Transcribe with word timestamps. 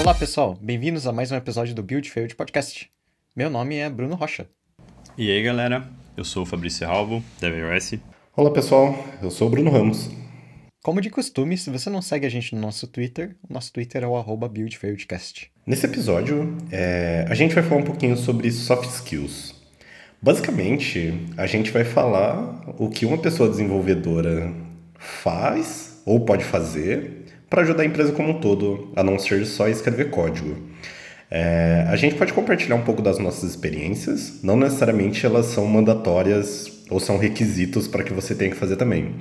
Olá 0.00 0.14
pessoal, 0.14 0.56
bem-vindos 0.62 1.06
a 1.08 1.12
mais 1.12 1.32
um 1.32 1.36
episódio 1.36 1.74
do 1.74 1.82
Build 1.82 2.08
Failed 2.08 2.34
Podcast. 2.36 2.88
Meu 3.34 3.50
nome 3.50 3.76
é 3.76 3.90
Bruno 3.90 4.14
Rocha. 4.14 4.46
E 5.18 5.28
aí 5.28 5.42
galera, 5.42 5.88
eu 6.16 6.24
sou 6.24 6.44
o 6.44 6.46
Fabrício 6.46 6.86
Ralvo, 6.86 7.22
da 7.40 7.50
VRS. 7.50 7.98
Olá 8.36 8.50
pessoal, 8.52 8.96
eu 9.20 9.30
sou 9.30 9.48
o 9.48 9.50
Bruno 9.50 9.70
Ramos. 9.70 10.08
Como 10.84 11.00
de 11.00 11.10
costume, 11.10 11.58
se 11.58 11.68
você 11.68 11.90
não 11.90 12.00
segue 12.00 12.24
a 12.24 12.30
gente 12.30 12.54
no 12.54 12.60
nosso 12.60 12.86
Twitter, 12.86 13.36
o 13.48 13.52
nosso 13.52 13.72
Twitter 13.72 14.04
é 14.04 14.06
o 14.06 14.16
arroba 14.16 14.48
BuildFailedCast. 14.48 15.50
Nesse 15.66 15.84
episódio, 15.84 16.56
é, 16.70 17.26
a 17.28 17.34
gente 17.34 17.54
vai 17.54 17.64
falar 17.64 17.80
um 17.80 17.84
pouquinho 17.84 18.16
sobre 18.16 18.50
soft 18.52 18.88
skills. 18.88 19.54
Basicamente, 20.22 21.26
a 21.36 21.46
gente 21.46 21.72
vai 21.72 21.84
falar 21.84 22.74
o 22.78 22.88
que 22.88 23.04
uma 23.04 23.18
pessoa 23.18 23.50
desenvolvedora 23.50 24.52
faz 24.98 26.00
ou 26.06 26.24
pode 26.24 26.44
fazer 26.44 27.17
para 27.48 27.62
ajudar 27.62 27.82
a 27.82 27.86
empresa 27.86 28.12
como 28.12 28.30
um 28.30 28.40
todo, 28.40 28.90
a 28.94 29.02
não 29.02 29.18
ser 29.18 29.44
só 29.46 29.68
escrever 29.68 30.10
código. 30.10 30.56
É, 31.30 31.84
a 31.88 31.96
gente 31.96 32.14
pode 32.14 32.32
compartilhar 32.32 32.76
um 32.76 32.82
pouco 32.82 33.02
das 33.02 33.18
nossas 33.18 33.50
experiências, 33.50 34.42
não 34.42 34.56
necessariamente 34.56 35.24
elas 35.26 35.46
são 35.46 35.66
mandatórias 35.66 36.78
ou 36.90 36.98
são 36.98 37.18
requisitos 37.18 37.86
para 37.86 38.02
que 38.02 38.12
você 38.12 38.34
tenha 38.34 38.50
que 38.50 38.56
fazer 38.56 38.76
também. 38.76 39.14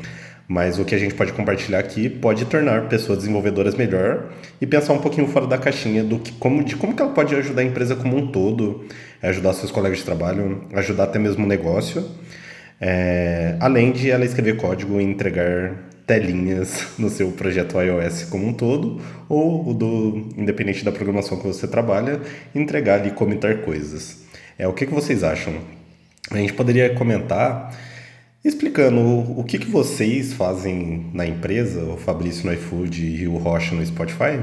Mas 0.47 0.79
o 0.79 0.85
que 0.85 0.95
a 0.95 0.97
gente 0.97 1.13
pode 1.13 1.33
compartilhar 1.33 1.79
aqui 1.79 2.07
pode 2.07 2.45
tornar 2.45 2.87
pessoas 2.87 3.19
desenvolvedoras 3.19 3.75
melhor 3.75 4.31
e 4.61 4.65
pensar 4.65 4.93
um 4.93 4.99
pouquinho 4.99 5.27
fora 5.27 5.45
da 5.45 5.57
caixinha 5.57 6.01
do 6.01 6.19
que, 6.19 6.31
como, 6.33 6.63
de 6.63 6.77
como 6.77 6.95
que 6.95 7.01
ela 7.01 7.11
pode 7.11 7.35
ajudar 7.35 7.61
a 7.61 7.65
empresa 7.65 7.97
como 7.97 8.15
um 8.15 8.27
todo, 8.27 8.85
ajudar 9.21 9.51
seus 9.53 9.71
colegas 9.71 9.97
de 9.97 10.05
trabalho, 10.05 10.63
ajudar 10.73 11.03
até 11.03 11.19
mesmo 11.19 11.43
o 11.43 11.47
negócio, 11.47 12.09
é, 12.79 13.57
além 13.59 13.91
de 13.91 14.09
ela 14.09 14.23
escrever 14.23 14.55
código 14.55 15.01
e 15.01 15.03
entregar 15.03 15.86
telinhas 16.07 16.87
no 16.97 17.09
seu 17.09 17.29
projeto 17.31 17.79
iOS 17.79 18.23
como 18.23 18.47
um 18.47 18.53
todo, 18.53 19.01
ou 19.27 19.69
o 19.69 19.73
do, 19.73 20.29
independente 20.37 20.83
da 20.83 20.91
programação 20.91 21.37
que 21.37 21.45
você 21.45 21.67
trabalha, 21.67 22.21
entregar 22.55 23.05
e 23.05 23.11
comentar 23.11 23.57
coisas. 23.57 24.23
É, 24.57 24.65
o 24.67 24.73
que, 24.73 24.85
que 24.85 24.93
vocês 24.93 25.23
acham? 25.23 25.53
A 26.31 26.37
gente 26.37 26.53
poderia 26.53 26.95
comentar 26.95 27.77
explicando 28.43 29.01
o, 29.01 29.41
o 29.41 29.43
que, 29.43 29.59
que 29.59 29.69
vocês 29.69 30.31
fazem 30.31 31.07
na 31.13 31.27
empresa, 31.27 31.83
o 31.83 31.97
Fabrício 31.97 32.45
no 32.45 32.53
iFood 32.53 33.05
e 33.05 33.27
o 33.27 33.35
Rocha 33.35 33.75
no 33.75 33.85
Spotify, 33.85 34.39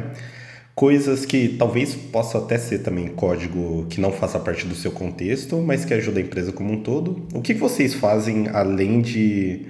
coisas 0.75 1.25
que 1.25 1.49
talvez 1.49 1.95
possa 1.95 2.39
até 2.39 2.59
ser 2.59 2.81
também 2.81 3.09
código 3.09 3.87
que 3.89 4.01
não 4.01 4.13
faça 4.13 4.39
parte 4.39 4.67
do 4.67 4.75
seu 4.75 4.93
contexto, 4.93 5.63
mas 5.63 5.87
que 5.87 5.95
ajuda 5.95 6.21
a 6.21 6.23
empresa 6.23 6.53
como 6.53 6.73
um 6.73 6.83
todo. 6.83 7.27
O 7.33 7.41
que, 7.41 7.55
que 7.55 7.61
vocês 7.61 7.95
fazem 7.95 8.49
além 8.49 9.01
de, 9.01 9.63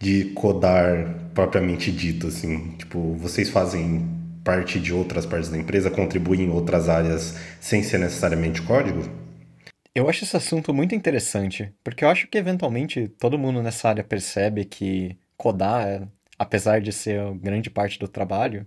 de 0.00 0.26
codar 0.34 1.21
propriamente 1.34 1.90
dito, 1.90 2.28
assim? 2.28 2.72
Tipo, 2.72 3.14
vocês 3.14 3.50
fazem 3.50 4.06
parte 4.44 4.80
de 4.80 4.92
outras 4.92 5.24
partes 5.24 5.48
da 5.48 5.58
empresa, 5.58 5.90
contribuem 5.90 6.42
em 6.42 6.50
outras 6.50 6.88
áreas 6.88 7.38
sem 7.60 7.82
ser 7.82 7.98
necessariamente 7.98 8.62
código? 8.62 9.02
Eu 9.94 10.08
acho 10.08 10.24
esse 10.24 10.36
assunto 10.36 10.72
muito 10.72 10.94
interessante, 10.94 11.72
porque 11.84 12.04
eu 12.04 12.08
acho 12.08 12.26
que 12.26 12.38
eventualmente 12.38 13.08
todo 13.08 13.38
mundo 13.38 13.62
nessa 13.62 13.88
área 13.88 14.02
percebe 14.02 14.64
que 14.64 15.18
codar, 15.36 16.08
apesar 16.38 16.80
de 16.80 16.92
ser 16.92 17.20
grande 17.34 17.68
parte 17.68 17.98
do 17.98 18.08
trabalho, 18.08 18.66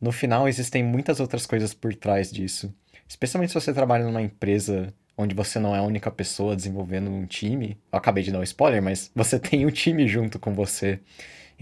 no 0.00 0.12
final 0.12 0.48
existem 0.48 0.82
muitas 0.82 1.20
outras 1.20 1.46
coisas 1.46 1.74
por 1.74 1.94
trás 1.94 2.30
disso. 2.30 2.72
Especialmente 3.08 3.50
se 3.50 3.60
você 3.60 3.72
trabalha 3.72 4.04
numa 4.04 4.22
empresa 4.22 4.94
onde 5.16 5.34
você 5.34 5.58
não 5.58 5.74
é 5.74 5.78
a 5.78 5.82
única 5.82 6.10
pessoa 6.10 6.56
desenvolvendo 6.56 7.10
um 7.10 7.26
time. 7.26 7.78
Eu 7.92 7.98
acabei 7.98 8.22
de 8.22 8.32
dar 8.32 8.38
um 8.38 8.42
spoiler, 8.42 8.82
mas 8.82 9.10
você 9.14 9.38
tem 9.40 9.66
um 9.66 9.70
time 9.70 10.06
junto 10.06 10.38
com 10.38 10.54
você. 10.54 11.00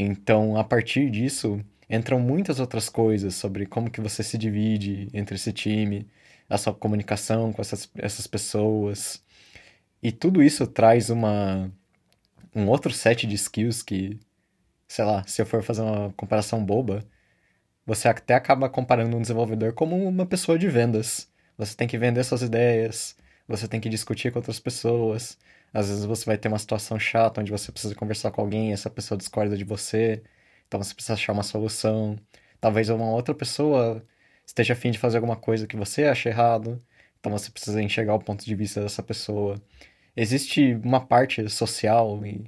Então, 0.03 0.56
a 0.56 0.65
partir 0.65 1.11
disso, 1.11 1.62
entram 1.89 2.19
muitas 2.19 2.59
outras 2.59 2.89
coisas 2.89 3.34
sobre 3.34 3.67
como 3.67 3.91
que 3.91 4.01
você 4.01 4.23
se 4.23 4.39
divide 4.39 5.09
entre 5.12 5.34
esse 5.37 5.53
time, 5.53 6.09
a 6.48 6.56
sua 6.56 6.73
comunicação 6.75 7.53
com 7.53 7.61
essas, 7.61 7.91
essas 7.97 8.27
pessoas. 8.27 9.22
E 10.03 10.11
tudo 10.11 10.43
isso 10.43 10.66
traz 10.66 11.11
uma, 11.11 11.71
um 12.55 12.66
outro 12.69 12.93
set 12.93 13.27
de 13.27 13.34
skills 13.34 13.83
que, 13.83 14.19
sei 14.88 15.05
lá, 15.05 15.22
se 15.27 15.43
eu 15.43 15.47
for 15.47 15.62
fazer 15.62 15.83
uma 15.83 16.12
comparação 16.15 16.65
boba, 16.65 17.05
você 17.87 18.09
até 18.09 18.34
acaba 18.34 18.71
comparando 18.71 19.17
um 19.17 19.21
desenvolvedor 19.22 19.75
como 19.75 19.97
uma 20.09 20.27
pessoa 20.27 20.59
de 20.59 20.69
vendas. 20.69 21.28
Você 21.59 21.77
tem 21.77 21.88
que 21.88 21.99
vender 21.99 22.25
suas 22.25 22.43
ideias, 22.43 23.17
você 23.47 23.69
tem 23.69 23.81
que 23.81 23.88
discutir 23.91 24.32
com 24.32 24.38
outras 24.38 24.61
pessoas. 24.61 25.38
Às 25.72 25.88
vezes 25.88 26.04
você 26.04 26.25
vai 26.26 26.38
ter 26.38 26.48
uma 26.48 26.58
situação 26.58 26.98
chata 26.98 27.41
onde 27.41 27.50
você 27.53 27.70
precisa 27.72 27.94
conversar 27.94 28.31
com 28.32 28.41
alguém 28.41 28.70
e 28.70 28.72
essa 28.72 28.91
pessoa 28.91 29.19
discorda 29.19 29.56
de 29.56 29.64
você. 29.64 30.22
Então 30.66 30.82
você 30.82 30.94
precisa 30.94 31.14
achar 31.14 31.32
uma 31.32 31.42
solução. 31.42 32.16
Talvez 32.60 32.88
uma 32.91 33.10
outra 33.10 33.34
pessoa 33.34 34.04
esteja 34.47 34.72
afim 34.75 34.91
de 34.91 34.98
fazer 34.98 35.19
alguma 35.19 35.36
coisa 35.36 35.66
que 35.66 35.76
você 35.76 36.04
acha 36.04 36.28
errado, 36.28 36.78
então 37.19 37.32
você 37.32 37.50
precisa 37.50 37.82
enxergar 37.82 38.14
o 38.14 38.19
ponto 38.20 38.44
de 38.44 38.54
vista 38.54 38.81
dessa 38.82 39.03
pessoa. 39.03 39.60
Existe 40.16 40.75
uma 40.84 41.00
parte 41.06 41.48
social 41.48 42.20
em, 42.25 42.44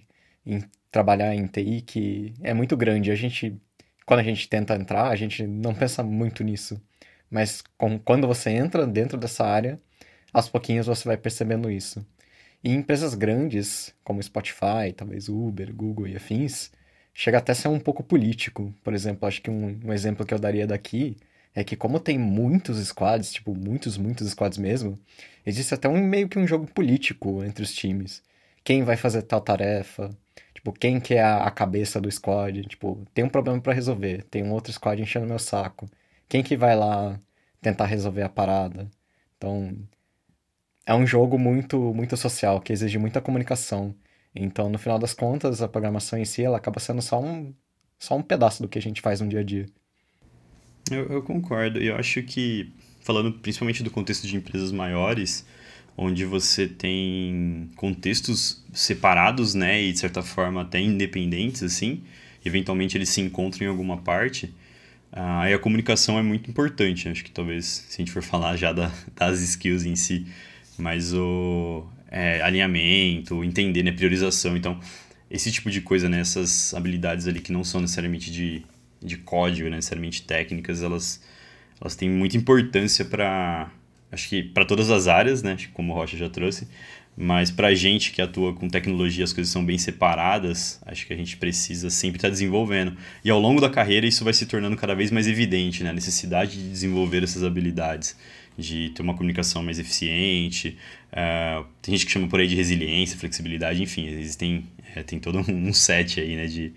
trabalhar 0.90 1.34
em 1.34 1.46
TI 1.46 1.82
que 1.82 2.34
é 2.42 2.52
muito 2.54 2.76
grande. 2.76 3.10
A 3.10 3.14
gente, 3.14 3.60
quando 4.06 4.20
a 4.20 4.22
gente 4.24 4.48
tenta 4.48 4.74
entrar, 4.74 5.08
a 5.08 5.16
gente 5.16 5.46
não 5.46 5.74
pensa 5.74 6.02
muito 6.02 6.44
nisso. 6.44 6.80
Mas 7.30 7.62
com, 7.78 7.98
quando 7.98 8.26
você 8.26 8.50
entra 8.50 8.86
dentro 8.86 9.18
dessa 9.18 9.44
área, 9.46 9.80
aos 10.32 10.48
pouquinhos 10.48 10.86
você 10.86 11.06
vai 11.08 11.16
percebendo 11.16 11.70
isso. 11.70 12.04
E 12.62 12.70
em 12.70 12.76
empresas 12.76 13.14
grandes, 13.14 13.94
como 14.04 14.22
Spotify, 14.22 14.92
talvez 14.96 15.28
Uber, 15.28 15.74
Google 15.74 16.06
e 16.08 16.16
afins, 16.16 16.70
chega 17.12 17.38
até 17.38 17.52
a 17.52 17.54
ser 17.54 17.68
um 17.68 17.80
pouco 17.80 18.02
político. 18.02 18.72
Por 18.82 18.94
exemplo, 18.94 19.26
acho 19.28 19.42
que 19.42 19.50
um, 19.50 19.80
um 19.84 19.92
exemplo 19.92 20.24
que 20.26 20.32
eu 20.34 20.38
daria 20.38 20.66
daqui 20.66 21.16
é 21.54 21.62
que 21.64 21.76
como 21.76 22.00
tem 22.00 22.18
muitos 22.18 22.78
squads, 22.86 23.32
tipo, 23.32 23.54
muitos, 23.54 23.98
muitos 23.98 24.30
squads 24.30 24.58
mesmo, 24.58 24.98
existe 25.44 25.74
até 25.74 25.88
um 25.88 26.02
meio 26.02 26.28
que 26.28 26.38
um 26.38 26.46
jogo 26.46 26.66
político 26.66 27.44
entre 27.44 27.62
os 27.62 27.74
times. 27.74 28.22
Quem 28.64 28.84
vai 28.84 28.96
fazer 28.96 29.22
tal 29.22 29.40
tarefa? 29.40 30.10
Tipo, 30.54 30.72
quem 30.72 31.00
que 31.00 31.14
é 31.14 31.22
a, 31.22 31.44
a 31.44 31.50
cabeça 31.50 32.00
do 32.00 32.10
squad? 32.10 32.62
Tipo, 32.66 33.04
tem 33.12 33.24
um 33.24 33.28
problema 33.28 33.60
para 33.60 33.72
resolver, 33.72 34.22
tem 34.24 34.42
um 34.44 34.52
outro 34.52 34.72
squad 34.72 35.00
enchendo 35.02 35.26
meu 35.26 35.38
saco. 35.38 35.88
Quem 36.28 36.42
que 36.42 36.56
vai 36.56 36.76
lá 36.76 37.20
tentar 37.60 37.86
resolver 37.86 38.22
a 38.22 38.28
parada? 38.28 38.88
Então, 39.36 39.76
é 40.86 40.94
um 40.94 41.06
jogo 41.06 41.38
muito 41.38 41.78
muito 41.94 42.16
social, 42.16 42.60
que 42.60 42.72
exige 42.72 42.98
muita 42.98 43.20
comunicação. 43.20 43.94
Então, 44.34 44.70
no 44.70 44.78
final 44.78 44.98
das 44.98 45.14
contas, 45.14 45.62
a 45.62 45.68
programação 45.68 46.18
em 46.18 46.24
si, 46.24 46.42
ela 46.42 46.56
acaba 46.56 46.80
sendo 46.80 47.02
só 47.02 47.20
um 47.20 47.54
só 47.98 48.16
um 48.16 48.22
pedaço 48.22 48.62
do 48.62 48.68
que 48.68 48.78
a 48.78 48.82
gente 48.82 49.00
faz 49.00 49.20
no 49.20 49.28
dia 49.28 49.40
a 49.40 49.44
dia. 49.44 49.66
Eu, 50.90 51.06
eu 51.08 51.22
concordo. 51.22 51.78
Eu 51.78 51.96
acho 51.96 52.22
que, 52.22 52.72
falando 53.00 53.32
principalmente 53.32 53.82
do 53.82 53.90
contexto 53.90 54.26
de 54.26 54.36
empresas 54.36 54.72
maiores, 54.72 55.46
onde 55.96 56.24
você 56.24 56.66
tem 56.66 57.70
contextos 57.76 58.64
separados, 58.72 59.54
né, 59.54 59.82
e 59.82 59.92
de 59.92 59.98
certa 59.98 60.22
forma 60.22 60.62
até 60.62 60.80
independentes, 60.80 61.62
assim, 61.62 62.02
eventualmente 62.44 62.96
eles 62.96 63.08
se 63.10 63.20
encontram 63.20 63.66
em 63.66 63.70
alguma 63.70 63.98
parte, 63.98 64.52
ah, 65.12 65.42
aí 65.42 65.52
a 65.54 65.58
comunicação 65.58 66.18
é 66.18 66.22
muito 66.22 66.50
importante. 66.50 67.08
Acho 67.08 67.22
que 67.22 67.30
talvez, 67.30 67.66
se 67.88 68.00
a 68.00 68.04
gente 68.04 68.12
for 68.12 68.22
falar 68.24 68.56
já 68.56 68.72
da, 68.72 68.90
das 69.14 69.40
skills 69.42 69.84
em 69.84 69.94
si, 69.94 70.26
mas 70.78 71.12
o 71.14 71.84
é, 72.10 72.40
alinhamento, 72.42 73.42
entender, 73.44 73.82
né, 73.82 73.92
priorização. 73.92 74.56
Então, 74.56 74.78
esse 75.30 75.50
tipo 75.50 75.70
de 75.70 75.80
coisa, 75.80 76.08
né, 76.08 76.20
essas 76.20 76.74
habilidades 76.74 77.26
ali 77.26 77.40
que 77.40 77.52
não 77.52 77.64
são 77.64 77.80
necessariamente 77.80 78.30
de 78.30 78.64
de 79.02 79.16
código, 79.16 79.68
né, 79.68 79.76
necessariamente 79.76 80.22
técnicas, 80.22 80.82
elas, 80.82 81.20
elas 81.80 81.96
têm 81.96 82.08
muita 82.08 82.36
importância 82.36 83.04
para 83.04 83.70
acho 84.10 84.28
que 84.28 84.42
para 84.42 84.64
todas 84.64 84.90
as 84.90 85.08
áreas, 85.08 85.42
né, 85.42 85.56
como 85.72 85.92
o 85.92 85.96
Rocha 85.96 86.16
já 86.18 86.28
trouxe, 86.28 86.68
mas 87.16 87.50
para 87.50 87.68
a 87.68 87.74
gente 87.74 88.12
que 88.12 88.20
atua 88.20 88.54
com 88.54 88.68
tecnologia, 88.68 89.24
as 89.24 89.32
coisas 89.32 89.50
são 89.50 89.64
bem 89.64 89.78
separadas, 89.78 90.80
acho 90.84 91.06
que 91.06 91.14
a 91.14 91.16
gente 91.16 91.36
precisa 91.38 91.88
sempre 91.88 92.18
estar 92.18 92.28
tá 92.28 92.32
desenvolvendo. 92.32 92.96
E 93.24 93.30
ao 93.30 93.40
longo 93.40 93.60
da 93.60 93.70
carreira 93.70 94.06
isso 94.06 94.22
vai 94.22 94.34
se 94.34 94.44
tornando 94.46 94.76
cada 94.76 94.94
vez 94.94 95.10
mais 95.10 95.26
evidente, 95.26 95.82
né, 95.82 95.90
a 95.90 95.94
necessidade 95.94 96.62
de 96.62 96.70
desenvolver 96.70 97.22
essas 97.22 97.42
habilidades, 97.42 98.16
de 98.56 98.90
ter 98.90 99.02
uma 99.02 99.14
comunicação 99.14 99.62
mais 99.62 99.78
eficiente, 99.78 100.76
uh, 101.12 101.64
tem 101.80 101.94
gente 101.94 102.06
que 102.06 102.12
chama 102.12 102.28
por 102.28 102.40
aí 102.40 102.46
de 102.46 102.54
resiliência, 102.54 103.18
flexibilidade, 103.18 103.82
enfim, 103.82 104.06
existem, 104.06 104.64
é, 104.94 105.02
tem 105.02 105.18
todo 105.18 105.38
um 105.50 105.72
set 105.72 106.20
aí, 106.20 106.36
né, 106.36 106.46
de, 106.46 106.72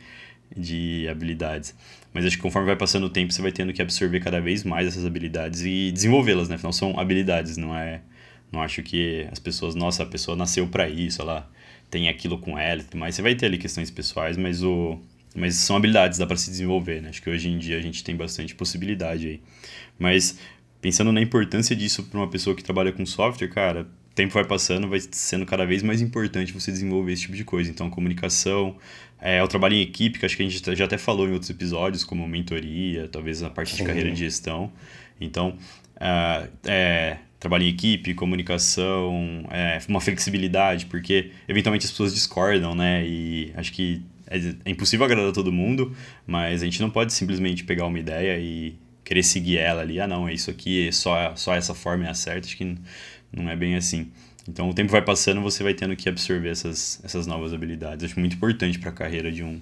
de 0.55 1.07
habilidades. 1.09 1.75
Mas 2.15 2.25
acho 2.25 2.37
que 2.37 2.41
conforme 2.41 2.67
vai 2.67 2.77
passando 2.77 3.07
o 3.07 3.09
tempo, 3.09 3.33
você 3.33 3.41
vai 3.41 3.51
tendo 3.51 3.73
que 3.73 3.81
absorver 3.81 4.21
cada 4.21 4.39
vez 4.39 4.63
mais 4.63 4.87
essas 4.87 5.05
habilidades 5.05 5.63
e 5.63 5.91
desenvolvê-las, 5.91 6.47
né? 6.47 6.55
Afinal, 6.55 6.71
são 6.71 6.97
habilidades, 6.97 7.57
não 7.57 7.75
é. 7.75 7.99
Não 8.53 8.61
acho 8.61 8.81
que 8.83 9.27
as 9.29 9.37
pessoas, 9.37 9.75
nossa, 9.75 10.03
a 10.03 10.05
pessoa 10.05 10.37
nasceu 10.37 10.65
para 10.65 10.87
isso, 10.87 11.21
ela 11.21 11.49
tem 11.91 12.07
aquilo 12.07 12.37
com 12.37 12.57
ela 12.57 12.79
e 12.79 12.83
tudo 12.85 12.97
mais. 12.97 13.15
Você 13.15 13.21
vai 13.21 13.35
ter 13.35 13.47
ali 13.47 13.57
questões 13.57 13.91
pessoais, 13.91 14.37
mas 14.37 14.63
o. 14.63 14.97
Mas 15.35 15.55
são 15.55 15.75
habilidades, 15.75 16.17
dá 16.17 16.25
para 16.25 16.37
se 16.37 16.49
desenvolver, 16.49 17.01
né? 17.01 17.09
Acho 17.09 17.21
que 17.21 17.29
hoje 17.29 17.49
em 17.49 17.57
dia 17.57 17.77
a 17.77 17.81
gente 17.81 18.01
tem 18.01 18.15
bastante 18.15 18.55
possibilidade 18.55 19.27
aí. 19.27 19.41
Mas 19.99 20.39
pensando 20.85 21.11
na 21.11 21.19
importância 21.19 21.75
disso 21.75 22.03
para 22.03 22.19
uma 22.19 22.27
pessoa 22.27 22.55
que 22.55 22.63
trabalha 22.63 22.91
com 22.91 23.03
software, 23.07 23.47
cara, 23.47 23.87
o 24.11 24.13
tempo 24.13 24.35
vai 24.35 24.45
passando, 24.45 24.87
vai 24.87 24.99
sendo 25.09 25.43
cada 25.43 25.65
vez 25.65 25.81
mais 25.81 25.99
importante 25.99 26.53
você 26.53 26.71
desenvolver 26.71 27.11
esse 27.11 27.23
tipo 27.23 27.35
de 27.35 27.43
coisa. 27.43 27.71
Então, 27.71 27.89
comunicação, 27.89 28.75
é, 29.19 29.41
o 29.41 29.47
trabalho 29.47 29.73
em 29.73 29.81
equipe, 29.81 30.19
que 30.19 30.27
acho 30.27 30.37
que 30.37 30.43
a 30.43 30.47
gente 30.47 30.75
já 30.75 30.85
até 30.85 30.95
falou 30.95 31.27
em 31.27 31.31
outros 31.31 31.49
episódios, 31.49 32.03
como 32.03 32.27
mentoria, 32.27 33.07
talvez 33.07 33.41
a 33.41 33.49
parte 33.49 33.71
Sim. 33.71 33.77
de 33.77 33.83
carreira 33.83 34.11
de 34.11 34.19
gestão. 34.19 34.71
Então, 35.19 35.57
uh, 35.95 36.47
é, 36.65 37.17
trabalho 37.39 37.63
em 37.63 37.69
equipe, 37.69 38.13
comunicação, 38.13 39.43
é, 39.49 39.79
uma 39.89 39.99
flexibilidade, 39.99 40.85
porque 40.85 41.31
eventualmente 41.47 41.85
as 41.85 41.89
pessoas 41.89 42.13
discordam, 42.13 42.75
né? 42.75 43.03
E 43.03 43.51
acho 43.55 43.73
que 43.73 44.03
é, 44.27 44.37
é 44.63 44.69
impossível 44.69 45.03
agradar 45.03 45.31
todo 45.31 45.51
mundo, 45.51 45.95
mas 46.27 46.61
a 46.61 46.65
gente 46.65 46.79
não 46.79 46.91
pode 46.91 47.11
simplesmente 47.11 47.63
pegar 47.63 47.87
uma 47.87 47.97
ideia 47.97 48.37
e 48.37 48.75
querer 49.05 49.23
seguir 49.23 49.59
ela 49.59 49.81
ali. 49.81 50.01
Ah, 50.01 50.07
não, 50.07 50.27
é 50.27 50.33
isso 50.33 50.49
aqui, 50.49 50.89
é 50.89 50.91
só, 50.91 51.33
só 51.35 51.55
essa 51.55 51.73
forma 51.73 52.05
é 52.05 52.09
a 52.09 52.13
certa. 52.13 52.47
Acho 52.47 52.57
que 52.57 52.75
não 53.31 53.49
é 53.49 53.55
bem 53.55 53.75
assim. 53.75 54.11
Então, 54.49 54.69
o 54.69 54.73
tempo 54.73 54.91
vai 54.91 55.01
passando, 55.01 55.41
você 55.41 55.63
vai 55.63 55.73
tendo 55.73 55.95
que 55.95 56.09
absorver 56.09 56.49
essas, 56.49 56.99
essas 57.03 57.25
novas 57.25 57.53
habilidades. 57.53 58.03
Acho 58.03 58.19
muito 58.19 58.35
importante 58.35 58.77
para 58.77 58.89
a 58.89 58.93
carreira 58.93 59.31
de, 59.31 59.43
um, 59.43 59.61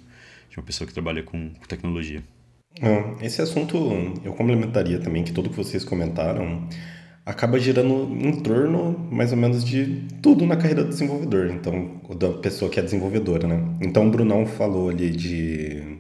de 0.49 0.57
uma 0.57 0.63
pessoa 0.63 0.87
que 0.87 0.93
trabalha 0.93 1.21
com, 1.21 1.51
tecnologia. 1.67 2.23
Esse 3.21 3.41
assunto 3.41 3.77
eu 4.23 4.33
complementaria 4.33 4.99
também, 4.99 5.23
que 5.23 5.31
tudo 5.31 5.49
que 5.49 5.55
vocês 5.55 5.85
comentaram 5.85 6.67
acaba 7.25 7.59
girando 7.59 8.11
em 8.19 8.41
torno 8.41 8.97
mais 9.11 9.31
ou 9.31 9.37
menos 9.37 9.63
de 9.63 10.03
tudo 10.21 10.45
na 10.45 10.57
carreira 10.57 10.83
do 10.83 10.89
desenvolvedor, 10.89 11.51
então 11.51 12.01
da 12.17 12.33
pessoa 12.33 12.69
que 12.69 12.79
é 12.79 12.83
desenvolvedora, 12.83 13.47
né? 13.47 13.63
Então 13.79 14.07
o 14.07 14.11
Brunão 14.11 14.45
falou 14.45 14.89
ali 14.89 15.11
de 15.11 15.99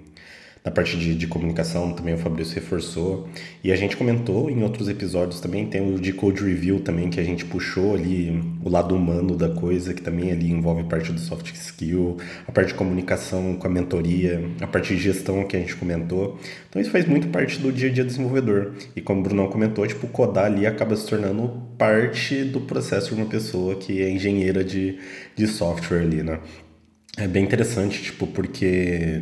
na 0.63 0.71
parte 0.71 0.97
de, 0.97 1.13
de 1.13 1.27
comunicação 1.27 1.91
também 1.91 2.13
o 2.13 2.17
Fabrício 2.17 2.55
reforçou. 2.55 3.27
E 3.63 3.71
a 3.71 3.75
gente 3.75 3.97
comentou 3.97 4.49
em 4.49 4.63
outros 4.63 4.87
episódios 4.87 5.41
também, 5.41 5.65
tem 5.65 5.93
o 5.93 5.99
de 5.99 6.13
Code 6.13 6.43
Review 6.43 6.79
também, 6.79 7.09
que 7.09 7.19
a 7.19 7.23
gente 7.23 7.43
puxou 7.43 7.95
ali 7.95 8.41
o 8.63 8.69
lado 8.69 8.95
humano 8.95 9.35
da 9.35 9.49
coisa, 9.49 9.93
que 9.93 10.01
também 10.01 10.31
ali 10.31 10.49
envolve 10.49 10.85
parte 10.85 11.11
do 11.11 11.19
soft 11.19 11.51
skill, 11.53 12.17
a 12.47 12.51
parte 12.51 12.69
de 12.69 12.75
comunicação 12.75 13.55
com 13.55 13.67
a 13.67 13.69
mentoria, 13.69 14.41
a 14.61 14.67
parte 14.67 14.95
de 14.95 15.01
gestão 15.01 15.43
que 15.43 15.57
a 15.57 15.59
gente 15.59 15.75
comentou. 15.75 16.39
Então 16.69 16.81
isso 16.81 16.91
faz 16.91 17.05
muito 17.05 17.27
parte 17.27 17.59
do 17.59 17.71
dia 17.71 17.89
a 17.89 17.91
dia 17.91 18.03
do 18.03 18.07
desenvolvedor. 18.07 18.73
E 18.95 19.01
como 19.01 19.19
o 19.19 19.23
Brunão 19.23 19.47
comentou, 19.47 19.85
tipo, 19.85 20.07
codar 20.07 20.45
ali 20.45 20.65
acaba 20.65 20.95
se 20.95 21.05
tornando 21.05 21.61
parte 21.77 22.43
do 22.43 22.61
processo 22.61 23.13
de 23.13 23.21
uma 23.21 23.29
pessoa 23.29 23.75
que 23.75 24.01
é 24.01 24.09
engenheira 24.09 24.63
de, 24.63 24.97
de 25.35 25.45
software 25.45 25.99
ali, 25.99 26.23
né? 26.23 26.39
É 27.17 27.27
bem 27.27 27.43
interessante, 27.43 28.01
tipo, 28.01 28.25
porque 28.25 29.21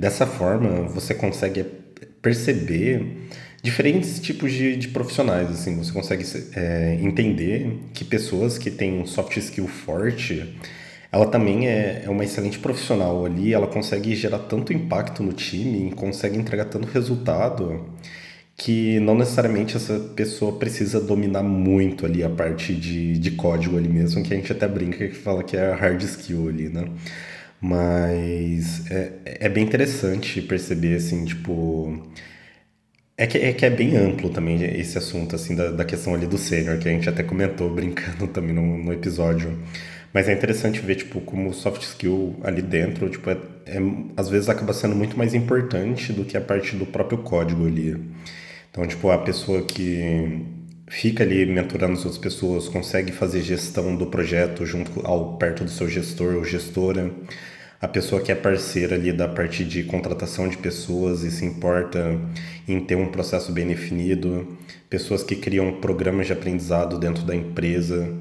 Dessa 0.00 0.26
forma, 0.26 0.88
você 0.88 1.12
consegue 1.12 1.62
perceber 2.22 3.28
diferentes 3.62 4.18
tipos 4.18 4.50
de, 4.50 4.74
de 4.74 4.88
profissionais. 4.88 5.50
Assim, 5.50 5.76
você 5.76 5.92
consegue 5.92 6.24
é, 6.56 6.98
entender 7.02 7.78
que 7.92 8.02
pessoas 8.02 8.56
que 8.56 8.70
têm 8.70 8.98
um 8.98 9.04
soft 9.04 9.36
skill 9.36 9.68
forte, 9.68 10.56
ela 11.12 11.26
também 11.26 11.68
é, 11.68 12.04
é 12.06 12.08
uma 12.08 12.24
excelente 12.24 12.58
profissional 12.58 13.26
ali. 13.26 13.52
Ela 13.52 13.66
consegue 13.66 14.14
gerar 14.16 14.38
tanto 14.38 14.72
impacto 14.72 15.22
no 15.22 15.34
time, 15.34 15.92
consegue 15.92 16.38
entregar 16.38 16.64
tanto 16.64 16.88
resultado 16.88 17.84
que 18.56 18.98
não 19.00 19.14
necessariamente 19.14 19.76
essa 19.76 19.98
pessoa 20.16 20.52
precisa 20.52 20.98
dominar 20.98 21.42
muito 21.42 22.06
ali 22.06 22.24
a 22.24 22.30
parte 22.30 22.74
de, 22.74 23.18
de 23.18 23.32
código 23.32 23.76
ali 23.76 23.88
mesmo, 23.88 24.22
que 24.22 24.32
a 24.32 24.36
gente 24.36 24.50
até 24.50 24.66
brinca 24.66 25.06
que 25.08 25.14
fala 25.14 25.42
que 25.44 25.58
é 25.58 25.72
hard 25.74 26.00
skill 26.02 26.48
ali, 26.48 26.70
né? 26.70 26.86
Mas 27.60 28.90
é, 28.90 29.12
é 29.24 29.48
bem 29.48 29.64
interessante 29.64 30.40
perceber, 30.42 30.96
assim, 30.96 31.24
tipo. 31.24 32.02
É 33.16 33.26
que, 33.26 33.36
é 33.36 33.52
que 33.52 33.66
é 33.66 33.70
bem 33.70 33.96
amplo 33.96 34.30
também 34.30 34.62
esse 34.80 34.96
assunto, 34.96 35.36
assim, 35.36 35.54
da, 35.54 35.70
da 35.70 35.84
questão 35.84 36.14
ali 36.14 36.26
do 36.26 36.38
sênior, 36.38 36.78
que 36.78 36.88
a 36.88 36.92
gente 36.92 37.08
até 37.08 37.22
comentou 37.22 37.68
brincando 37.74 38.26
também 38.28 38.54
no, 38.54 38.78
no 38.78 38.92
episódio. 38.92 39.58
Mas 40.12 40.28
é 40.28 40.32
interessante 40.32 40.80
ver, 40.80 40.96
tipo, 40.96 41.20
como 41.20 41.50
o 41.50 41.54
soft 41.54 41.82
skill 41.82 42.36
ali 42.42 42.62
dentro, 42.62 43.08
tipo, 43.10 43.30
é, 43.30 43.34
é, 43.66 43.78
às 44.16 44.28
vezes 44.28 44.48
acaba 44.48 44.72
sendo 44.72 44.96
muito 44.96 45.16
mais 45.16 45.34
importante 45.34 46.12
do 46.12 46.24
que 46.24 46.36
a 46.36 46.40
parte 46.40 46.74
do 46.76 46.86
próprio 46.86 47.18
código 47.18 47.66
ali. 47.66 47.96
Então, 48.70 48.86
tipo, 48.86 49.10
a 49.10 49.18
pessoa 49.18 49.62
que 49.62 50.46
fica 50.88 51.22
ali 51.22 51.46
mentorando 51.46 51.92
as 51.92 52.04
outras 52.04 52.18
pessoas, 52.18 52.68
consegue 52.68 53.12
fazer 53.12 53.42
gestão 53.42 53.94
do 53.96 54.06
projeto 54.06 54.66
junto 54.66 55.06
ao 55.06 55.36
perto 55.38 55.64
do 55.64 55.70
seu 55.70 55.88
gestor 55.88 56.34
ou 56.34 56.44
gestora, 56.44 57.12
a 57.80 57.88
pessoa 57.88 58.20
que 58.20 58.30
é 58.30 58.34
parceira 58.34 58.94
ali 58.94 59.10
da 59.12 59.26
parte 59.26 59.64
de 59.64 59.82
contratação 59.84 60.46
de 60.48 60.58
pessoas 60.58 61.22
e 61.22 61.30
se 61.30 61.46
importa 61.46 62.20
em 62.68 62.78
ter 62.78 62.94
um 62.94 63.10
processo 63.10 63.50
bem 63.52 63.66
definido, 63.66 64.58
pessoas 64.90 65.22
que 65.22 65.34
criam 65.34 65.80
programas 65.80 66.26
de 66.26 66.32
aprendizado 66.34 66.98
dentro 66.98 67.24
da 67.24 67.34
empresa 67.34 68.14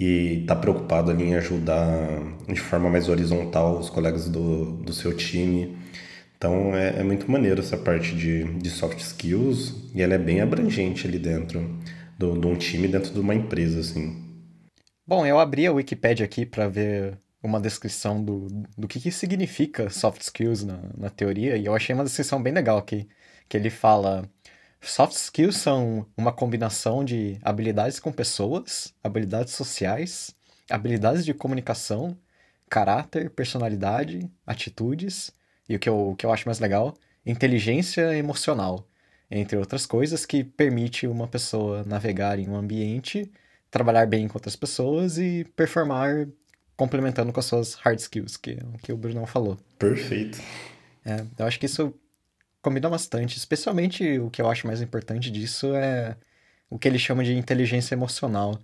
e 0.00 0.40
está 0.40 0.56
preocupado 0.56 1.10
ali 1.10 1.24
em 1.24 1.34
ajudar 1.34 1.86
de 2.48 2.58
forma 2.58 2.88
mais 2.88 3.08
horizontal 3.08 3.78
os 3.78 3.90
colegas 3.90 4.28
do, 4.30 4.72
do 4.76 4.92
seu 4.94 5.14
time. 5.14 5.76
Então 6.38 6.74
é, 6.74 7.00
é 7.00 7.02
muito 7.02 7.30
maneiro 7.30 7.60
essa 7.60 7.76
parte 7.76 8.16
de, 8.16 8.44
de 8.44 8.70
soft 8.70 8.98
skills 8.98 9.90
e 9.94 10.00
ela 10.00 10.14
é 10.14 10.18
bem 10.18 10.40
abrangente 10.40 11.06
ali 11.06 11.18
dentro 11.18 11.78
de 12.18 12.46
um 12.46 12.54
time 12.54 12.88
dentro 12.88 13.12
de 13.12 13.20
uma 13.20 13.34
empresa, 13.34 13.80
assim. 13.80 14.16
Bom, 15.06 15.26
eu 15.26 15.38
abri 15.38 15.66
a 15.66 15.72
Wikipedia 15.72 16.24
aqui 16.24 16.46
para 16.46 16.68
ver 16.68 17.18
uma 17.42 17.60
descrição 17.60 18.22
do, 18.22 18.46
do 18.76 18.86
que, 18.88 19.00
que 19.00 19.10
significa 19.10 19.90
soft 19.90 20.22
skills 20.22 20.64
na, 20.64 20.80
na 20.96 21.10
teoria, 21.10 21.56
e 21.56 21.66
eu 21.66 21.74
achei 21.74 21.94
uma 21.94 22.04
descrição 22.04 22.42
bem 22.42 22.52
legal 22.52 22.78
aqui, 22.78 23.08
que 23.48 23.56
ele 23.56 23.70
fala... 23.70 24.28
Soft 24.80 25.14
skills 25.14 25.56
são 25.58 26.04
uma 26.16 26.32
combinação 26.32 27.04
de 27.04 27.38
habilidades 27.42 28.00
com 28.00 28.10
pessoas, 28.10 28.92
habilidades 29.02 29.54
sociais, 29.54 30.34
habilidades 30.68 31.24
de 31.24 31.32
comunicação, 31.32 32.16
caráter, 32.68 33.30
personalidade, 33.30 34.28
atitudes 34.46 35.30
e 35.68 35.76
o 35.76 35.78
que 35.78 35.88
eu, 35.88 36.08
o 36.10 36.16
que 36.16 36.26
eu 36.26 36.32
acho 36.32 36.48
mais 36.48 36.58
legal, 36.58 36.96
inteligência 37.24 38.16
emocional 38.16 38.88
entre 39.30 39.56
outras 39.56 39.86
coisas, 39.86 40.26
que 40.26 40.44
permite 40.44 41.06
uma 41.06 41.26
pessoa 41.26 41.82
navegar 41.84 42.38
em 42.38 42.48
um 42.48 42.56
ambiente, 42.56 43.30
trabalhar 43.70 44.06
bem 44.06 44.28
com 44.28 44.36
outras 44.36 44.56
pessoas 44.56 45.16
e 45.16 45.44
performar 45.56 46.28
complementando 46.82 47.32
com 47.32 47.38
as 47.38 47.46
suas 47.46 47.74
hard 47.74 48.00
skills, 48.00 48.36
que, 48.36 48.58
que 48.82 48.92
o 48.92 48.96
Bruno 48.96 49.24
falou. 49.24 49.56
Perfeito. 49.78 50.40
É, 51.04 51.24
eu 51.38 51.46
acho 51.46 51.60
que 51.60 51.66
isso 51.66 51.94
combina 52.60 52.90
bastante, 52.90 53.36
especialmente 53.36 54.18
o 54.18 54.28
que 54.28 54.42
eu 54.42 54.50
acho 54.50 54.66
mais 54.66 54.82
importante 54.82 55.30
disso 55.30 55.74
é 55.76 56.16
o 56.68 56.78
que 56.78 56.88
ele 56.88 56.98
chama 56.98 57.22
de 57.22 57.36
inteligência 57.36 57.94
emocional, 57.94 58.58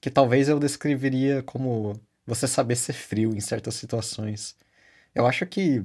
que 0.00 0.10
talvez 0.10 0.48
eu 0.48 0.60
descreveria 0.60 1.42
como 1.42 2.00
você 2.24 2.46
saber 2.46 2.76
ser 2.76 2.92
frio 2.92 3.34
em 3.34 3.40
certas 3.40 3.74
situações. 3.74 4.56
Eu 5.12 5.26
acho 5.26 5.44
que 5.44 5.84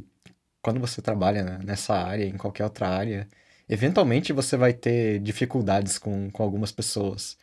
quando 0.62 0.80
você 0.80 1.02
trabalha 1.02 1.44
né, 1.44 1.60
nessa 1.64 1.96
área, 1.96 2.26
em 2.26 2.38
qualquer 2.38 2.64
outra 2.64 2.90
área, 2.90 3.28
eventualmente 3.68 4.32
você 4.34 4.56
vai 4.56 4.74
ter 4.74 5.20
dificuldades 5.20 5.98
com, 5.98 6.30
com 6.30 6.44
algumas 6.44 6.72
pessoas. 6.72 7.38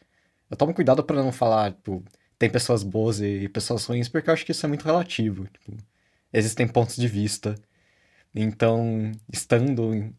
Eu 0.48 0.56
tomo 0.56 0.74
cuidado 0.74 1.02
para 1.02 1.22
não 1.22 1.32
falar, 1.32 1.72
tipo, 1.72 2.04
tem 2.38 2.49
pessoas 2.49 2.83
boas 2.83 3.21
e 3.21 3.49
pessoas 3.49 3.85
ruins, 3.85 4.09
porque 4.09 4.30
eu 4.30 4.35
acho 4.35 4.47
que 4.47 4.52
isso 4.52 4.64
é 4.64 4.68
muito 4.68 4.85
relativo. 4.85 5.47
Tipo, 5.47 5.76
existem 6.33 6.68
pontos 6.68 6.97
de 6.97 7.09
vista. 7.09 7.54
Então, 8.35 9.11
estando 9.33 10.14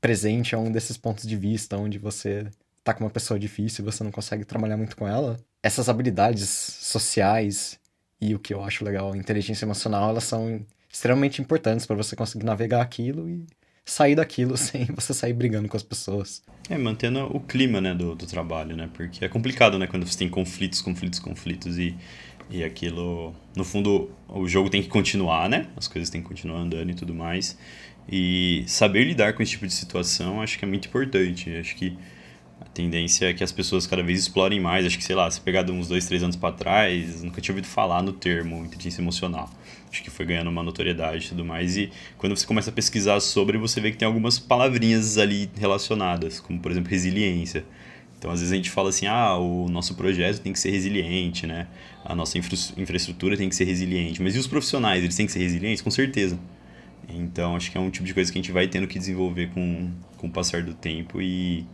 presente 0.00 0.54
a 0.54 0.58
um 0.58 0.70
desses 0.70 0.96
pontos 0.96 1.26
de 1.26 1.36
vista, 1.36 1.76
onde 1.76 1.98
você 1.98 2.46
tá 2.84 2.94
com 2.94 3.04
uma 3.04 3.10
pessoa 3.10 3.38
difícil 3.38 3.82
e 3.82 3.86
você 3.86 4.04
não 4.04 4.10
consegue 4.10 4.44
trabalhar 4.44 4.76
muito 4.76 4.96
com 4.96 5.06
ela, 5.06 5.38
essas 5.62 5.88
habilidades 5.88 6.48
sociais 6.48 7.78
e 8.20 8.34
o 8.34 8.38
que 8.38 8.54
eu 8.54 8.62
acho 8.64 8.84
legal, 8.84 9.14
inteligência 9.14 9.64
emocional, 9.64 10.10
elas 10.10 10.24
são 10.24 10.64
extremamente 10.90 11.42
importantes 11.42 11.86
para 11.86 11.96
você 11.96 12.16
conseguir 12.16 12.44
navegar 12.44 12.80
aquilo 12.80 13.28
e 13.28 13.46
sair 13.90 14.14
daquilo 14.14 14.56
sem 14.58 14.84
você 14.86 15.14
sair 15.14 15.32
brigando 15.32 15.68
com 15.68 15.76
as 15.76 15.82
pessoas. 15.82 16.42
É, 16.68 16.76
mantendo 16.76 17.20
o 17.34 17.40
clima, 17.40 17.80
né, 17.80 17.94
do, 17.94 18.14
do 18.14 18.26
trabalho, 18.26 18.76
né? 18.76 18.88
Porque 18.92 19.24
é 19.24 19.28
complicado, 19.28 19.78
né, 19.78 19.86
quando 19.86 20.06
você 20.06 20.18
tem 20.18 20.28
conflitos, 20.28 20.80
conflitos, 20.80 21.18
conflitos 21.18 21.78
e, 21.78 21.94
e 22.50 22.62
aquilo... 22.62 23.34
No 23.56 23.64
fundo, 23.64 24.10
o 24.28 24.46
jogo 24.46 24.68
tem 24.68 24.82
que 24.82 24.88
continuar, 24.88 25.48
né? 25.48 25.68
As 25.76 25.88
coisas 25.88 26.10
têm 26.10 26.20
que 26.20 26.28
continuar 26.28 26.58
andando 26.58 26.90
e 26.90 26.94
tudo 26.94 27.14
mais. 27.14 27.56
E 28.10 28.64
saber 28.66 29.04
lidar 29.04 29.34
com 29.34 29.42
esse 29.42 29.52
tipo 29.52 29.66
de 29.66 29.72
situação 29.72 30.40
acho 30.40 30.58
que 30.58 30.64
é 30.64 30.68
muito 30.68 30.88
importante. 30.88 31.50
Acho 31.56 31.74
que 31.76 31.96
tendência 32.78 33.30
é 33.30 33.34
que 33.34 33.44
as 33.44 33.52
pessoas 33.52 33.86
cada 33.86 34.02
vez 34.02 34.20
explorem 34.20 34.60
mais. 34.60 34.86
Acho 34.86 34.96
que, 34.96 35.04
sei 35.04 35.16
lá, 35.16 35.30
se 35.30 35.40
pegar 35.40 35.62
de 35.62 35.72
uns 35.72 35.88
dois, 35.88 36.06
três 36.06 36.22
anos 36.22 36.36
para 36.36 36.54
trás, 36.54 37.22
nunca 37.22 37.40
tinha 37.40 37.52
ouvido 37.52 37.66
falar 37.66 38.02
no 38.02 38.12
termo 38.12 38.64
inteligência 38.64 39.00
emocional 39.00 39.50
acho 39.90 40.02
que 40.02 40.10
foi 40.10 40.26
ganhando 40.26 40.48
uma 40.48 40.62
notoriedade 40.62 41.26
e 41.26 41.28
tudo 41.30 41.44
mais. 41.44 41.76
E 41.76 41.90
quando 42.16 42.36
você 42.36 42.46
começa 42.46 42.70
a 42.70 42.72
pesquisar 42.72 43.20
sobre, 43.20 43.58
você 43.58 43.80
vê 43.80 43.90
que 43.90 43.96
tem 43.96 44.06
algumas 44.06 44.38
palavrinhas 44.38 45.18
ali 45.18 45.50
relacionadas, 45.58 46.40
como 46.40 46.60
por 46.60 46.70
exemplo 46.70 46.90
resiliência. 46.90 47.64
Então, 48.18 48.30
às 48.30 48.40
vezes 48.40 48.52
a 48.52 48.56
gente 48.56 48.70
fala 48.70 48.88
assim: 48.90 49.06
ah, 49.06 49.36
o 49.36 49.68
nosso 49.68 49.94
projeto 49.94 50.40
tem 50.40 50.52
que 50.52 50.58
ser 50.58 50.70
resiliente, 50.70 51.46
né? 51.46 51.68
A 52.04 52.14
nossa 52.14 52.36
infra 52.36 52.56
infraestrutura 52.76 53.36
tem 53.36 53.48
que 53.48 53.56
ser 53.56 53.64
resiliente. 53.64 54.20
Mas 54.22 54.34
e 54.34 54.38
os 54.38 54.46
profissionais? 54.46 55.02
Eles 55.02 55.16
têm 55.16 55.26
que 55.26 55.32
ser 55.32 55.40
resilientes? 55.40 55.82
Com 55.82 55.90
certeza. 55.90 56.38
Então, 57.08 57.56
acho 57.56 57.70
que 57.70 57.78
é 57.78 57.80
um 57.80 57.90
tipo 57.90 58.04
de 58.04 58.12
coisa 58.12 58.30
que 58.30 58.38
a 58.38 58.42
gente 58.42 58.52
vai 58.52 58.68
tendo 58.68 58.86
que 58.86 58.98
desenvolver 58.98 59.48
com, 59.54 59.90
com 60.18 60.26
o 60.26 60.30
passar 60.30 60.62
do 60.62 60.74
tempo 60.74 61.22
e 61.22 61.64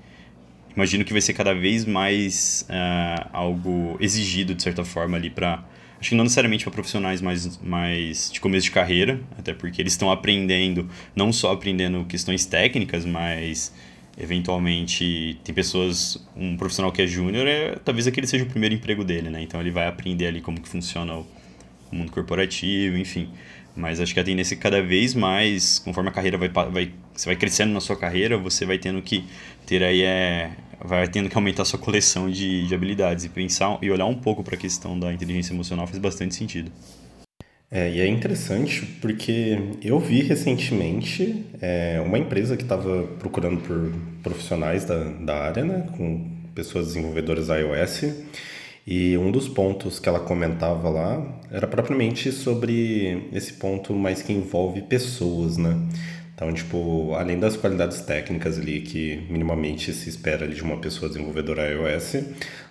imagino 0.75 1.05
que 1.05 1.13
vai 1.13 1.23
ser 1.23 1.35
cada 1.35 1.55
vez 1.55 1.85
mais 1.85 2.67
uh, 2.69 3.29
algo 3.33 3.97
exigido, 4.01 4.55
de 4.55 4.63
certa 4.63 4.85
forma, 4.85 5.17
ali 5.17 5.31
para 5.31 5.65
Acho 6.05 6.11
que 6.11 6.17
não 6.17 6.25
necessariamente 6.25 6.65
para 6.65 6.73
profissionais 6.75 7.23
mais, 7.23 7.59
mais 7.63 8.31
de 8.31 8.39
começo 8.39 8.65
de 8.67 8.73
carreira, 8.73 9.19
até 9.39 9.55
porque 9.55 9.81
eles 9.81 9.95
estão 9.95 10.13
aprendendo, 10.13 10.87
não 11.17 11.33
só 11.33 11.51
aprendendo 11.51 12.05
questões 12.05 12.45
técnicas, 12.45 13.07
mas 13.07 13.73
eventualmente 14.19 15.41
tem 15.43 15.55
pessoas, 15.55 16.23
um 16.37 16.59
profissional 16.59 16.93
que 16.93 17.01
é 17.01 17.07
júnior, 17.07 17.47
é, 17.47 17.77
talvez 17.77 18.07
aquele 18.07 18.27
seja 18.27 18.45
o 18.45 18.47
primeiro 18.47 18.75
emprego 18.75 19.03
dele, 19.03 19.31
né? 19.31 19.41
Então 19.41 19.59
ele 19.59 19.71
vai 19.71 19.87
aprender 19.87 20.27
ali 20.27 20.43
como 20.43 20.61
que 20.61 20.69
funciona 20.69 21.15
o, 21.15 21.27
o 21.91 21.97
mundo 21.97 22.13
corporativo, 22.13 22.99
enfim. 22.99 23.31
Mas 23.77 24.01
acho 24.01 24.15
que 24.15 24.21
a 24.21 24.25
tendência 24.25 24.55
é 24.55 24.57
que 24.57 24.63
cada 24.63 24.81
vez 24.81 25.15
mais, 25.15 25.81
conforme 25.81 26.09
a 26.09 26.13
carreira 26.13 26.39
vai, 26.39 26.49
vai, 26.49 26.93
você 27.13 27.27
vai 27.27 27.37
crescendo 27.37 27.73
na 27.73 27.81
sua 27.81 27.97
carreira, 27.97 28.39
você 28.39 28.65
vai 28.65 28.79
tendo 28.79 29.03
que 29.03 29.25
ter 29.67 29.83
aí 29.83 30.03
é, 30.03 30.53
vai 30.85 31.09
tendo 31.09 31.29
que 31.29 31.37
aumentar 31.37 31.63
a 31.63 31.65
sua 31.65 31.79
coleção 31.79 32.31
de, 32.31 32.67
de 32.67 32.75
habilidades 32.75 33.25
e 33.25 33.29
pensar 33.29 33.79
e 33.83 33.91
olhar 33.91 34.07
um 34.07 34.15
pouco 34.15 34.45
para 34.45 34.55
a 34.55 34.59
questão 34.59 34.99
da 34.99 35.13
inteligência 35.13 35.53
emocional 35.53 35.87
faz 35.87 35.99
bastante 35.99 36.35
sentido. 36.35 36.71
É, 37.71 37.91
e 37.91 38.01
é 38.01 38.07
interessante 38.07 38.87
porque 39.01 39.59
eu 39.83 39.99
vi 39.99 40.23
recentemente 40.23 41.45
é, 41.61 42.01
uma 42.05 42.19
empresa 42.19 42.57
que 42.57 42.63
estava 42.63 43.03
procurando 43.19 43.61
por 43.63 43.93
profissionais 44.23 44.85
da, 44.85 45.03
da 45.03 45.43
área, 45.43 45.65
né, 45.65 45.89
com 45.97 46.31
pessoas 46.55 46.89
desenvolvedoras 46.89 47.49
iOS, 47.49 48.15
e 48.87 49.17
um 49.17 49.31
dos 49.31 49.49
pontos 49.49 49.99
que 49.99 50.09
ela 50.09 50.21
comentava 50.21 50.91
lá 50.91 51.41
era 51.51 51.67
propriamente 51.67 52.31
sobre 52.31 53.29
esse 53.33 53.55
ponto 53.55 53.95
mais 53.95 54.21
que 54.21 54.33
envolve 54.33 54.83
pessoas, 54.83 55.57
né? 55.57 55.75
Então, 56.35 56.53
tipo, 56.53 57.15
além 57.15 57.39
das 57.39 57.57
qualidades 57.57 58.01
técnicas 58.01 58.59
ali 58.59 58.81
que 58.81 59.25
minimamente 59.31 59.93
se 59.93 60.09
espera 60.09 60.49
de 60.49 60.61
uma 60.63 60.77
pessoa 60.79 61.09
desenvolvedora 61.09 61.71
iOS, 61.71 62.17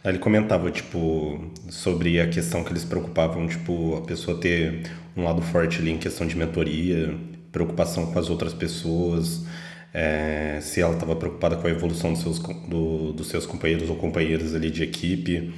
ele 0.03 0.19
comentava, 0.19 0.69
tipo, 0.69 1.49
sobre 1.69 2.19
a 2.19 2.27
questão 2.27 2.63
que 2.63 2.71
eles 2.71 2.83
preocupavam, 2.83 3.47
tipo, 3.47 3.95
a 3.95 4.01
pessoa 4.01 4.37
ter 4.37 4.83
um 5.15 5.23
lado 5.23 5.41
forte 5.41 5.79
ali 5.79 5.91
em 5.91 5.97
questão 5.97 6.27
de 6.27 6.35
mentoria, 6.35 7.15
preocupação 7.53 8.07
com 8.07 8.19
as 8.19 8.29
outras 8.29 8.53
pessoas, 8.53 9.45
é, 9.93 10.59
se 10.61 10.81
ela 10.81 10.93
estava 10.93 11.15
preocupada 11.15 11.55
com 11.55 11.65
a 11.65 11.69
evolução 11.69 12.11
dos 12.11 12.21
seus, 12.21 12.39
do, 12.39 13.13
dos 13.13 13.27
seus 13.27 13.45
companheiros 13.45 13.89
ou 13.89 13.95
companheiras 13.95 14.53
ali 14.53 14.69
de 14.69 14.83
equipe 14.83 15.53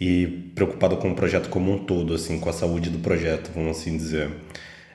e 0.00 0.50
preocupada 0.54 0.96
com 0.96 1.10
o 1.10 1.14
projeto 1.14 1.48
como 1.48 1.72
um 1.72 1.78
todo, 1.78 2.14
assim, 2.14 2.38
com 2.40 2.48
a 2.48 2.52
saúde 2.52 2.90
do 2.90 2.98
projeto, 2.98 3.50
vamos 3.54 3.78
assim 3.78 3.96
dizer. 3.96 4.30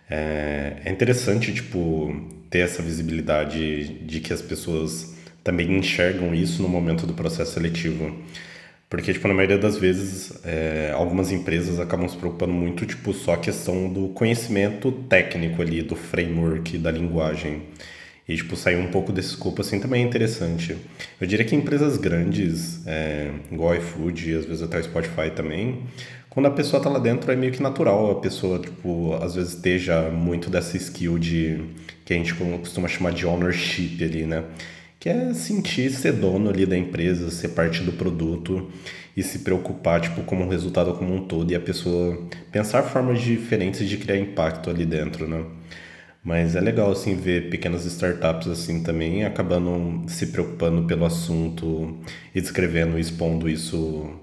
É, 0.09 0.77
é 0.85 0.91
interessante, 0.91 1.53
tipo, 1.53 2.13
ter 2.49 2.59
essa 2.59 2.81
visibilidade 2.81 3.87
de 4.05 4.19
que 4.19 4.33
as 4.33 4.41
pessoas 4.41 5.15
também 5.43 5.71
enxergam 5.77 6.33
isso 6.33 6.61
no 6.61 6.67
momento 6.67 7.05
do 7.05 7.13
processo 7.13 7.53
seletivo. 7.53 8.15
Porque, 8.89 9.13
tipo, 9.13 9.27
na 9.27 9.35
maioria 9.35 9.57
das 9.57 9.77
vezes, 9.77 10.33
é, 10.43 10.91
algumas 10.95 11.31
empresas 11.31 11.79
acabam 11.79 12.09
se 12.09 12.17
preocupando 12.17 12.53
muito, 12.53 12.85
tipo, 12.87 13.13
só 13.13 13.33
a 13.33 13.37
questão 13.37 13.87
do 13.87 14.09
conhecimento 14.09 14.91
técnico 14.91 15.61
ali, 15.61 15.83
do 15.83 15.95
framework, 15.95 16.75
da 16.79 16.89
linguagem. 16.89 17.61
E, 18.29 18.35
tipo, 18.35 18.55
sair 18.55 18.75
um 18.75 18.91
pouco 18.91 19.11
desse 19.11 19.29
escopo, 19.29 19.61
assim, 19.61 19.79
também 19.79 20.03
é 20.03 20.05
interessante. 20.05 20.77
Eu 21.19 21.25
diria 21.25 21.43
que 21.43 21.55
empresas 21.55 21.97
grandes, 21.97 22.85
é, 22.85 23.31
igual 23.51 23.75
iFood, 23.75 24.35
às 24.35 24.45
vezes 24.45 24.61
até 24.61 24.77
o 24.77 24.83
Spotify 24.83 25.31
também, 25.35 25.79
quando 26.29 26.45
a 26.45 26.51
pessoa 26.51 26.79
tá 26.79 26.91
lá 26.91 26.99
dentro 26.99 27.31
é 27.31 27.35
meio 27.35 27.51
que 27.51 27.59
natural 27.59 28.11
a 28.11 28.21
pessoa, 28.21 28.59
tipo, 28.59 29.15
às 29.15 29.33
vezes 29.33 29.55
esteja 29.55 30.11
muito 30.11 30.47
dessa 30.47 30.77
skill 30.77 31.17
de 31.17 31.59
que 32.05 32.13
a 32.13 32.15
gente 32.15 32.35
costuma 32.35 32.87
chamar 32.87 33.13
de 33.13 33.25
ownership 33.25 33.97
ali, 34.03 34.27
né? 34.27 34.43
Que 34.99 35.09
é 35.09 35.33
sentir 35.33 35.89
ser 35.89 36.13
dono 36.13 36.51
ali 36.51 36.67
da 36.67 36.77
empresa, 36.77 37.31
ser 37.31 37.47
parte 37.49 37.81
do 37.81 37.93
produto 37.93 38.69
e 39.17 39.23
se 39.23 39.39
preocupar, 39.39 40.01
tipo, 40.01 40.21
como 40.21 40.43
um 40.43 40.49
resultado 40.49 40.93
como 40.93 41.15
um 41.15 41.25
todo 41.25 41.51
e 41.51 41.55
a 41.55 41.59
pessoa 41.59 42.29
pensar 42.51 42.83
formas 42.83 43.21
diferentes 43.21 43.89
de 43.89 43.97
criar 43.97 44.17
impacto 44.17 44.69
ali 44.69 44.85
dentro, 44.85 45.27
né? 45.27 45.43
Mas 46.23 46.55
é 46.55 46.59
legal, 46.59 46.91
assim, 46.91 47.15
ver 47.15 47.49
pequenas 47.49 47.85
startups, 47.85 48.47
assim, 48.47 48.83
também 48.83 49.23
acabando 49.23 50.09
se 50.09 50.27
preocupando 50.27 50.85
pelo 50.85 51.05
assunto 51.05 51.97
e 52.35 52.41
descrevendo 52.41 52.97
e 52.97 53.01
expondo 53.01 53.49
isso 53.49 54.13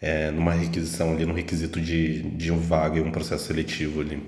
é, 0.00 0.30
numa 0.30 0.52
requisição 0.52 1.12
ali, 1.12 1.24
no 1.24 1.32
requisito 1.32 1.80
de, 1.80 2.22
de 2.22 2.52
um 2.52 2.58
vaga 2.58 2.98
e 2.98 3.00
um 3.00 3.10
processo 3.10 3.46
seletivo 3.46 4.02
ali. 4.02 4.22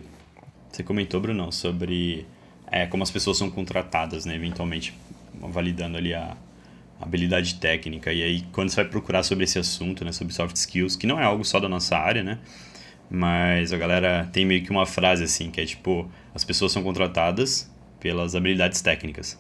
Você 0.73 0.83
comentou, 0.83 1.21
Bruno, 1.21 1.53
sobre 1.53 2.27
é, 2.71 2.87
como 2.87 3.03
as 3.03 3.11
pessoas 3.11 3.37
são 3.37 3.51
contratadas, 3.51 4.25
né, 4.25 4.35
eventualmente 4.35 4.95
validando 5.35 5.99
ali 5.99 6.15
a 6.15 6.37
habilidade 7.01 7.57
técnica. 7.57 8.13
E 8.13 8.23
aí, 8.23 8.43
quando 8.53 8.71
você 8.71 8.77
vai 8.77 8.87
procurar 8.87 9.23
sobre 9.23 9.45
esse 9.45 9.59
assunto, 9.59 10.05
né, 10.05 10.13
sobre 10.13 10.33
soft 10.33 10.57
skills, 10.57 10.97
que 10.97 11.07
não 11.07 11.21
é 11.21 11.25
algo 11.25 11.45
só 11.45 11.61
da 11.61 11.69
nossa 11.69 11.97
área, 11.97 12.23
né, 12.23 12.39
mas 13.11 13.73
a 13.73 13.79
galera 13.79 14.29
tem 14.33 14.45
meio 14.45 14.63
que 14.63 14.71
uma 14.71 14.87
frase 14.87 15.25
assim, 15.25 15.51
que 15.51 15.61
é 15.61 15.67
tipo, 15.67 16.11
as 16.35 16.45
pessoas 16.45 16.73
são 16.73 16.83
contratadas 16.83 17.71
pelas 17.99 18.35
habilidades 18.35 18.81
técnicas 18.81 19.39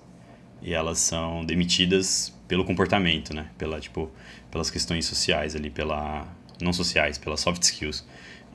e 0.62 0.72
elas 0.72 0.98
são 0.98 1.44
demitidas 1.44 2.34
pelo 2.46 2.64
comportamento, 2.64 3.34
né, 3.34 3.46
pela 3.56 3.78
tipo 3.80 4.10
pelas 4.50 4.70
questões 4.70 5.04
sociais 5.04 5.54
ali, 5.54 5.68
pela 5.68 6.26
não 6.60 6.72
sociais, 6.72 7.18
pelas 7.18 7.40
soft 7.40 7.62
skills. 7.62 8.06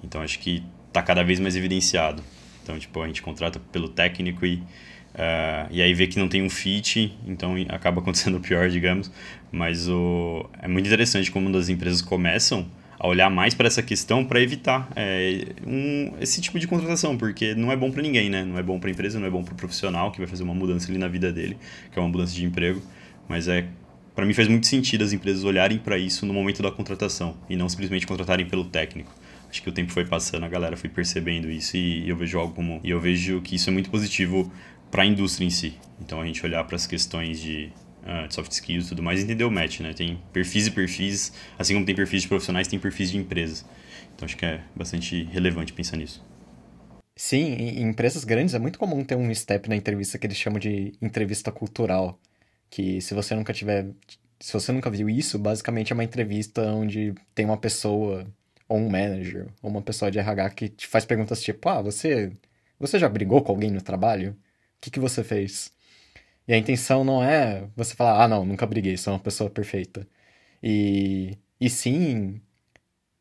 Então 0.04 0.22
acho 0.22 0.40
que 0.40 0.64
está 0.88 1.02
cada 1.02 1.24
vez 1.24 1.40
mais 1.40 1.56
evidenciado. 1.56 2.24
Então 2.64 2.78
tipo 2.80 3.02
a 3.02 3.08
gente 3.08 3.22
contrata 3.22 3.60
pelo 3.72 3.88
técnico 3.88 4.46
e 4.46 4.56
uh, 4.56 5.70
e 5.70 5.82
aí 5.82 5.94
vê 5.94 6.08
que 6.08 6.18
não 6.18 6.28
tem 6.28 6.42
um 6.42 6.50
fit, 6.50 7.16
então 7.28 7.56
acaba 7.70 8.02
acontecendo 8.02 8.40
pior, 8.40 8.70
digamos. 8.70 9.12
Mas 9.52 9.88
o 9.88 10.50
é 10.60 10.68
muito 10.68 10.88
interessante 10.88 11.32
como 11.32 11.56
as 11.56 11.70
empresas 11.70 12.02
começam 12.02 12.68
a 13.04 13.08
olhar 13.10 13.30
mais 13.30 13.54
para 13.54 13.68
essa 13.68 13.84
questão 13.84 14.24
para 14.24 14.40
evitar 14.40 14.90
é, 14.96 15.48
um, 15.68 16.14
esse 16.22 16.40
tipo 16.40 16.58
de 16.58 16.66
contratação, 16.66 17.18
porque 17.18 17.54
não 17.54 17.70
é 17.70 17.76
bom 17.76 17.92
para 17.92 18.02
ninguém, 18.02 18.30
né? 18.30 18.46
Não 18.46 18.58
é 18.58 18.64
bom 18.64 18.80
para 18.80 18.90
a 18.90 18.92
empresa, 18.94 19.20
não 19.20 19.28
é 19.28 19.30
bom 19.30 19.44
para 19.44 19.54
o 19.54 19.58
profissional 19.58 20.10
que 20.10 20.20
vai 20.20 20.26
fazer 20.26 20.42
uma 20.44 20.54
mudança 20.54 20.90
ali 20.90 20.98
na 20.98 21.10
vida 21.10 21.30
dele, 21.30 21.58
que 21.92 22.00
é 22.00 22.02
uma 22.02 22.08
mudança 22.08 22.34
de 22.34 22.46
emprego, 22.46 22.82
mas 23.28 23.50
é 23.50 23.68
para 24.16 24.26
mim 24.26 24.34
faz 24.34 24.48
muito 24.48 24.68
sentido 24.68 25.04
as 25.04 25.12
empresas 25.12 25.44
olharem 25.44 25.78
para 25.80 25.98
isso 25.98 26.26
no 26.26 26.34
momento 26.34 26.64
da 26.64 26.72
contratação 26.72 27.36
e 27.50 27.58
não 27.58 27.68
simplesmente 27.68 28.08
contratarem 28.08 28.46
pelo 28.46 28.64
técnico. 28.64 29.14
Acho 29.50 29.62
que 29.62 29.68
o 29.68 29.74
tempo 29.74 29.92
foi 29.92 30.06
passando, 30.06 30.46
a 30.46 30.48
galera 30.48 30.78
foi 30.78 30.90
percebendo 30.90 31.52
isso 31.52 31.76
e 31.76 32.08
eu 32.08 32.16
vejo 32.16 32.40
algo 32.40 32.54
como 32.54 32.80
e 32.86 32.90
eu 32.90 33.02
vejo 33.02 33.42
que 33.42 33.56
isso 33.56 33.70
é 33.70 33.74
muito 33.74 33.90
positivo 33.90 34.50
para 34.90 35.04
a 35.04 35.06
indústria 35.06 35.46
em 35.46 35.50
si. 35.50 35.74
Então 36.00 36.22
a 36.22 36.26
gente 36.26 36.46
olhar 36.46 36.64
para 36.64 36.78
as 36.78 36.88
questões 36.88 37.42
de, 37.42 37.70
uh, 38.06 38.28
de 38.28 38.34
soft 38.34 38.52
skills 38.52 38.86
e 38.86 38.90
tudo 38.90 39.04
mais, 39.04 39.22
entender 39.22 39.44
o 39.44 39.52
match, 39.52 39.80
né? 39.80 39.94
Tem 39.94 40.20
perfis 40.32 40.68
e 40.68 40.72
perfis, 40.72 41.34
assim 41.58 41.74
como 41.74 41.86
tem 41.86 41.96
perfis 41.96 42.24
de 42.24 42.28
profissionais, 42.28 42.68
tem 42.68 42.80
perfis 42.80 43.12
de 43.12 43.18
empresas. 43.18 43.66
Então 44.16 44.26
acho 44.26 44.38
que 44.38 44.46
é 44.46 44.62
bastante 44.76 45.24
relevante 45.24 45.74
pensar 45.74 45.98
nisso. 45.98 46.24
Sim, 47.16 47.54
em 47.54 47.84
empresas 47.84 48.24
grandes 48.24 48.56
é 48.56 48.60
muito 48.60 48.80
comum 48.80 49.04
ter 49.04 49.16
um 49.16 49.34
step 49.34 49.70
na 49.70 49.76
entrevista 49.76 50.18
que 50.18 50.26
eles 50.26 50.38
chamam 50.38 50.60
de 50.60 50.94
entrevista 51.02 51.52
cultural 51.52 52.20
que 52.74 53.00
se 53.02 53.14
você 53.14 53.36
nunca 53.36 53.54
tiver, 53.54 53.88
se 54.40 54.52
você 54.52 54.72
nunca 54.72 54.90
viu 54.90 55.08
isso, 55.08 55.38
basicamente 55.38 55.92
é 55.92 55.94
uma 55.94 56.04
entrevista 56.04 56.64
onde 56.72 57.14
tem 57.36 57.46
uma 57.46 57.58
pessoa 57.58 58.26
ou 58.68 58.80
um 58.80 58.90
manager 58.90 59.48
ou 59.62 59.70
uma 59.70 59.82
pessoa 59.82 60.10
de 60.10 60.18
RH 60.18 60.50
que 60.52 60.70
te 60.70 60.88
faz 60.88 61.06
perguntas 61.06 61.44
tipo, 61.44 61.70
ah, 61.70 61.84
você, 61.84 62.32
você 62.80 62.98
já 62.98 63.08
brigou 63.08 63.44
com 63.44 63.52
alguém 63.52 63.70
no 63.70 63.82
trabalho? 63.82 64.32
O 64.32 64.36
que 64.82 64.90
que 64.90 65.00
você 65.00 65.24
fez? 65.24 65.72
E 66.48 66.54
a 66.54 66.58
intenção 66.58 67.04
não 67.04 67.24
é 67.24 67.68
você 67.76 67.96
falar, 67.96 68.24
ah, 68.24 68.28
não, 68.28 68.46
nunca 68.46 68.66
briguei, 68.66 68.98
sou 68.98 69.14
uma 69.14 69.20
pessoa 69.20 69.50
perfeita. 69.50 70.08
E, 70.62 71.38
e 71.60 71.70
sim, 71.70 72.42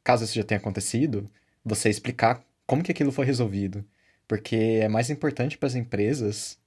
caso 0.05 0.25
isso 0.25 0.35
já 0.35 0.45
tenha 0.45 0.59
acontecido, 0.59 1.31
você 1.65 1.89
explicar 1.91 2.45
como 2.67 2.83
que 2.83 2.93
aquilo 2.93 3.13
foi 3.13 3.27
resolvido. 3.27 3.85
Porque 4.29 4.81
é 4.83 4.89
mais 4.89 5.11
importante 5.11 5.59
para 5.59 5.67
as 5.69 5.75
empresas 5.75 6.59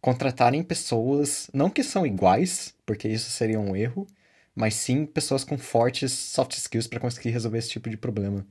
contratarem 0.00 0.62
pessoas, 0.62 1.50
não 1.52 1.70
que 1.70 1.82
são 1.82 2.06
iguais, 2.06 2.74
porque 2.84 3.08
isso 3.08 3.30
seria 3.30 3.58
um 3.58 3.74
erro, 3.74 4.06
mas 4.54 4.74
sim 4.74 5.04
pessoas 5.06 5.44
com 5.44 5.58
fortes 5.58 6.12
soft 6.12 6.56
skills 6.56 6.86
para 6.86 7.00
conseguir 7.00 7.30
resolver 7.30 7.58
esse 7.58 7.70
tipo 7.70 7.90
de 7.90 7.96
problema. 7.96 8.46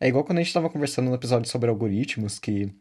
É 0.00 0.08
igual 0.08 0.24
quando 0.24 0.38
a 0.38 0.40
gente 0.40 0.48
estava 0.48 0.70
conversando 0.70 1.08
no 1.10 1.14
episódio 1.14 1.50
sobre 1.50 1.68
algoritmos, 1.68 2.38
que 2.38 2.72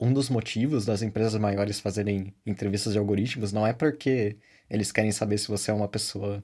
um 0.00 0.12
dos 0.12 0.28
motivos 0.30 0.84
das 0.86 1.02
empresas 1.02 1.34
maiores 1.40 1.80
fazerem 1.80 2.34
entrevistas 2.46 2.92
de 2.92 2.98
algoritmos 2.98 3.52
não 3.52 3.66
é 3.66 3.72
porque 3.72 4.36
eles 4.68 4.92
querem 4.92 5.12
saber 5.12 5.38
se 5.38 5.48
você 5.48 5.70
é 5.70 5.74
uma 5.74 5.88
pessoa 5.88 6.42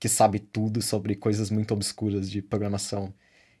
que 0.00 0.08
sabe 0.08 0.38
tudo 0.40 0.82
sobre 0.82 1.14
coisas 1.16 1.50
muito 1.50 1.74
obscuras 1.74 2.30
de 2.30 2.42
programação, 2.42 3.12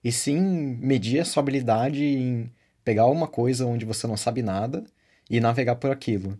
e 0.04 0.12
sim 0.12 0.40
medir 0.80 1.20
a 1.20 1.24
sua 1.24 1.42
habilidade 1.42 2.02
em 2.04 2.52
pegar 2.84 3.06
uma 3.06 3.28
coisa 3.28 3.66
onde 3.66 3.84
você 3.84 4.06
não 4.06 4.16
sabe 4.16 4.42
nada 4.42 4.84
e 5.30 5.40
navegar 5.40 5.76
por 5.76 5.90
aquilo 5.90 6.38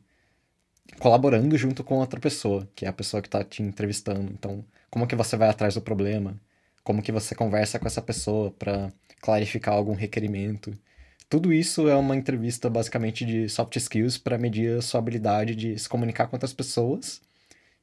colaborando 0.98 1.56
junto 1.56 1.84
com 1.84 1.96
outra 1.96 2.18
pessoa, 2.20 2.68
que 2.74 2.84
é 2.84 2.88
a 2.88 2.92
pessoa 2.92 3.20
que 3.22 3.28
está 3.28 3.44
te 3.44 3.62
entrevistando. 3.62 4.32
Então, 4.32 4.64
como 4.90 5.06
que 5.06 5.16
você 5.16 5.36
vai 5.36 5.48
atrás 5.48 5.74
do 5.74 5.80
problema? 5.82 6.40
Como 6.82 7.02
que 7.02 7.12
você 7.12 7.34
conversa 7.34 7.78
com 7.78 7.86
essa 7.86 8.02
pessoa 8.02 8.50
para 8.52 8.92
clarificar 9.20 9.74
algum 9.74 9.94
requerimento? 9.94 10.72
Tudo 11.28 11.52
isso 11.52 11.88
é 11.88 11.94
uma 11.94 12.16
entrevista 12.16 12.70
basicamente 12.70 13.24
de 13.24 13.48
soft 13.48 13.76
skills 13.76 14.18
para 14.18 14.38
medir 14.38 14.78
a 14.78 14.82
sua 14.82 14.98
habilidade 14.98 15.54
de 15.54 15.78
se 15.78 15.88
comunicar 15.88 16.26
com 16.26 16.36
outras 16.36 16.52
pessoas 16.54 17.20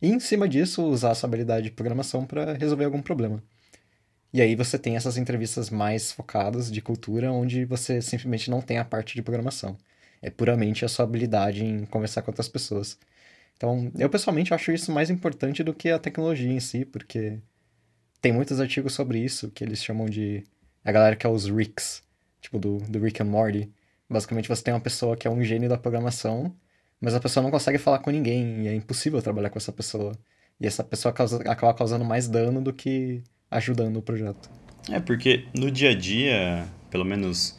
e, 0.02 0.10
em 0.10 0.20
cima 0.20 0.50
disso, 0.50 0.84
usar 0.84 1.12
a 1.12 1.16
sua 1.16 1.28
habilidade 1.28 1.66
de 1.66 1.72
programação 1.72 2.26
para 2.26 2.54
resolver 2.54 2.86
algum 2.86 3.02
problema. 3.02 3.44
E 4.34 4.42
aí 4.42 4.56
você 4.56 4.78
tem 4.80 4.96
essas 4.96 5.18
entrevistas 5.18 5.70
mais 5.70 6.12
focadas 6.12 6.72
de 6.72 6.82
cultura, 6.82 7.32
onde 7.32 7.66
você 7.66 8.02
simplesmente 8.02 8.50
não 8.50 8.62
tem 8.62 8.80
a 8.80 8.86
parte 8.86 9.16
de 9.16 9.22
programação 9.22 9.78
é 10.26 10.30
puramente 10.32 10.84
a 10.84 10.88
sua 10.88 11.06
habilidade 11.06 11.64
em 11.64 11.86
conversar 11.86 12.24
com 12.24 12.32
outras 12.32 12.48
pessoas. 12.48 12.98
Então, 13.56 13.92
eu 13.96 14.10
pessoalmente 14.10 14.54
acho 14.56 14.72
isso 14.72 14.92
mais 14.92 15.12
importante 15.12 15.64
do 15.64 15.74
que 15.74 15.90
a 15.90 16.00
tecnologia 16.00 16.52
em 16.52 16.60
si, 16.60 16.84
porque 16.84 17.38
tem 18.22 18.34
muitos 18.34 18.60
artigos 18.60 18.94
sobre 18.94 19.20
isso 19.20 19.52
que 19.52 19.64
eles 19.64 19.84
chamam 19.84 20.08
de. 20.08 20.44
A 20.84 20.92
galera 20.92 21.16
que 21.16 21.26
é 21.26 21.30
os 21.30 21.46
Ricks, 21.46 22.02
tipo 22.46 22.60
do, 22.60 22.78
do 22.78 23.00
Rick 23.00 23.22
and 23.22 23.26
Morty. 23.26 23.70
Basicamente, 24.10 24.48
você 24.48 24.64
tem 24.64 24.74
uma 24.74 24.80
pessoa 24.80 25.18
que 25.18 25.28
é 25.28 25.32
um 25.32 25.44
gênio 25.44 25.68
da 25.68 25.78
programação, 25.78 26.56
mas 27.02 27.14
a 27.14 27.20
pessoa 27.20 27.44
não 27.44 27.52
consegue 27.52 27.78
falar 27.78 28.00
com 28.00 28.12
ninguém, 28.12 28.64
e 28.64 28.68
é 28.68 28.76
impossível 28.76 29.22
trabalhar 29.22 29.50
com 29.50 29.58
essa 29.58 29.72
pessoa. 29.72 30.14
E 30.60 30.68
essa 30.68 30.84
pessoa 30.84 31.12
causa, 31.12 31.38
acaba 31.50 31.74
causando 31.74 32.06
mais 32.06 32.28
dano 32.28 32.62
do 32.62 32.72
que 32.72 33.22
ajudando 33.52 33.98
o 33.98 34.02
projeto. 34.02 34.50
É, 34.90 35.00
porque 35.00 35.46
no 35.58 35.70
dia 35.70 35.90
a 35.90 35.96
dia, 35.96 36.66
pelo 36.90 37.04
menos 37.04 37.58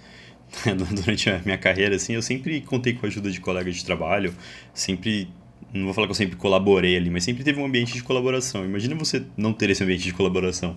durante 0.95 1.29
a 1.29 1.41
minha 1.45 1.59
carreira, 1.59 1.97
assim, 1.97 2.15
eu 2.15 2.23
sempre 2.23 2.61
contei 2.61 2.95
com 2.95 3.05
a 3.05 3.09
ajuda 3.09 3.31
de 3.31 3.41
colegas 3.41 3.75
de 3.77 3.85
trabalho, 3.85 4.35
sempre 4.73 5.29
não 5.75 5.85
vou 5.85 5.95
falar 5.95 6.07
que 6.07 6.13
eu 6.13 6.17
sempre 6.17 6.37
colaborei 6.37 6.97
ali, 6.97 7.11
mas 7.11 7.25
sempre 7.25 7.43
teve 7.43 7.61
um 7.61 7.67
ambiente 7.67 7.93
de 7.93 8.03
colaboração. 8.03 8.65
Imagina 8.65 8.95
você 8.95 9.25
não 9.37 9.53
ter 9.53 9.69
esse 9.69 9.83
ambiente 9.83 10.05
de 10.05 10.13
colaboração. 10.13 10.77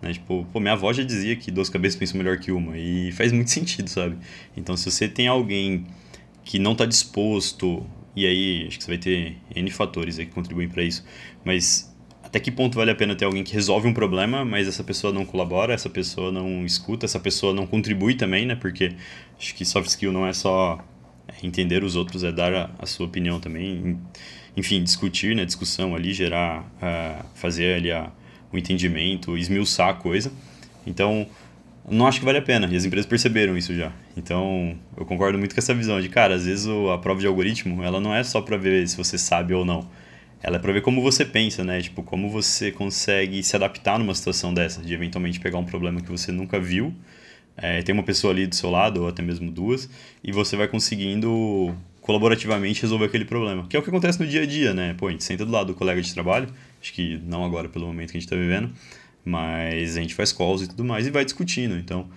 Né? 0.00 0.12
Tipo, 0.12 0.46
pô, 0.52 0.60
minha 0.60 0.72
avó 0.72 0.92
já 0.92 1.02
dizia 1.02 1.36
que 1.36 1.50
duas 1.50 1.68
cabeças 1.68 1.98
pensam 1.98 2.18
melhor 2.18 2.38
que 2.38 2.52
uma. 2.52 2.76
E 2.78 3.12
faz 3.12 3.32
muito 3.32 3.50
sentido, 3.52 3.88
sabe? 3.88 4.16
Então, 4.56 4.76
se 4.76 4.90
você 4.90 5.08
tem 5.08 5.28
alguém 5.28 5.86
que 6.44 6.58
não 6.58 6.72
está 6.72 6.86
disposto, 6.86 7.84
e 8.16 8.26
aí 8.26 8.66
acho 8.68 8.78
que 8.78 8.84
você 8.84 8.90
vai 8.90 8.98
ter 8.98 9.36
N 9.54 9.70
fatores 9.70 10.18
aí 10.18 10.26
que 10.26 10.32
contribuem 10.32 10.68
para 10.68 10.82
isso, 10.82 11.04
mas 11.44 11.94
até 12.22 12.40
que 12.40 12.50
ponto 12.50 12.76
vale 12.76 12.90
a 12.90 12.94
pena 12.94 13.14
ter 13.14 13.24
alguém 13.24 13.42
que 13.42 13.52
resolve 13.54 13.88
um 13.88 13.94
problema, 13.94 14.44
mas 14.44 14.68
essa 14.68 14.84
pessoa 14.84 15.12
não 15.12 15.24
colabora, 15.24 15.72
essa 15.72 15.88
pessoa 15.88 16.30
não 16.30 16.64
escuta, 16.64 17.06
essa 17.06 17.20
pessoa 17.20 17.54
não 17.54 17.66
contribui 17.66 18.14
também, 18.14 18.46
né? 18.46 18.54
Porque 18.54 18.92
acho 19.38 19.54
que 19.54 19.64
soft 19.64 19.88
skill 19.88 20.12
não 20.12 20.26
é 20.26 20.32
só 20.32 20.78
entender 21.42 21.84
os 21.84 21.96
outros, 21.96 22.24
é 22.24 22.32
dar 22.32 22.54
a, 22.54 22.70
a 22.78 22.86
sua 22.86 23.06
opinião 23.06 23.38
também 23.40 23.98
enfim, 24.58 24.82
discutir, 24.82 25.36
né, 25.36 25.44
discussão 25.44 25.94
ali, 25.94 26.12
gerar, 26.12 26.62
uh, 26.82 27.24
fazer 27.34 27.76
ali 27.76 27.92
a, 27.92 28.10
o 28.52 28.58
entendimento, 28.58 29.36
esmiuçar 29.36 29.88
a 29.88 29.94
coisa. 29.94 30.32
Então, 30.86 31.26
não 31.90 32.06
acho 32.06 32.18
que 32.18 32.24
vale 32.24 32.38
a 32.38 32.42
pena, 32.42 32.68
e 32.70 32.76
as 32.76 32.84
empresas 32.84 33.06
perceberam 33.06 33.56
isso 33.56 33.74
já. 33.74 33.92
Então, 34.16 34.76
eu 34.96 35.04
concordo 35.06 35.38
muito 35.38 35.54
com 35.54 35.60
essa 35.60 35.74
visão 35.74 36.00
de, 36.00 36.08
cara, 36.08 36.34
às 36.34 36.44
vezes 36.44 36.66
a 36.92 36.98
prova 36.98 37.20
de 37.20 37.26
algoritmo, 37.26 37.82
ela 37.82 38.00
não 38.00 38.14
é 38.14 38.22
só 38.22 38.40
para 38.40 38.56
ver 38.56 38.86
se 38.88 38.96
você 38.96 39.16
sabe 39.16 39.54
ou 39.54 39.64
não. 39.64 39.88
Ela 40.42 40.56
é 40.56 40.58
para 40.58 40.72
ver 40.72 40.82
como 40.82 41.02
você 41.02 41.24
pensa, 41.24 41.64
né? 41.64 41.80
Tipo, 41.80 42.02
como 42.02 42.28
você 42.28 42.70
consegue 42.70 43.42
se 43.42 43.56
adaptar 43.56 43.98
numa 43.98 44.14
situação 44.14 44.54
dessa, 44.54 44.80
de 44.80 44.94
eventualmente 44.94 45.40
pegar 45.40 45.58
um 45.58 45.64
problema 45.64 46.00
que 46.00 46.10
você 46.10 46.30
nunca 46.30 46.60
viu, 46.60 46.94
é, 47.56 47.82
tem 47.82 47.92
uma 47.92 48.04
pessoa 48.04 48.32
ali 48.32 48.46
do 48.46 48.54
seu 48.54 48.70
lado, 48.70 49.02
ou 49.02 49.08
até 49.08 49.20
mesmo 49.20 49.50
duas, 49.50 49.90
e 50.22 50.30
você 50.30 50.56
vai 50.56 50.68
conseguindo 50.68 51.74
colaborativamente 52.00 52.82
resolver 52.82 53.06
aquele 53.06 53.24
problema. 53.24 53.66
Que 53.68 53.76
é 53.76 53.80
o 53.80 53.82
que 53.82 53.88
acontece 53.90 54.20
no 54.20 54.26
dia 54.26 54.42
a 54.42 54.46
dia, 54.46 54.72
né? 54.72 54.94
Pô, 54.96 55.08
a 55.08 55.10
gente 55.10 55.24
senta 55.24 55.44
do 55.44 55.50
lado 55.50 55.68
do 55.68 55.74
colega 55.74 56.00
de 56.00 56.14
trabalho, 56.14 56.48
acho 56.80 56.92
que 56.92 57.18
não 57.24 57.44
agora 57.44 57.68
pelo 57.68 57.86
momento 57.86 58.12
que 58.12 58.16
a 58.16 58.20
gente 58.20 58.26
está 58.26 58.36
vivendo, 58.36 58.70
mas 59.24 59.96
a 59.96 60.00
gente 60.00 60.14
faz 60.14 60.32
calls 60.32 60.62
e 60.62 60.68
tudo 60.68 60.84
mais 60.84 61.06
e 61.06 61.10
vai 61.10 61.24
discutindo. 61.24 61.76
Então, 61.76 62.08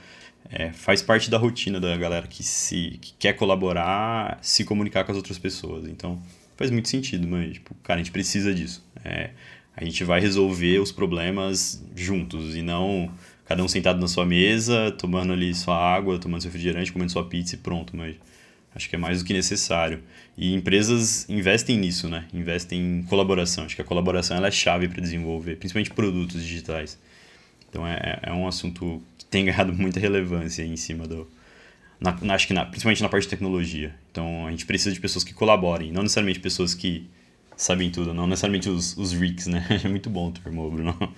é, 0.49 0.71
faz 0.71 1.01
parte 1.01 1.29
da 1.29 1.37
rotina 1.37 1.79
da 1.79 1.95
galera 1.97 2.27
que, 2.27 2.43
se, 2.43 2.97
que 3.01 3.13
quer 3.19 3.33
colaborar, 3.33 4.39
se 4.41 4.63
comunicar 4.63 5.03
com 5.03 5.11
as 5.11 5.17
outras 5.17 5.37
pessoas. 5.37 5.87
Então, 5.87 6.21
faz 6.57 6.69
muito 6.69 6.89
sentido, 6.89 7.27
mas, 7.27 7.53
tipo, 7.53 7.73
cara, 7.83 7.99
a 7.99 8.03
gente 8.03 8.11
precisa 8.11 8.53
disso. 8.53 8.85
É, 9.03 9.31
a 9.75 9.83
gente 9.83 10.03
vai 10.03 10.19
resolver 10.19 10.79
os 10.79 10.91
problemas 10.91 11.83
juntos 11.95 12.55
e 12.55 12.61
não 12.61 13.11
cada 13.45 13.63
um 13.63 13.67
sentado 13.67 13.99
na 13.99 14.07
sua 14.07 14.25
mesa, 14.25 14.91
tomando 14.91 15.33
ali 15.33 15.53
sua 15.53 15.75
água, 15.75 16.17
tomando 16.17 16.41
seu 16.41 16.49
refrigerante, 16.49 16.91
comendo 16.91 17.11
sua 17.11 17.25
pizza 17.25 17.55
e 17.55 17.57
pronto, 17.57 17.95
mas 17.95 18.15
Acho 18.73 18.89
que 18.89 18.95
é 18.95 18.99
mais 18.99 19.19
do 19.19 19.25
que 19.25 19.33
necessário. 19.33 20.01
E 20.37 20.53
empresas 20.53 21.29
investem 21.29 21.77
nisso, 21.77 22.07
né? 22.07 22.25
Investem 22.33 22.79
em 22.79 23.03
colaboração. 23.03 23.65
Acho 23.65 23.75
que 23.75 23.81
a 23.81 23.85
colaboração 23.85 24.37
ela 24.37 24.47
é 24.47 24.51
chave 24.51 24.87
para 24.87 25.01
desenvolver, 25.01 25.57
principalmente 25.57 25.91
produtos 25.91 26.41
digitais. 26.41 26.97
Então 27.69 27.85
é, 27.85 28.19
é 28.23 28.31
um 28.31 28.47
assunto 28.47 29.01
que 29.17 29.25
tem 29.25 29.45
ganhado 29.45 29.73
muita 29.75 29.99
relevância 29.99 30.63
em 30.63 30.77
cima 30.77 31.05
do. 31.07 31.27
Na, 31.99 32.17
na, 32.21 32.33
acho 32.33 32.47
que 32.47 32.53
na, 32.53 32.65
principalmente 32.65 33.03
na 33.03 33.09
parte 33.09 33.23
de 33.23 33.29
tecnologia. 33.29 33.93
Então 34.11 34.47
a 34.47 34.51
gente 34.51 34.65
precisa 34.65 34.93
de 34.93 34.99
pessoas 34.99 35.23
que 35.23 35.33
colaborem, 35.33 35.91
não 35.91 36.03
necessariamente 36.03 36.39
pessoas 36.39 36.73
que 36.73 37.09
sabem 37.55 37.91
tudo, 37.91 38.13
não 38.13 38.25
necessariamente 38.25 38.69
os, 38.69 38.97
os 38.97 39.11
RICs, 39.11 39.47
né? 39.47 39.65
É 39.83 39.87
muito 39.87 40.09
bom 40.09 40.29
o 40.29 40.31
termo, 40.31 40.69
Bruno. 40.71 41.13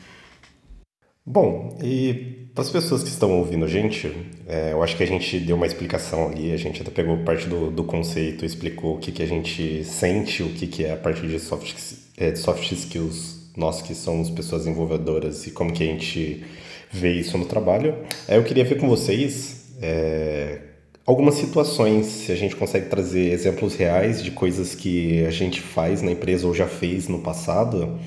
Bom, 1.25 1.77
e 1.81 2.42
para 2.53 2.61
as 2.61 2.69
pessoas 2.69 3.01
que 3.01 3.09
estão 3.09 3.31
ouvindo 3.39 3.65
a 3.65 3.67
gente, 3.67 4.11
é, 4.47 4.73
eu 4.73 4.83
acho 4.83 4.95
que 4.95 5.01
a 5.01 5.07
gente 5.07 5.39
deu 5.39 5.55
uma 5.55 5.65
explicação 5.65 6.27
ali, 6.27 6.53
a 6.53 6.57
gente 6.57 6.81
até 6.81 6.91
pegou 6.91 7.17
parte 7.17 7.47
do, 7.47 7.71
do 7.71 7.83
conceito, 7.83 8.45
explicou 8.45 8.95
o 8.95 8.99
que, 8.99 9.11
que 9.11 9.23
a 9.23 9.25
gente 9.25 9.83
sente, 9.83 10.43
o 10.43 10.49
que, 10.49 10.67
que 10.67 10.85
é 10.85 10.93
a 10.93 10.97
partir 10.97 11.27
de 11.27 11.39
soft, 11.39 11.73
é, 12.15 12.35
soft 12.35 12.71
skills, 12.71 13.49
nós 13.57 13.81
que 13.81 13.95
somos 13.95 14.29
pessoas 14.29 14.65
desenvolvedoras 14.65 15.47
e 15.47 15.51
como 15.51 15.73
que 15.73 15.81
a 15.81 15.87
gente 15.87 16.43
vê 16.91 17.13
isso 17.13 17.37
no 17.39 17.45
trabalho. 17.45 17.95
É, 18.27 18.37
eu 18.37 18.43
queria 18.43 18.63
ver 18.63 18.77
com 18.77 18.87
vocês 18.87 19.73
é, 19.81 20.59
algumas 21.07 21.33
situações, 21.33 22.05
se 22.05 22.31
a 22.31 22.35
gente 22.35 22.55
consegue 22.55 22.87
trazer 22.87 23.31
exemplos 23.31 23.75
reais 23.75 24.21
de 24.21 24.29
coisas 24.29 24.75
que 24.75 25.25
a 25.25 25.31
gente 25.31 25.59
faz 25.59 26.03
na 26.03 26.11
empresa 26.11 26.45
ou 26.45 26.53
já 26.53 26.67
fez 26.67 27.07
no 27.07 27.17
passado 27.17 27.99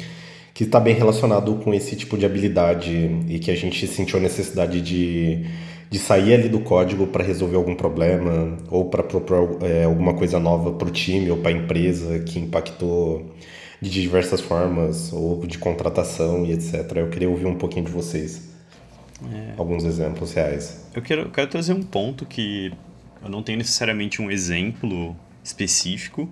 que 0.57 0.64
está 0.64 0.81
bem 0.81 0.95
relacionado 0.95 1.55
com 1.57 1.75
esse 1.75 1.95
tipo 1.95 2.16
de 2.16 2.25
habilidade 2.25 2.90
e 3.29 3.38
que 3.38 3.51
a 3.51 3.55
gente 3.55 3.87
sentiu 3.87 4.19
a 4.19 4.23
necessidade 4.23 4.81
de, 4.81 5.45
de 5.90 5.99
sair 5.99 6.33
ali 6.33 6.49
do 6.49 6.61
código 6.61 7.07
para 7.09 7.23
resolver 7.23 7.57
algum 7.57 7.75
problema 7.75 8.57
ou 8.71 8.87
para 8.87 9.03
propor 9.03 9.59
é, 9.61 9.85
alguma 9.85 10.14
coisa 10.14 10.40
nova 10.40 10.73
para 10.73 10.88
o 10.88 10.90
time 10.90 11.31
ou 11.31 11.37
para 11.37 11.51
a 11.51 11.53
empresa 11.53 12.21
que 12.21 12.38
impactou 12.38 13.35
de 13.83 13.90
diversas 13.90 14.40
formas 14.40 15.12
ou 15.12 15.45
de 15.45 15.59
contratação 15.59 16.47
e 16.47 16.53
etc. 16.53 16.90
Eu 16.97 17.11
queria 17.11 17.29
ouvir 17.29 17.45
um 17.45 17.57
pouquinho 17.57 17.85
de 17.85 17.92
vocês. 17.92 18.49
É. 19.31 19.53
Alguns 19.59 19.85
exemplos 19.85 20.33
reais. 20.33 20.87
Eu 20.95 21.03
quero, 21.03 21.21
eu 21.21 21.31
quero 21.31 21.51
trazer 21.51 21.75
um 21.75 21.83
ponto 21.83 22.25
que 22.25 22.73
eu 23.23 23.29
não 23.29 23.42
tenho 23.42 23.59
necessariamente 23.59 24.23
um 24.23 24.31
exemplo 24.31 25.14
específico 25.45 26.27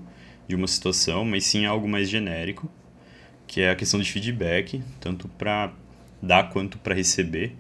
de 0.49 0.57
uma 0.57 0.67
situação, 0.67 1.27
mas 1.27 1.45
sim 1.45 1.67
algo 1.67 1.87
mais 1.87 2.09
genérico 2.09 2.71
que 3.47 3.61
é 3.61 3.71
a 3.71 3.75
questão 3.75 4.01
de 4.01 4.11
feedback, 4.11 4.83
tanto 5.01 5.29
para 5.29 5.73
dar 6.23 6.51
quanto 6.51 6.79
para 6.79 6.95
receber. 6.95 7.55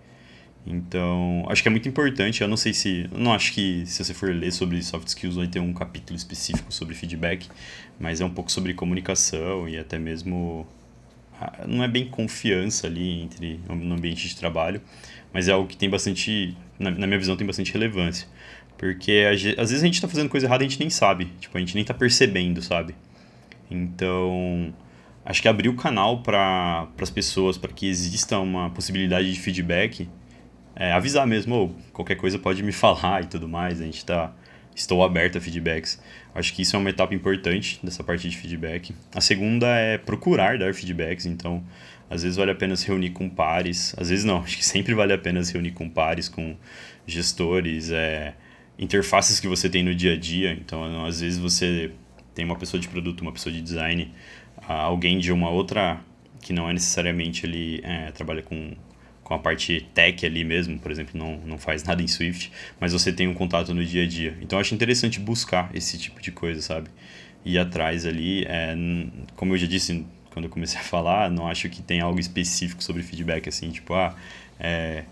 Então, 0.67 1.45
acho 1.49 1.63
que 1.63 1.69
é 1.69 1.71
muito 1.71 1.89
importante. 1.89 2.41
Eu 2.41 2.49
não 2.49 2.57
sei 2.57 2.73
se. 2.73 3.09
Não 3.13 3.33
acho 3.33 3.53
que 3.53 3.85
se 3.87 4.03
você 4.03 4.15
for 4.15 4.35
ler 4.35 4.53
sobre 4.53 4.83
soft 4.83 5.09
skills 5.09 5.37
vai 5.37 5.47
ter 5.47 5.61
um 5.61 5.73
capítulo 5.75 6.17
específico 6.17 6.73
sobre 6.73 6.95
feedback, 6.95 7.49
mas 7.99 8.21
é 8.21 8.25
um 8.25 8.31
pouco 8.31 8.51
sobre 8.51 8.73
comunicação 8.73 9.69
e 9.69 9.79
até 9.79 9.99
mesmo. 9.99 10.67
Não 11.67 11.85
é 11.85 11.89
bem 11.89 12.09
confiança 12.09 12.87
ali 12.87 13.23
entre 13.23 13.61
no 13.69 13.95
ambiente 13.95 14.27
de 14.29 14.37
trabalho, 14.37 14.81
mas 15.33 15.49
é 15.49 15.53
algo 15.53 15.69
que 15.69 15.77
tem 15.77 15.91
bastante. 15.91 16.57
Na, 16.79 16.91
na 16.91 17.07
minha 17.07 17.19
visão, 17.19 17.37
tem 17.37 17.47
bastante 17.47 17.73
relevância. 17.73 18.27
Porque 18.79 19.25
às 19.59 19.71
vezes 19.71 19.83
a 19.83 19.87
gente 19.87 19.95
está 19.95 20.09
fazendo 20.09 20.29
coisa 20.29 20.47
errada 20.47 20.65
e 20.65 20.67
a 20.67 20.69
gente 20.69 20.81
nem 20.81 20.91
sabe. 20.91 21.27
Tipo, 21.39 21.57
a 21.59 21.61
gente 21.61 21.75
nem 21.75 21.83
está 21.83 21.95
percebendo, 21.95 22.63
sabe? 22.63 22.95
Então, 23.71 24.73
acho 25.25 25.41
que 25.41 25.49
abrir 25.49 25.69
o 25.69 25.75
canal 25.75 26.23
para 26.23 26.89
as 27.01 27.11
pessoas, 27.11 27.57
para 27.57 27.73
que 27.73 27.87
exista 27.89 28.39
uma 28.39 28.71
possibilidade 28.71 29.33
de 29.33 29.41
feedback, 29.41 30.09
é, 30.77 30.93
avisar 30.93 31.27
mesmo, 31.27 31.55
ou 31.55 31.77
qualquer 31.93 32.17
coisa 32.17 32.39
pode 32.39 32.63
me 32.63 32.73
falar 32.73 33.23
e 33.23 33.27
tudo 33.27 33.49
mais, 33.49 33.81
a 33.81 33.85
gente 33.85 33.99
está 33.99 34.33
estou 34.75 35.05
aberto 35.05 35.39
a 35.39 35.41
feedbacks. 35.41 36.03
Acho 36.35 36.53
que 36.53 36.63
isso 36.63 36.75
é 36.75 36.79
uma 36.79 36.91
etapa 36.91 37.15
importante 37.15 37.79
dessa 37.83 38.03
parte 38.03 38.29
de 38.29 38.37
feedback. 38.37 38.93
A 39.15 39.21
segunda 39.21 39.69
é 39.69 39.99
procurar 39.99 40.59
dar 40.59 40.75
feedbacks, 40.75 41.27
então 41.27 41.63
às 42.11 42.23
vezes 42.23 42.37
vale 42.37 42.51
a 42.51 42.55
pena 42.55 42.77
se 42.77 42.87
reunir 42.87 43.11
com 43.11 43.29
pares, 43.29 43.95
às 43.97 44.11
vezes 44.11 44.25
não, 44.25 44.39
acho 44.43 44.57
que 44.57 44.65
sempre 44.65 44.95
vale 44.95 45.13
a 45.13 45.19
pena 45.19 45.43
se 45.45 45.53
reunir 45.53 45.71
com 45.71 45.89
pares, 45.89 46.29
com 46.29 46.57
gestores, 47.07 47.91
é, 47.91 48.35
interfaces 48.79 49.39
que 49.39 49.47
você 49.47 49.69
tem 49.69 49.83
no 49.83 49.95
dia 49.95 50.15
a 50.15 50.17
dia. 50.17 50.53
Então, 50.53 51.05
às 51.05 51.21
vezes 51.21 51.39
você 51.39 51.93
tem 52.35 52.45
uma 52.45 52.57
pessoa 52.57 52.81
de 52.81 52.89
produto, 52.89 53.21
uma 53.21 53.33
pessoa 53.33 53.53
de 53.53 53.61
design, 53.61 54.13
alguém 54.73 55.19
de 55.19 55.33
uma 55.33 55.51
outra 55.51 56.01
que 56.41 56.53
não 56.53 56.69
é 56.69 56.73
necessariamente 56.73 57.47
ele 57.47 57.81
é, 57.83 58.11
trabalha 58.13 58.43
com, 58.43 58.73
com 59.23 59.35
a 59.35 59.39
parte 59.39 59.87
tech 59.95 60.25
ali 60.25 60.45
mesmo, 60.45 60.79
por 60.79 60.91
exemplo, 60.91 61.19
não, 61.19 61.39
não 61.39 61.59
faz 61.59 61.83
nada 61.85 62.03
em 62.03 62.07
Swift, 62.07 62.53
mas 62.79 62.93
você 62.93 63.13
tem 63.13 63.27
um 63.27 63.35
contato 63.35 63.75
no 63.75 63.85
dia 63.85 64.05
a 64.05 64.07
dia. 64.07 64.37
Então 64.43 64.59
eu 64.59 64.61
acho 64.61 64.75
interessante 64.75 65.19
buscar 65.19 65.71
esse 65.75 65.99
tipo 65.99 66.21
de 66.21 66.31
coisa, 66.31 66.61
sabe? 66.61 66.89
Ir 67.45 67.59
atrás 67.59 68.07
ali, 68.07 68.45
é, 68.47 68.77
como 69.37 69.55
eu 69.55 69.59
já 69.59 69.67
disse 69.67 70.05
quando 70.35 70.47
eu 70.47 70.51
comecei 70.51 70.79
a 70.81 70.83
falar, 70.83 71.31
não 71.31 71.47
acho 71.47 71.69
que 71.69 71.81
tem 71.81 72.01
algo 72.01 72.19
específico 72.19 72.83
sobre 72.83 73.03
feedback, 73.03 73.49
assim, 73.49 73.71
tipo, 73.71 73.95
ah, 73.95 74.15
é, 74.59 75.05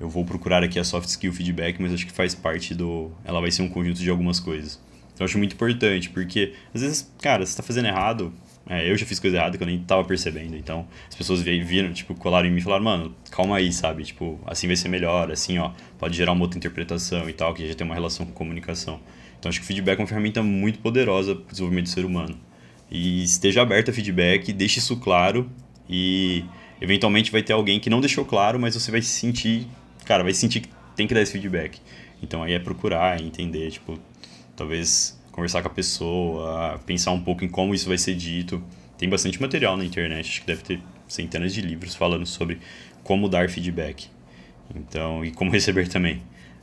eu 0.00 0.08
vou 0.08 0.24
procurar 0.24 0.64
aqui 0.64 0.78
a 0.78 0.84
soft 0.84 1.08
skill 1.08 1.32
feedback, 1.32 1.80
mas 1.80 1.92
acho 1.92 2.06
que 2.06 2.12
faz 2.12 2.34
parte 2.34 2.74
do. 2.74 3.12
Ela 3.22 3.40
vai 3.40 3.50
ser 3.50 3.60
um 3.60 3.68
conjunto 3.68 4.00
de 4.00 4.08
algumas 4.08 4.40
coisas. 4.40 4.80
Então 5.12 5.24
eu 5.24 5.26
acho 5.26 5.36
muito 5.36 5.52
importante, 5.52 6.08
porque 6.08 6.54
às 6.74 6.80
vezes, 6.80 7.12
cara, 7.20 7.44
você 7.44 7.52
está 7.52 7.62
fazendo 7.62 7.86
errado, 7.86 8.32
é, 8.70 8.88
eu 8.88 8.96
já 8.96 9.04
fiz 9.04 9.18
coisa 9.18 9.36
errada 9.36 9.58
que 9.58 9.62
eu 9.64 9.66
nem 9.66 9.80
tava 9.80 10.04
percebendo. 10.04 10.56
Então, 10.56 10.86
as 11.08 11.16
pessoas 11.16 11.42
viram, 11.42 11.92
tipo, 11.92 12.14
colaram 12.14 12.46
em 12.46 12.52
mim 12.52 12.58
e 12.58 12.62
falaram, 12.62 12.84
mano, 12.84 13.16
calma 13.28 13.56
aí, 13.56 13.72
sabe? 13.72 14.04
Tipo, 14.04 14.38
assim 14.46 14.68
vai 14.68 14.76
ser 14.76 14.88
melhor, 14.88 15.32
assim, 15.32 15.58
ó, 15.58 15.72
pode 15.98 16.16
gerar 16.16 16.30
uma 16.30 16.42
outra 16.42 16.56
interpretação 16.56 17.28
e 17.28 17.32
tal, 17.32 17.52
que 17.52 17.66
já 17.66 17.74
tem 17.74 17.84
uma 17.84 17.96
relação 17.96 18.24
com 18.24 18.30
comunicação. 18.32 19.00
Então, 19.38 19.48
acho 19.48 19.58
que 19.58 19.64
o 19.64 19.66
feedback 19.66 19.98
é 19.98 20.02
uma 20.02 20.06
ferramenta 20.06 20.40
muito 20.40 20.78
poderosa 20.78 21.34
para 21.34 21.48
o 21.48 21.50
desenvolvimento 21.50 21.86
do 21.86 21.90
ser 21.90 22.04
humano. 22.04 22.38
E 22.88 23.24
esteja 23.24 23.60
aberto 23.60 23.90
a 23.90 23.92
feedback, 23.92 24.52
deixe 24.52 24.78
isso 24.78 24.96
claro 24.98 25.50
e 25.88 26.44
eventualmente 26.80 27.32
vai 27.32 27.42
ter 27.42 27.52
alguém 27.52 27.80
que 27.80 27.90
não 27.90 28.00
deixou 28.00 28.24
claro, 28.24 28.58
mas 28.60 28.74
você 28.74 28.92
vai 28.92 29.02
se 29.02 29.08
sentir, 29.08 29.66
cara, 30.04 30.22
vai 30.22 30.32
sentir 30.32 30.60
que 30.60 30.68
tem 30.94 31.08
que 31.08 31.14
dar 31.14 31.22
esse 31.22 31.32
feedback. 31.32 31.80
Então 32.22 32.42
aí 32.42 32.52
é 32.52 32.58
procurar, 32.60 33.20
entender, 33.20 33.70
tipo, 33.72 33.98
talvez 34.54 35.19
conversar 35.40 35.62
com 35.62 35.68
a 35.68 35.70
pessoa, 35.70 36.78
pensar 36.84 37.12
um 37.12 37.20
pouco 37.20 37.42
em 37.42 37.48
como 37.48 37.74
isso 37.74 37.88
vai 37.88 37.96
ser 37.96 38.14
dito. 38.14 38.62
Tem 38.98 39.08
bastante 39.08 39.40
material 39.40 39.74
na 39.74 39.84
internet, 39.84 40.28
acho 40.28 40.40
que 40.42 40.46
deve 40.46 40.62
ter 40.62 40.80
centenas 41.08 41.54
de 41.54 41.62
livros 41.62 41.94
falando 41.94 42.26
sobre 42.26 42.58
como 43.02 43.26
dar 43.26 43.48
feedback. 43.48 44.08
Então, 44.74 45.24
e 45.24 45.30
como 45.30 45.50
receber 45.50 45.88
também. 45.88 46.22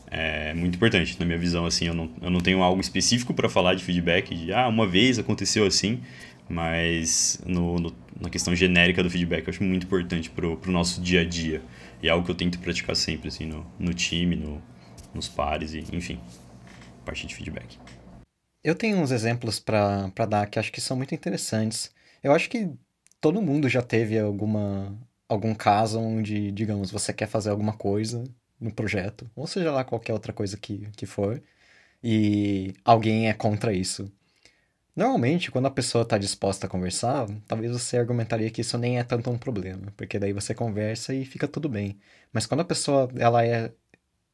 É 0.10 0.54
muito 0.54 0.76
importante, 0.76 1.18
na 1.20 1.26
minha 1.26 1.38
visão, 1.38 1.66
assim, 1.66 1.88
eu 1.88 1.94
não, 1.94 2.10
eu 2.22 2.30
não 2.30 2.40
tenho 2.40 2.62
algo 2.62 2.80
específico 2.80 3.34
para 3.34 3.50
falar 3.50 3.74
de 3.74 3.84
feedback, 3.84 4.34
de, 4.34 4.54
ah, 4.54 4.68
uma 4.68 4.88
vez 4.88 5.20
aconteceu 5.20 5.66
assim, 5.66 6.00
mas 6.48 7.42
no, 7.46 7.78
no, 7.78 7.94
na 8.22 8.30
questão 8.30 8.56
genérica 8.56 9.04
do 9.04 9.10
feedback 9.10 9.46
eu 9.46 9.52
acho 9.52 9.62
muito 9.64 9.86
importante 9.86 10.30
pro, 10.30 10.56
pro 10.56 10.72
nosso 10.72 11.02
dia 11.02 11.22
a 11.22 11.26
dia. 11.26 11.62
E 12.02 12.08
é 12.08 12.12
algo 12.12 12.24
que 12.24 12.32
eu 12.32 12.36
tento 12.36 12.58
praticar 12.60 12.96
sempre, 12.96 13.28
assim, 13.28 13.48
no, 13.48 13.66
no 13.78 13.94
time, 13.94 14.36
no, 14.36 14.62
nos 15.14 15.28
pares, 15.28 15.74
e, 15.74 15.84
enfim, 15.92 16.20
parte 17.04 17.26
de 17.26 17.36
feedback. 17.36 17.78
Eu 18.68 18.76
tenho 18.76 18.98
uns 18.98 19.12
exemplos 19.12 19.62
para 19.62 20.10
dar 20.28 20.46
que 20.50 20.60
acho 20.60 20.74
que 20.74 20.82
são 20.82 20.98
muito 20.98 21.16
interessantes. 21.16 21.90
Eu 22.22 22.34
acho 22.34 22.50
que 22.50 22.70
todo 23.22 23.42
mundo 23.42 23.70
já 23.70 23.82
teve 23.82 24.20
alguma, 24.20 24.94
algum 25.30 25.56
caso 25.56 25.98
onde, 26.02 26.52
digamos, 26.52 26.92
você 26.92 27.14
quer 27.14 27.28
fazer 27.28 27.50
alguma 27.50 27.72
coisa 27.78 28.26
no 28.60 28.70
projeto, 28.70 29.32
ou 29.34 29.48
seja 29.48 29.72
lá 29.72 29.86
qualquer 29.86 30.12
outra 30.12 30.34
coisa 30.34 30.58
que, 30.58 30.90
que 30.98 31.06
for, 31.06 31.42
e 32.04 32.74
alguém 32.84 33.30
é 33.30 33.34
contra 33.34 33.74
isso. 33.74 34.12
Normalmente, 34.96 35.52
quando 35.52 35.68
a 35.68 35.72
pessoa 35.72 36.04
está 36.04 36.18
disposta 36.18 36.68
a 36.68 36.70
conversar, 36.70 37.28
talvez 37.48 37.72
você 37.72 37.98
argumentaria 37.98 38.52
que 38.52 38.62
isso 38.62 38.78
nem 38.78 39.00
é 39.00 39.04
tanto 39.06 39.30
um 39.32 39.38
problema, 39.38 39.94
porque 39.98 40.20
daí 40.20 40.34
você 40.34 40.56
conversa 40.56 41.14
e 41.16 41.26
fica 41.26 41.48
tudo 41.48 41.70
bem. 41.70 42.00
Mas 42.34 42.46
quando 42.46 42.62
a 42.62 42.66
pessoa 42.66 43.10
ela 43.18 43.46
é 43.46 43.72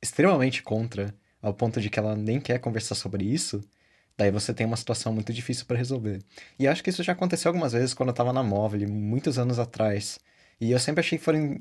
extremamente 0.01 0.63
contra, 0.63 1.15
ao 1.41 1.53
ponto 1.53 1.81
de 1.81 1.89
que 1.89 1.99
ela 1.99 2.15
nem 2.15 2.39
quer 2.41 2.59
conversar 2.59 2.95
sobre 2.95 3.25
isso, 3.25 3.61
daí 4.17 4.31
você 4.31 4.53
tem 4.53 4.65
uma 4.65 4.77
situação 4.77 5.13
muito 5.13 5.33
difícil 5.33 5.65
para 5.65 5.77
resolver. 5.77 6.21
E 6.59 6.67
acho 6.67 6.83
que 6.83 6.89
isso 6.89 7.03
já 7.03 7.13
aconteceu 7.13 7.49
algumas 7.49 7.73
vezes 7.73 7.93
quando 7.93 8.09
eu 8.09 8.13
estava 8.13 8.33
na 8.33 8.43
Móvel, 8.43 8.87
muitos 8.89 9.37
anos 9.39 9.59
atrás. 9.59 10.19
E 10.59 10.71
eu 10.71 10.79
sempre 10.79 11.01
achei 11.01 11.17
que 11.17 11.23
foram 11.23 11.59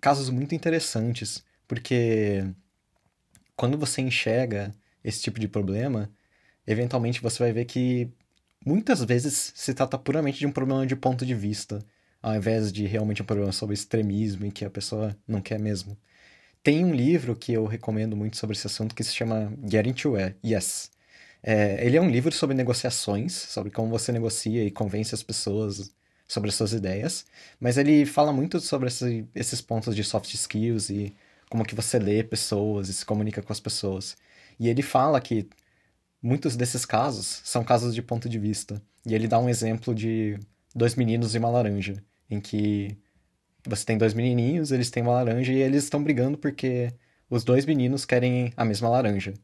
casos 0.00 0.30
muito 0.30 0.54
interessantes, 0.54 1.44
porque 1.66 2.44
quando 3.56 3.78
você 3.78 4.02
enxerga 4.02 4.72
esse 5.02 5.22
tipo 5.22 5.40
de 5.40 5.48
problema, 5.48 6.10
eventualmente 6.66 7.22
você 7.22 7.42
vai 7.42 7.52
ver 7.52 7.64
que 7.64 8.10
muitas 8.64 9.02
vezes 9.04 9.52
se 9.54 9.74
trata 9.74 9.98
puramente 9.98 10.38
de 10.38 10.46
um 10.46 10.52
problema 10.52 10.86
de 10.86 10.96
ponto 10.96 11.24
de 11.24 11.34
vista, 11.34 11.84
ao 12.22 12.34
invés 12.34 12.72
de 12.72 12.86
realmente 12.86 13.22
um 13.22 13.24
problema 13.24 13.52
sobre 13.52 13.74
extremismo 13.74 14.46
e 14.46 14.50
que 14.52 14.64
a 14.64 14.70
pessoa 14.70 15.16
não 15.26 15.40
quer 15.40 15.58
mesmo. 15.58 15.96
Tem 16.62 16.84
um 16.84 16.92
livro 16.92 17.36
que 17.36 17.52
eu 17.52 17.64
recomendo 17.64 18.16
muito 18.16 18.36
sobre 18.36 18.56
esse 18.56 18.66
assunto 18.66 18.94
que 18.94 19.04
se 19.04 19.14
chama 19.14 19.52
Getting 19.70 19.92
to 19.92 20.14
Yes. 20.44 20.90
É, 21.46 21.86
ele 21.86 21.96
é 21.96 22.00
um 22.02 22.10
livro 22.10 22.32
sobre 22.34 22.56
negociações, 22.56 23.32
sobre 23.32 23.70
como 23.70 23.88
você 23.88 24.10
negocia 24.12 24.64
e 24.64 24.70
convence 24.70 25.14
as 25.14 25.22
pessoas 25.22 25.92
sobre 26.28 26.48
as 26.50 26.56
suas 26.56 26.72
ideias, 26.72 27.24
mas 27.60 27.78
ele 27.78 28.04
fala 28.04 28.32
muito 28.32 28.58
sobre 28.60 28.88
esse, 28.88 29.28
esses 29.34 29.60
pontos 29.60 29.94
de 29.94 30.02
soft 30.02 30.34
skills 30.34 30.90
e 30.90 31.14
como 31.48 31.64
que 31.64 31.74
você 31.76 32.00
lê 32.00 32.24
pessoas 32.24 32.88
e 32.88 32.94
se 32.94 33.06
comunica 33.06 33.40
com 33.42 33.52
as 33.52 33.60
pessoas. 33.60 34.16
E 34.58 34.68
ele 34.68 34.82
fala 34.82 35.20
que 35.20 35.48
muitos 36.22 36.56
desses 36.56 36.84
casos 36.86 37.42
são 37.44 37.64
casos 37.64 37.94
de 37.94 38.02
ponto 38.02 38.28
de 38.28 38.38
vista. 38.38 38.82
E 39.06 39.14
ele 39.14 39.28
dá 39.28 39.38
um 39.38 39.48
exemplo 39.48 39.94
de 39.94 40.38
dois 40.74 40.96
meninos 40.96 41.34
e 41.34 41.38
uma 41.38 41.50
laranja, 41.50 42.02
em 42.30 42.40
que 42.40 42.98
você 43.66 43.84
tem 43.84 43.98
dois 43.98 44.14
menininhos, 44.14 44.72
eles 44.72 44.90
têm 44.90 45.02
uma 45.04 45.14
laranja 45.14 45.52
e 45.52 45.58
eles 45.62 45.84
estão 45.84 46.02
brigando 46.02 46.38
porque 46.38 46.92
os 47.30 47.44
dois 47.44 47.66
meninos 47.66 48.04
querem 48.04 48.52
a 48.56 48.64
mesma 48.64 48.88
laranja. 48.88 49.34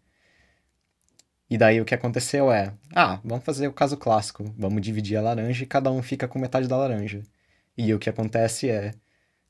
E 1.53 1.59
daí 1.59 1.83
o 1.83 1.85
que 1.85 1.95
aconteceu 1.95 2.51
é, 2.51 2.73
ah, 2.95 3.21
vamos 3.23 3.45
fazer 3.45 3.69
o 3.69 3.75
caso 3.75 3.95
clássico, 3.99 4.43
vamos 4.57 4.81
dividir 4.81 5.19
a 5.19 5.21
laranja 5.21 5.63
e 5.63 5.67
cada 5.67 5.93
um 5.93 6.03
fica 6.03 6.27
com 6.27 6.39
metade 6.39 6.67
da 6.67 6.79
laranja. 6.79 7.23
E 7.77 7.93
o 7.93 7.99
que 7.99 8.09
acontece 8.09 8.71
é, 8.71 8.95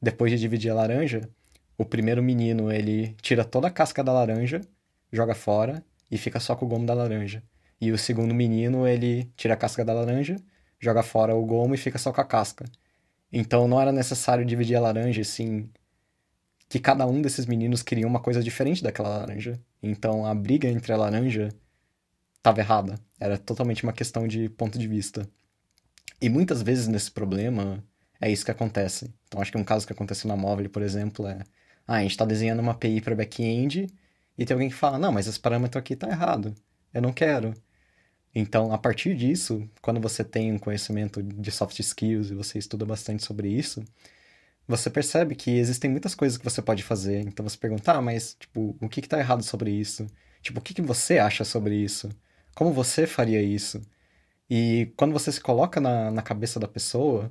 depois 0.02 0.32
de 0.32 0.36
dividir 0.36 0.72
a 0.72 0.74
laranja, 0.74 1.30
o 1.78 1.84
primeiro 1.84 2.20
menino 2.20 2.72
ele 2.72 3.14
tira 3.22 3.44
toda 3.44 3.68
a 3.68 3.70
casca 3.70 4.02
da 4.02 4.12
laranja, 4.12 4.62
joga 5.12 5.32
fora 5.32 5.80
e 6.10 6.18
fica 6.18 6.40
só 6.40 6.56
com 6.56 6.64
o 6.66 6.68
gomo 6.68 6.84
da 6.84 6.92
laranja. 6.92 7.40
E 7.80 7.92
o 7.92 7.98
segundo 7.98 8.34
menino 8.34 8.84
ele 8.84 9.30
tira 9.36 9.54
a 9.54 9.56
casca 9.56 9.84
da 9.84 9.92
laranja, 9.92 10.34
joga 10.80 11.04
fora 11.04 11.36
o 11.36 11.46
gomo 11.46 11.76
e 11.76 11.78
fica 11.78 11.98
só 11.98 12.12
com 12.12 12.20
a 12.20 12.24
casca. 12.24 12.64
Então 13.32 13.68
não 13.68 13.80
era 13.80 13.92
necessário 13.92 14.44
dividir 14.44 14.74
a 14.74 14.80
laranja, 14.80 15.22
sim 15.22 15.70
que 16.68 16.80
cada 16.80 17.06
um 17.06 17.22
desses 17.22 17.46
meninos 17.46 17.80
queria 17.80 18.08
uma 18.08 18.18
coisa 18.18 18.42
diferente 18.42 18.82
daquela 18.82 19.18
laranja. 19.18 19.60
Então 19.80 20.26
a 20.26 20.34
briga 20.34 20.66
entre 20.66 20.92
a 20.92 20.96
laranja 20.96 21.50
estava 22.42 22.60
errada. 22.60 22.98
Era 23.20 23.38
totalmente 23.38 23.84
uma 23.84 23.92
questão 23.92 24.26
de 24.26 24.48
ponto 24.50 24.78
de 24.78 24.88
vista. 24.88 25.28
E 26.20 26.28
muitas 26.28 26.60
vezes 26.62 26.88
nesse 26.88 27.10
problema 27.10 27.82
é 28.20 28.30
isso 28.30 28.44
que 28.44 28.50
acontece. 28.50 29.12
Então 29.26 29.40
acho 29.40 29.52
que 29.52 29.58
um 29.58 29.64
caso 29.64 29.86
que 29.86 29.92
aconteceu 29.92 30.28
na 30.28 30.36
Móvel, 30.36 30.68
por 30.68 30.82
exemplo, 30.82 31.26
é 31.26 31.40
ah, 31.86 31.96
a 31.96 32.02
gente 32.02 32.12
está 32.12 32.24
desenhando 32.24 32.60
uma 32.60 32.72
API 32.72 33.00
para 33.00 33.14
back-end 33.14 33.88
e 34.38 34.44
tem 34.44 34.54
alguém 34.54 34.68
que 34.68 34.74
fala, 34.74 34.98
não, 34.98 35.12
mas 35.12 35.26
esse 35.26 35.38
parâmetro 35.40 35.78
aqui 35.78 35.94
está 35.94 36.08
errado, 36.08 36.54
eu 36.92 37.02
não 37.02 37.12
quero. 37.12 37.54
Então, 38.34 38.72
a 38.72 38.78
partir 38.78 39.14
disso, 39.14 39.68
quando 39.82 40.00
você 40.00 40.24
tem 40.24 40.52
um 40.52 40.58
conhecimento 40.58 41.22
de 41.22 41.50
soft 41.50 41.78
skills 41.80 42.30
e 42.30 42.34
você 42.34 42.58
estuda 42.58 42.84
bastante 42.86 43.22
sobre 43.24 43.48
isso, 43.48 43.84
você 44.66 44.88
percebe 44.90 45.34
que 45.34 45.50
existem 45.50 45.90
muitas 45.90 46.14
coisas 46.14 46.38
que 46.38 46.44
você 46.44 46.62
pode 46.62 46.82
fazer. 46.82 47.20
Então 47.20 47.46
você 47.46 47.58
pergunta, 47.58 47.92
ah, 47.92 48.02
mas, 48.02 48.34
tipo, 48.38 48.76
o 48.80 48.88
que 48.88 49.00
está 49.00 49.18
errado 49.18 49.42
sobre 49.42 49.70
isso? 49.70 50.06
Tipo, 50.40 50.60
o 50.60 50.62
que, 50.62 50.74
que 50.74 50.82
você 50.82 51.18
acha 51.18 51.44
sobre 51.44 51.76
isso? 51.76 52.08
Como 52.54 52.72
você 52.72 53.06
faria 53.06 53.42
isso? 53.42 53.80
E 54.48 54.92
quando 54.96 55.12
você 55.12 55.32
se 55.32 55.40
coloca 55.40 55.80
na, 55.80 56.10
na 56.10 56.22
cabeça 56.22 56.60
da 56.60 56.68
pessoa, 56.68 57.28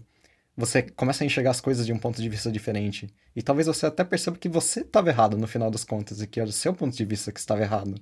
você 0.56 0.82
começa 0.82 1.24
a 1.24 1.28
enxergar 1.28 1.52
as 1.52 1.62
coisas 1.62 1.86
de 1.86 1.94
um 1.94 2.00
ponto 2.00 2.22
de 2.22 2.30
vista 2.30 2.52
diferente. 2.52 3.08
E 3.36 3.42
talvez 3.42 3.68
você 3.68 3.86
até 3.86 4.04
perceba 4.04 4.38
que 4.38 4.50
você 4.50 4.82
estava 4.82 5.10
errado 5.10 5.38
no 5.38 5.48
final 5.48 5.72
das 5.72 5.84
contas 5.84 6.22
e 6.22 6.28
que 6.28 6.40
era 6.40 6.50
o 6.50 6.54
seu 6.54 6.74
ponto 6.74 6.96
de 6.96 7.06
vista 7.06 7.32
que 7.32 7.40
estava 7.40 7.62
errado. 7.62 7.96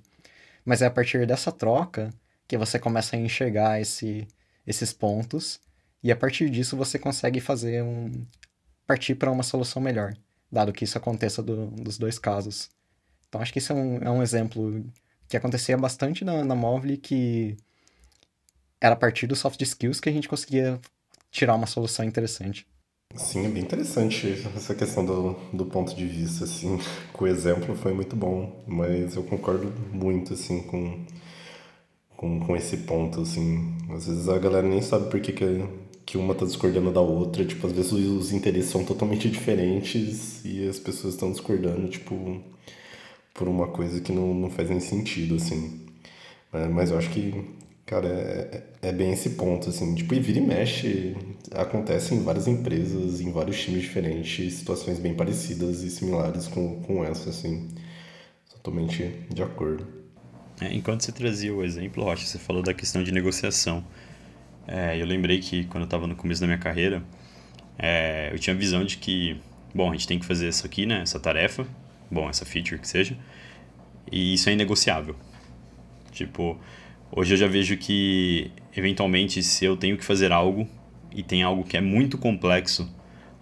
Mas 0.65 0.81
é 0.81 0.85
a 0.85 0.91
partir 0.91 1.25
dessa 1.27 1.51
troca 1.51 2.13
que 2.47 2.57
você 2.57 2.79
começa 2.79 3.15
a 3.15 3.19
enxergar 3.19 3.79
esse, 3.79 4.27
esses 4.65 4.93
pontos 4.93 5.59
e 6.03 6.11
a 6.11 6.15
partir 6.15 6.49
disso 6.49 6.77
você 6.77 6.97
consegue 6.97 7.39
fazer 7.39 7.83
um 7.83 8.25
partir 8.87 9.15
para 9.15 9.31
uma 9.31 9.43
solução 9.43 9.81
melhor, 9.81 10.15
dado 10.51 10.73
que 10.73 10.83
isso 10.83 10.97
aconteça 10.97 11.43
do, 11.43 11.67
dos 11.67 11.97
dois 11.97 12.17
casos. 12.17 12.69
Então 13.27 13.39
acho 13.41 13.53
que 13.53 13.59
isso 13.59 13.71
é 13.71 13.75
um, 13.75 13.97
é 13.97 14.09
um 14.09 14.23
exemplo 14.23 14.83
que 15.29 15.37
acontecia 15.37 15.77
bastante 15.77 16.25
na, 16.25 16.43
na 16.43 16.55
Móvel 16.55 16.97
que 16.97 17.55
era 18.81 18.93
a 18.93 18.97
partir 18.97 19.27
dos 19.27 19.39
soft 19.39 19.61
skills 19.61 19.99
que 19.99 20.09
a 20.09 20.11
gente 20.11 20.27
conseguia 20.27 20.79
tirar 21.31 21.55
uma 21.55 21.67
solução 21.67 22.03
interessante. 22.03 22.65
Sim, 23.15 23.45
é 23.45 23.49
bem 23.49 23.63
interessante 23.63 24.45
essa 24.55 24.73
questão 24.73 25.05
do, 25.05 25.35
do 25.53 25.65
ponto 25.65 25.95
de 25.95 26.05
vista, 26.05 26.43
assim, 26.43 26.79
com 27.13 27.25
o 27.25 27.27
exemplo 27.27 27.75
foi 27.75 27.93
muito 27.93 28.15
bom, 28.15 28.63
mas 28.67 29.15
eu 29.15 29.23
concordo 29.23 29.71
muito, 29.91 30.33
assim, 30.33 30.61
com, 30.63 31.05
com, 32.15 32.39
com 32.39 32.55
esse 32.55 32.77
ponto, 32.77 33.21
assim, 33.21 33.75
às 33.89 34.07
vezes 34.07 34.29
a 34.29 34.37
galera 34.37 34.67
nem 34.67 34.81
sabe 34.81 35.09
por 35.09 35.19
que, 35.19 35.33
que, 35.33 35.67
que 36.05 36.17
uma 36.17 36.35
tá 36.35 36.45
discordando 36.45 36.91
da 36.91 37.01
outra, 37.01 37.43
tipo, 37.43 37.65
às 37.65 37.73
vezes 37.73 37.91
os 37.91 38.31
interesses 38.31 38.69
são 38.69 38.83
totalmente 38.83 39.27
diferentes 39.29 40.45
e 40.45 40.67
as 40.67 40.79
pessoas 40.79 41.15
estão 41.15 41.31
discordando, 41.31 41.87
tipo, 41.89 42.43
por 43.33 43.47
uma 43.47 43.67
coisa 43.67 44.01
que 44.01 44.11
não, 44.11 44.33
não 44.33 44.49
faz 44.49 44.69
nem 44.69 44.79
sentido, 44.79 45.35
assim, 45.35 45.85
é, 46.53 46.67
mas 46.67 46.91
eu 46.91 46.97
acho 46.97 47.09
que 47.09 47.33
Cara, 47.89 48.07
é, 48.07 48.63
é, 48.83 48.89
é 48.89 48.91
bem 48.91 49.11
esse 49.11 49.31
ponto, 49.31 49.67
assim. 49.69 49.95
Tipo, 49.95 50.13
e 50.13 50.19
vira 50.19 50.37
e 50.37 50.41
mexe, 50.45 51.17
acontece 51.51 52.13
em 52.13 52.21
várias 52.21 52.47
empresas, 52.47 53.19
em 53.19 53.31
vários 53.31 53.59
times 53.59 53.81
diferentes, 53.81 54.53
situações 54.53 54.99
bem 54.99 55.15
parecidas 55.15 55.81
e 55.81 55.89
similares 55.89 56.47
com, 56.47 56.83
com 56.83 57.03
essa, 57.03 57.31
assim. 57.31 57.67
Totalmente 58.51 59.25
de 59.33 59.41
acordo. 59.41 59.87
É, 60.61 60.71
enquanto 60.71 61.01
você 61.01 61.11
trazia 61.11 61.51
o 61.51 61.63
exemplo, 61.63 62.03
Rocha, 62.03 62.27
você 62.27 62.37
falou 62.37 62.61
da 62.61 62.75
questão 62.75 63.03
de 63.03 63.11
negociação. 63.11 63.83
É, 64.67 65.01
eu 65.01 65.07
lembrei 65.07 65.39
que 65.39 65.63
quando 65.63 65.81
eu 65.81 65.85
estava 65.85 66.05
no 66.05 66.15
começo 66.15 66.41
da 66.41 66.45
minha 66.45 66.59
carreira, 66.59 67.01
é, 67.75 68.29
eu 68.31 68.37
tinha 68.37 68.55
a 68.55 68.59
visão 68.59 68.85
de 68.85 68.97
que, 68.97 69.41
bom, 69.73 69.89
a 69.89 69.93
gente 69.93 70.07
tem 70.07 70.19
que 70.19 70.27
fazer 70.27 70.47
isso 70.47 70.63
aqui, 70.63 70.85
né? 70.85 71.01
Essa 71.01 71.19
tarefa, 71.19 71.65
bom, 72.09 72.29
essa 72.29 72.45
feature 72.45 72.79
que 72.79 72.87
seja, 72.87 73.17
e 74.11 74.33
isso 74.33 74.49
é 74.49 74.53
inegociável. 74.53 75.15
Tipo, 76.11 76.59
Hoje 77.11 77.33
eu 77.33 77.37
já 77.37 77.47
vejo 77.47 77.75
que, 77.75 78.51
eventualmente, 78.75 79.41
se 79.41 79.65
eu 79.65 79.75
tenho 79.75 79.97
que 79.97 80.05
fazer 80.05 80.31
algo 80.31 80.67
e 81.11 81.23
tem 81.23 81.41
algo 81.41 81.63
que 81.63 81.75
é 81.75 81.81
muito 81.81 82.19
complexo, 82.19 82.87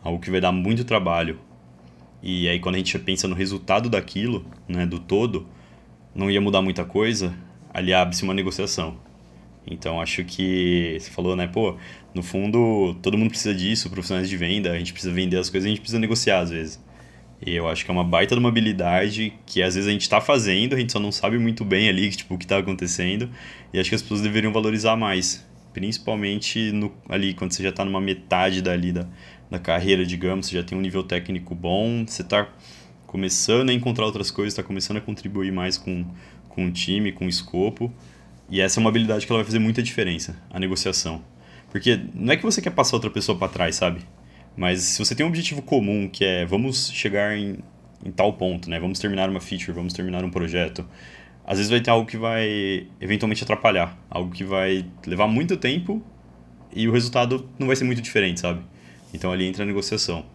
algo 0.01 0.21
que 0.21 0.31
vai 0.31 0.39
dar 0.39 0.53
muito 0.53 0.85
trabalho, 0.85 1.37
e 2.23 2.47
aí 2.47 2.59
quando 2.59 2.75
a 2.75 2.77
gente 2.77 2.97
pensa 2.99 3.27
no 3.27 3.35
resultado 3.35 3.89
daquilo, 3.89 4.45
né, 4.69 4.85
do 4.85 4.99
todo, 4.99 5.45
não 6.15 6.31
ia 6.31 6.39
mudar 6.39 6.61
muita 6.61 6.85
coisa, 6.85 7.37
ali 7.73 7.93
abre-se 7.93 8.23
uma 8.23 8.33
negociação. 8.33 8.97
Então 9.69 9.99
acho 9.99 10.23
que 10.23 10.97
você 10.97 11.11
falou, 11.11 11.35
né, 11.35 11.45
pô, 11.45 11.75
no 12.15 12.23
fundo 12.23 12.95
todo 13.01 13.17
mundo 13.17 13.31
precisa 13.31 13.53
disso, 13.53 13.89
profissionais 13.89 14.29
de 14.29 14.37
venda, 14.37 14.71
a 14.71 14.79
gente 14.79 14.93
precisa 14.93 15.13
vender 15.13 15.37
as 15.37 15.49
coisas, 15.49 15.65
a 15.65 15.69
gente 15.69 15.81
precisa 15.81 15.99
negociar 15.99 16.39
às 16.39 16.51
vezes. 16.51 16.81
E 17.45 17.55
eu 17.55 17.67
acho 17.67 17.85
que 17.85 17.91
é 17.91 17.93
uma 17.93 18.03
baita 18.03 18.35
de 18.35 18.39
uma 18.39 18.49
habilidade 18.49 19.33
que 19.45 19.61
às 19.61 19.75
vezes 19.75 19.87
a 19.87 19.91
gente 19.91 20.01
está 20.01 20.19
fazendo, 20.19 20.73
a 20.73 20.79
gente 20.79 20.91
só 20.91 20.99
não 20.99 21.11
sabe 21.11 21.37
muito 21.37 21.63
bem 21.63 21.87
ali 21.87 22.09
tipo, 22.09 22.33
o 22.33 22.37
que 22.37 22.45
está 22.45 22.57
acontecendo. 22.57 23.29
E 23.71 23.79
acho 23.79 23.89
que 23.89 23.95
as 23.95 24.01
pessoas 24.01 24.21
deveriam 24.21 24.51
valorizar 24.51 24.95
mais. 24.95 25.45
Principalmente 25.71 26.71
no, 26.71 26.91
ali 27.07 27.33
quando 27.35 27.51
você 27.51 27.61
já 27.61 27.69
está 27.69 27.85
numa 27.85 28.01
metade 28.01 28.61
dali 28.61 28.91
da, 28.91 29.07
da 29.51 29.59
carreira, 29.59 30.03
digamos, 30.03 30.47
você 30.47 30.57
já 30.57 30.63
tem 30.63 30.75
um 30.75 30.81
nível 30.81 31.03
técnico 31.03 31.53
bom, 31.53 32.03
você 32.05 32.23
está 32.23 32.49
começando 33.05 33.69
a 33.69 33.73
encontrar 33.73 34.05
outras 34.05 34.31
coisas, 34.31 34.53
está 34.53 34.63
começando 34.63 34.97
a 34.97 35.01
contribuir 35.01 35.51
mais 35.51 35.77
com, 35.77 36.05
com 36.49 36.65
o 36.65 36.71
time, 36.71 37.11
com 37.11 37.25
o 37.25 37.29
escopo. 37.29 37.93
E 38.49 38.61
essa 38.61 38.79
é 38.79 38.81
uma 38.81 38.89
habilidade 38.89 39.25
que 39.25 39.31
ela 39.31 39.39
vai 39.39 39.45
fazer 39.45 39.59
muita 39.59 39.83
diferença, 39.83 40.35
a 40.49 40.59
negociação. 40.59 41.21
Porque 41.69 41.99
não 42.13 42.33
é 42.33 42.37
que 42.37 42.43
você 42.43 42.61
quer 42.61 42.71
passar 42.71 42.95
outra 42.95 43.09
pessoa 43.09 43.37
para 43.37 43.47
trás, 43.47 43.75
sabe? 43.75 44.01
Mas 44.57 44.81
se 44.81 44.99
você 44.99 45.13
tem 45.13 45.23
um 45.23 45.29
objetivo 45.29 45.61
comum, 45.61 46.09
que 46.09 46.25
é 46.25 46.45
vamos 46.45 46.91
chegar 46.91 47.37
em, 47.37 47.59
em 48.03 48.11
tal 48.11 48.33
ponto, 48.33 48.67
né? 48.69 48.79
Vamos 48.79 48.97
terminar 48.97 49.29
uma 49.29 49.39
feature, 49.39 49.71
vamos 49.71 49.93
terminar 49.93 50.25
um 50.25 50.31
projeto. 50.31 50.83
Às 51.45 51.59
vezes 51.59 51.69
vai 51.69 51.79
ter 51.79 51.91
algo 51.91 52.05
que 52.05 52.17
vai 52.17 52.87
eventualmente 52.99 53.43
atrapalhar, 53.43 53.95
algo 54.09 54.31
que 54.33 54.43
vai 54.43 54.83
levar 55.05 55.27
muito 55.27 55.55
tempo 55.55 56.03
e 56.73 56.87
o 56.87 56.91
resultado 56.91 57.47
não 57.57 57.67
vai 57.67 57.75
ser 57.75 57.83
muito 57.83 58.01
diferente, 58.01 58.39
sabe? 58.39 58.61
Então 59.13 59.31
ali 59.31 59.45
entra 59.45 59.63
a 59.63 59.65
negociação. 59.65 60.25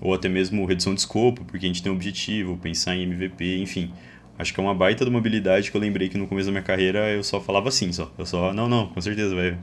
Ou 0.00 0.12
até 0.14 0.28
mesmo 0.28 0.64
redução 0.66 0.94
de 0.94 1.00
escopo, 1.00 1.44
porque 1.44 1.66
a 1.66 1.68
gente 1.68 1.82
tem 1.82 1.92
um 1.92 1.94
objetivo, 1.94 2.56
pensar 2.56 2.96
em 2.96 3.02
MVP, 3.02 3.58
enfim. 3.58 3.92
Acho 4.38 4.52
que 4.52 4.60
é 4.60 4.62
uma 4.62 4.74
baita 4.74 5.04
de 5.04 5.10
uma 5.10 5.18
habilidade 5.18 5.70
que 5.70 5.76
eu 5.76 5.80
lembrei 5.80 6.08
que 6.08 6.18
no 6.18 6.26
começo 6.26 6.46
da 6.46 6.52
minha 6.52 6.62
carreira 6.62 7.10
eu 7.10 7.22
só 7.24 7.40
falava 7.40 7.68
assim, 7.68 7.92
só. 7.92 8.12
Eu 8.18 8.26
só, 8.26 8.52
não, 8.52 8.68
não, 8.68 8.88
com 8.88 9.00
certeza, 9.00 9.34
vai, 9.34 9.56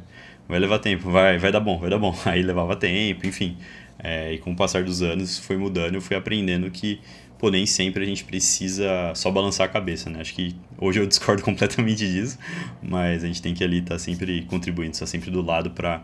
vai 0.48 0.60
levar 0.60 0.80
tempo, 0.80 1.10
vai, 1.10 1.38
vai 1.38 1.52
dar 1.52 1.60
bom, 1.60 1.78
vai 1.78 1.90
dar 1.90 2.00
bom. 2.00 2.16
Aí 2.26 2.42
levava 2.42 2.76
tempo, 2.76 3.28
enfim. 3.28 3.58
É, 4.00 4.34
e 4.34 4.38
com 4.38 4.52
o 4.52 4.56
passar 4.56 4.84
dos 4.84 5.02
anos 5.02 5.38
foi 5.40 5.58
mudando, 5.58 5.96
eu 5.96 6.02
fui 6.02 6.16
aprendendo 6.16 6.70
que, 6.72 7.00
pô, 7.38 7.50
nem 7.50 7.66
sempre 7.66 8.04
a 8.04 8.06
gente 8.06 8.24
precisa 8.24 9.14
só 9.16 9.32
balançar 9.32 9.68
a 9.68 9.70
cabeça, 9.70 10.10
né? 10.10 10.22
Acho 10.22 10.34
que 10.34 10.56
hoje 10.78 11.00
eu 11.00 11.06
discordo 11.08 11.44
completamente 11.44 12.08
disso, 12.08 12.38
mas 12.82 13.24
a 13.24 13.28
gente 13.28 13.42
tem 13.42 13.54
que 13.54 13.64
ali 13.64 13.80
estar 13.80 13.96
tá 13.96 14.00
sempre 14.00 14.44
contribuindo, 14.44 14.94
estar 14.94 15.06
sempre 15.06 15.32
do 15.32 15.42
lado 15.42 15.72
para 15.72 16.04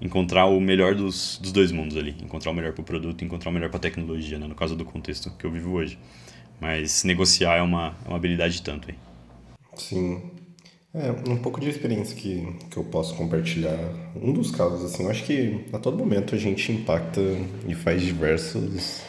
encontrar 0.00 0.46
o 0.46 0.60
melhor 0.60 0.94
dos, 0.94 1.38
dos 1.42 1.52
dois 1.52 1.72
mundos 1.72 1.96
ali. 1.96 2.14
Encontrar 2.22 2.50
o 2.50 2.54
melhor 2.54 2.72
para 2.72 2.82
o 2.82 2.84
produto, 2.84 3.24
encontrar 3.24 3.50
o 3.50 3.54
melhor 3.54 3.68
para 3.68 3.78
a 3.78 3.80
tecnologia, 3.80 4.38
né? 4.38 4.46
No 4.46 4.54
caso 4.54 4.76
do 4.76 4.84
contexto 4.84 5.30
que 5.38 5.44
eu 5.44 5.50
vivo 5.50 5.72
hoje. 5.72 5.98
Mas 6.60 7.04
negociar 7.04 7.56
é 7.56 7.62
uma, 7.62 7.94
é 8.04 8.08
uma 8.08 8.16
habilidade 8.16 8.62
tanto 8.62 8.90
aí. 8.90 8.96
Sim, 9.76 10.30
é, 10.94 11.10
um 11.28 11.36
pouco 11.36 11.60
de 11.60 11.68
experiência 11.68 12.16
que, 12.16 12.46
que 12.70 12.76
eu 12.76 12.84
posso 12.84 13.16
compartilhar. 13.16 13.76
Um 14.14 14.32
dos 14.32 14.50
casos, 14.52 14.84
assim, 14.84 15.02
eu 15.02 15.10
acho 15.10 15.24
que 15.24 15.64
a 15.72 15.78
todo 15.78 15.98
momento 15.98 16.34
a 16.34 16.38
gente 16.38 16.70
impacta 16.70 17.20
e 17.66 17.74
faz 17.74 18.00
diversos. 18.00 19.02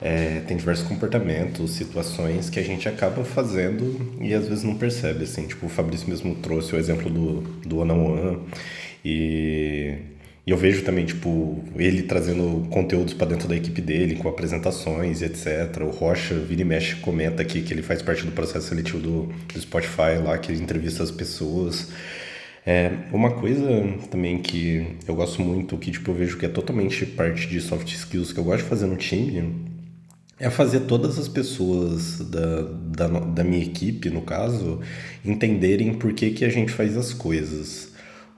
É, 0.00 0.40
tem 0.48 0.56
diversos 0.56 0.86
comportamentos, 0.86 1.72
situações 1.72 2.50
que 2.50 2.58
a 2.58 2.62
gente 2.62 2.88
acaba 2.88 3.24
fazendo 3.24 4.16
e 4.20 4.34
às 4.34 4.48
vezes 4.48 4.64
não 4.64 4.76
percebe, 4.76 5.24
assim. 5.24 5.46
Tipo, 5.46 5.66
o 5.66 5.68
Fabrício 5.68 6.08
mesmo 6.08 6.34
trouxe 6.36 6.74
o 6.74 6.78
exemplo 6.78 7.10
do, 7.10 7.40
do 7.66 7.78
one-on-one. 7.78 8.20
-on 8.20 8.34
-one, 8.34 8.40
e 9.04 9.98
e 10.44 10.50
eu 10.50 10.56
vejo 10.56 10.82
também, 10.82 11.06
tipo, 11.06 11.62
ele 11.76 12.02
trazendo 12.02 12.66
conteúdos 12.68 13.14
para 13.14 13.28
dentro 13.28 13.46
da 13.46 13.54
equipe 13.54 13.80
dele, 13.80 14.16
com 14.16 14.28
apresentações, 14.28 15.22
etc. 15.22 15.82
O 15.82 15.90
Rocha, 15.90 16.34
vira 16.34 16.62
e 16.62 16.64
mexe, 16.64 16.96
comenta 16.96 17.42
aqui 17.42 17.62
que 17.62 17.72
ele 17.72 17.82
faz 17.82 18.02
parte 18.02 18.24
do 18.24 18.32
processo 18.32 18.68
seletivo 18.68 18.98
do, 18.98 19.22
do 19.26 19.60
Spotify 19.60 20.18
lá, 20.22 20.36
que 20.38 20.52
entrevista 20.52 21.04
as 21.04 21.12
pessoas. 21.12 21.92
É, 22.66 22.90
uma 23.12 23.30
coisa 23.32 23.64
também 24.10 24.38
que 24.38 24.96
eu 25.06 25.14
gosto 25.14 25.40
muito, 25.40 25.76
que 25.78 25.92
tipo, 25.92 26.10
eu 26.10 26.14
vejo 26.14 26.36
que 26.36 26.46
é 26.46 26.48
totalmente 26.48 27.06
parte 27.06 27.46
de 27.46 27.60
soft 27.60 27.88
skills 27.92 28.32
que 28.32 28.40
eu 28.40 28.44
gosto 28.44 28.64
de 28.64 28.68
fazer 28.68 28.86
no 28.86 28.96
time, 28.96 29.70
é 30.40 30.50
fazer 30.50 30.80
todas 30.80 31.20
as 31.20 31.28
pessoas 31.28 32.18
da, 32.18 32.62
da, 32.62 33.06
da 33.20 33.44
minha 33.44 33.62
equipe, 33.62 34.10
no 34.10 34.22
caso, 34.22 34.80
entenderem 35.24 35.94
por 35.94 36.12
que, 36.12 36.30
que 36.32 36.44
a 36.44 36.48
gente 36.48 36.72
faz 36.72 36.96
as 36.96 37.12
coisas. 37.12 37.91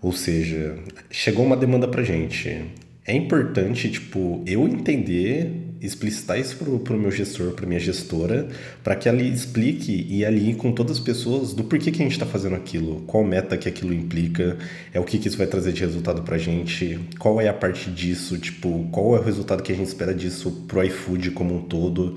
Ou 0.05 0.13
seja, 0.13 0.77
chegou 1.11 1.47
uma 1.47 1.57
demanda 1.57 1.89
pra 1.89 2.03
gente. 2.03 2.63
É 3.07 3.17
importante, 3.17 3.91
tipo, 3.91 4.45
eu 4.47 4.69
entender, 4.69 5.51
explicitar 5.81 6.39
isso 6.39 6.59
pro, 6.59 6.79
pro 6.79 6.99
meu 6.99 7.11
gestor, 7.11 7.53
pra 7.53 7.67
minha 7.67 7.81
gestora, 7.81 8.47
para 8.83 8.97
que 8.97 9.09
ela 9.09 9.23
explique 9.23 10.07
e 10.11 10.23
ali 10.23 10.55
com 10.57 10.73
todas 10.73 10.99
as 10.99 11.03
pessoas 11.03 11.55
do 11.55 11.65
porquê 11.65 11.91
que 11.91 12.03
a 12.03 12.05
gente 12.05 12.13
está 12.13 12.27
fazendo 12.27 12.55
aquilo, 12.55 13.01
qual 13.07 13.25
meta 13.25 13.57
que 13.57 13.67
aquilo 13.67 13.95
implica, 13.95 14.59
é 14.93 15.01
o 15.01 15.05
que, 15.05 15.19
que 15.19 15.27
isso 15.27 15.39
vai 15.39 15.47
trazer 15.47 15.73
de 15.73 15.81
resultado 15.81 16.21
pra 16.21 16.37
gente, 16.37 17.01
qual 17.19 17.41
é 17.41 17.49
a 17.49 17.55
parte 17.55 17.91
disso, 17.91 18.37
tipo, 18.37 18.87
qual 18.93 19.17
é 19.17 19.21
o 19.21 19.23
resultado 19.23 19.63
que 19.63 19.73
a 19.73 19.75
gente 19.75 19.89
espera 19.89 20.13
disso 20.13 20.67
pro 20.69 20.85
iFood 20.85 21.31
como 21.31 21.57
um 21.57 21.63
todo. 21.63 22.17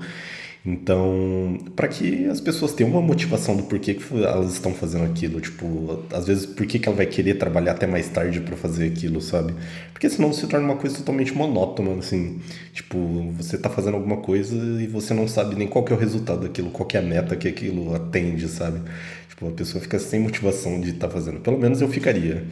Então, 0.70 1.56
para 1.74 1.88
que 1.88 2.26
as 2.26 2.42
pessoas 2.42 2.74
tenham 2.74 2.92
uma 2.92 3.00
motivação 3.00 3.56
do 3.56 3.62
porquê 3.62 3.94
que 3.94 4.04
elas 4.22 4.52
estão 4.52 4.74
fazendo 4.74 5.04
aquilo, 5.04 5.40
tipo, 5.40 6.04
às 6.12 6.26
vezes 6.26 6.44
por 6.44 6.66
que, 6.66 6.86
ela 6.86 6.94
vai 6.94 7.06
querer 7.06 7.38
trabalhar 7.38 7.72
até 7.72 7.86
mais 7.86 8.06
tarde 8.10 8.40
para 8.40 8.54
fazer 8.54 8.86
aquilo, 8.88 9.18
sabe? 9.22 9.54
Porque 9.94 10.10
senão 10.10 10.30
se 10.30 10.46
torna 10.46 10.66
uma 10.66 10.76
coisa 10.76 10.98
totalmente 10.98 11.32
monótona, 11.34 11.98
assim, 11.98 12.38
tipo, 12.74 13.32
você 13.32 13.56
tá 13.56 13.70
fazendo 13.70 13.94
alguma 13.94 14.18
coisa 14.18 14.54
e 14.54 14.86
você 14.86 15.14
não 15.14 15.26
sabe 15.26 15.56
nem 15.56 15.66
qual 15.66 15.82
que 15.82 15.90
é 15.90 15.96
o 15.96 15.98
resultado 15.98 16.42
daquilo, 16.42 16.70
qual 16.70 16.86
que 16.86 16.98
é 16.98 17.00
a 17.00 17.02
meta 17.02 17.34
que 17.34 17.48
aquilo 17.48 17.94
atende, 17.94 18.46
sabe? 18.46 18.82
Tipo, 19.30 19.48
a 19.48 19.52
pessoa 19.52 19.80
fica 19.80 19.98
sem 19.98 20.20
motivação 20.20 20.82
de 20.82 20.90
estar 20.90 21.08
tá 21.08 21.14
fazendo. 21.14 21.40
Pelo 21.40 21.58
menos 21.58 21.80
eu 21.80 21.88
ficaria. 21.88 22.44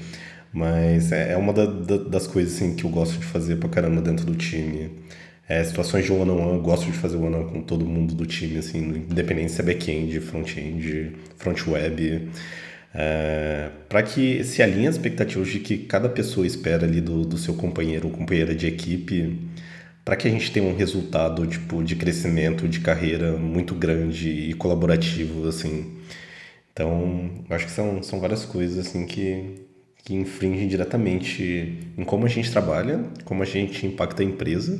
Mas 0.50 1.12
é, 1.12 1.32
é 1.32 1.36
uma 1.36 1.52
da, 1.52 1.66
da, 1.66 1.98
das 1.98 2.26
coisas, 2.26 2.54
assim, 2.54 2.74
que 2.74 2.84
eu 2.84 2.90
gosto 2.90 3.18
de 3.18 3.26
fazer 3.26 3.56
pra 3.56 3.68
caramba 3.68 4.00
dentro 4.00 4.24
do 4.24 4.34
time 4.34 4.90
é, 5.48 5.62
situações 5.62 6.04
de 6.04 6.12
one-on-one, 6.12 6.60
gosto 6.60 6.86
de 6.86 6.92
fazer 6.92 7.16
one-on-one 7.16 7.52
com 7.52 7.62
todo 7.62 7.84
mundo 7.84 8.14
do 8.14 8.26
time, 8.26 8.58
assim, 8.58 8.78
independente 8.78 9.52
se 9.52 9.60
é 9.60 9.64
back-end, 9.64 10.20
front-end, 10.20 11.12
front-web, 11.36 12.28
é, 12.92 13.70
para 13.88 14.02
que 14.02 14.42
se 14.42 14.62
alinhe 14.62 14.88
as 14.88 14.96
expectativas 14.96 15.48
de 15.48 15.60
que 15.60 15.78
cada 15.78 16.08
pessoa 16.08 16.46
espera 16.46 16.84
ali 16.84 17.00
do, 17.00 17.24
do 17.24 17.38
seu 17.38 17.54
companheiro 17.54 18.08
ou 18.08 18.12
companheira 18.12 18.54
de 18.54 18.66
equipe, 18.66 19.38
para 20.04 20.16
que 20.16 20.26
a 20.26 20.30
gente 20.30 20.50
tenha 20.50 20.66
um 20.66 20.76
resultado 20.76 21.46
tipo 21.46 21.82
de 21.82 21.94
crescimento 21.96 22.68
de 22.68 22.80
carreira 22.80 23.32
muito 23.36 23.74
grande 23.74 24.28
e 24.28 24.54
colaborativo, 24.54 25.48
assim. 25.48 25.96
Então, 26.72 27.30
acho 27.50 27.66
que 27.66 27.70
são, 27.70 28.02
são 28.02 28.20
várias 28.20 28.44
coisas 28.44 28.86
assim 28.86 29.06
que 29.06 29.64
que 30.04 30.14
infringem 30.14 30.68
diretamente 30.68 31.92
em 31.98 32.04
como 32.04 32.26
a 32.26 32.28
gente 32.28 32.48
trabalha, 32.52 33.04
como 33.24 33.42
a 33.42 33.46
gente 33.46 33.84
impacta 33.84 34.22
a 34.22 34.24
empresa 34.24 34.78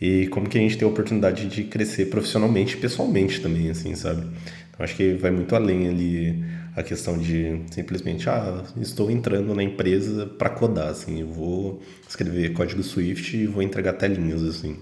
e 0.00 0.26
como 0.28 0.48
que 0.48 0.56
a 0.56 0.60
gente 0.60 0.78
tem 0.78 0.86
a 0.88 0.90
oportunidade 0.90 1.46
de 1.46 1.64
crescer 1.64 2.06
profissionalmente 2.06 2.76
e 2.76 2.80
pessoalmente 2.80 3.40
também, 3.40 3.70
assim, 3.70 3.94
sabe? 3.94 4.26
Então 4.70 4.84
acho 4.84 4.96
que 4.96 5.12
vai 5.14 5.30
muito 5.30 5.54
além 5.54 5.88
ali 5.88 6.42
a 6.74 6.82
questão 6.82 7.18
de 7.18 7.60
simplesmente, 7.70 8.28
ah, 8.28 8.64
estou 8.80 9.10
entrando 9.10 9.54
na 9.54 9.62
empresa 9.62 10.26
para 10.26 10.48
codar, 10.48 10.88
assim, 10.88 11.20
eu 11.20 11.26
vou 11.26 11.82
escrever 12.08 12.52
código 12.52 12.82
Swift 12.82 13.36
e 13.36 13.46
vou 13.46 13.62
entregar 13.62 13.94
telinhas, 13.94 14.42
assim. 14.42 14.78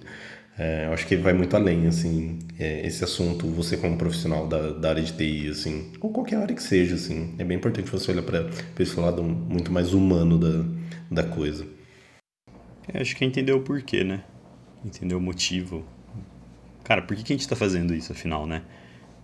É, 0.57 0.87
eu 0.87 0.92
acho 0.92 1.07
que 1.07 1.16
vai 1.16 1.33
muito 1.33 1.54
além, 1.57 1.87
assim, 1.87 2.40
é, 2.59 2.87
esse 2.87 3.02
assunto, 3.04 3.46
você 3.46 3.76
como 3.76 3.96
profissional 3.96 4.46
da, 4.48 4.70
da 4.72 4.90
área 4.90 5.02
de 5.02 5.12
TI, 5.12 5.48
assim, 5.48 5.92
ou 6.00 6.12
qualquer 6.12 6.37
área 6.37 6.54
que 6.54 6.62
seja, 6.62 6.96
assim, 6.96 7.35
é 7.38 7.44
bem 7.44 7.57
importante 7.57 7.90
você 7.90 8.11
olhar 8.11 8.22
para 8.22 8.48
esse 8.78 8.98
lado 8.98 9.22
muito 9.22 9.72
mais 9.72 9.94
humano 9.94 10.38
da, 10.38 10.64
da 11.11 11.28
coisa. 11.28 11.64
É, 12.92 13.00
acho 13.00 13.16
que 13.16 13.24
entender 13.24 13.52
o 13.52 13.61
porquê, 13.61 14.02
né? 14.02 14.24
Entender 14.84 15.14
o 15.14 15.20
motivo. 15.20 15.84
Cara, 16.84 17.02
por 17.02 17.16
que, 17.16 17.22
que 17.22 17.32
a 17.32 17.36
gente 17.36 17.42
está 17.42 17.56
fazendo 17.56 17.94
isso 17.94 18.12
afinal, 18.12 18.46
né? 18.46 18.62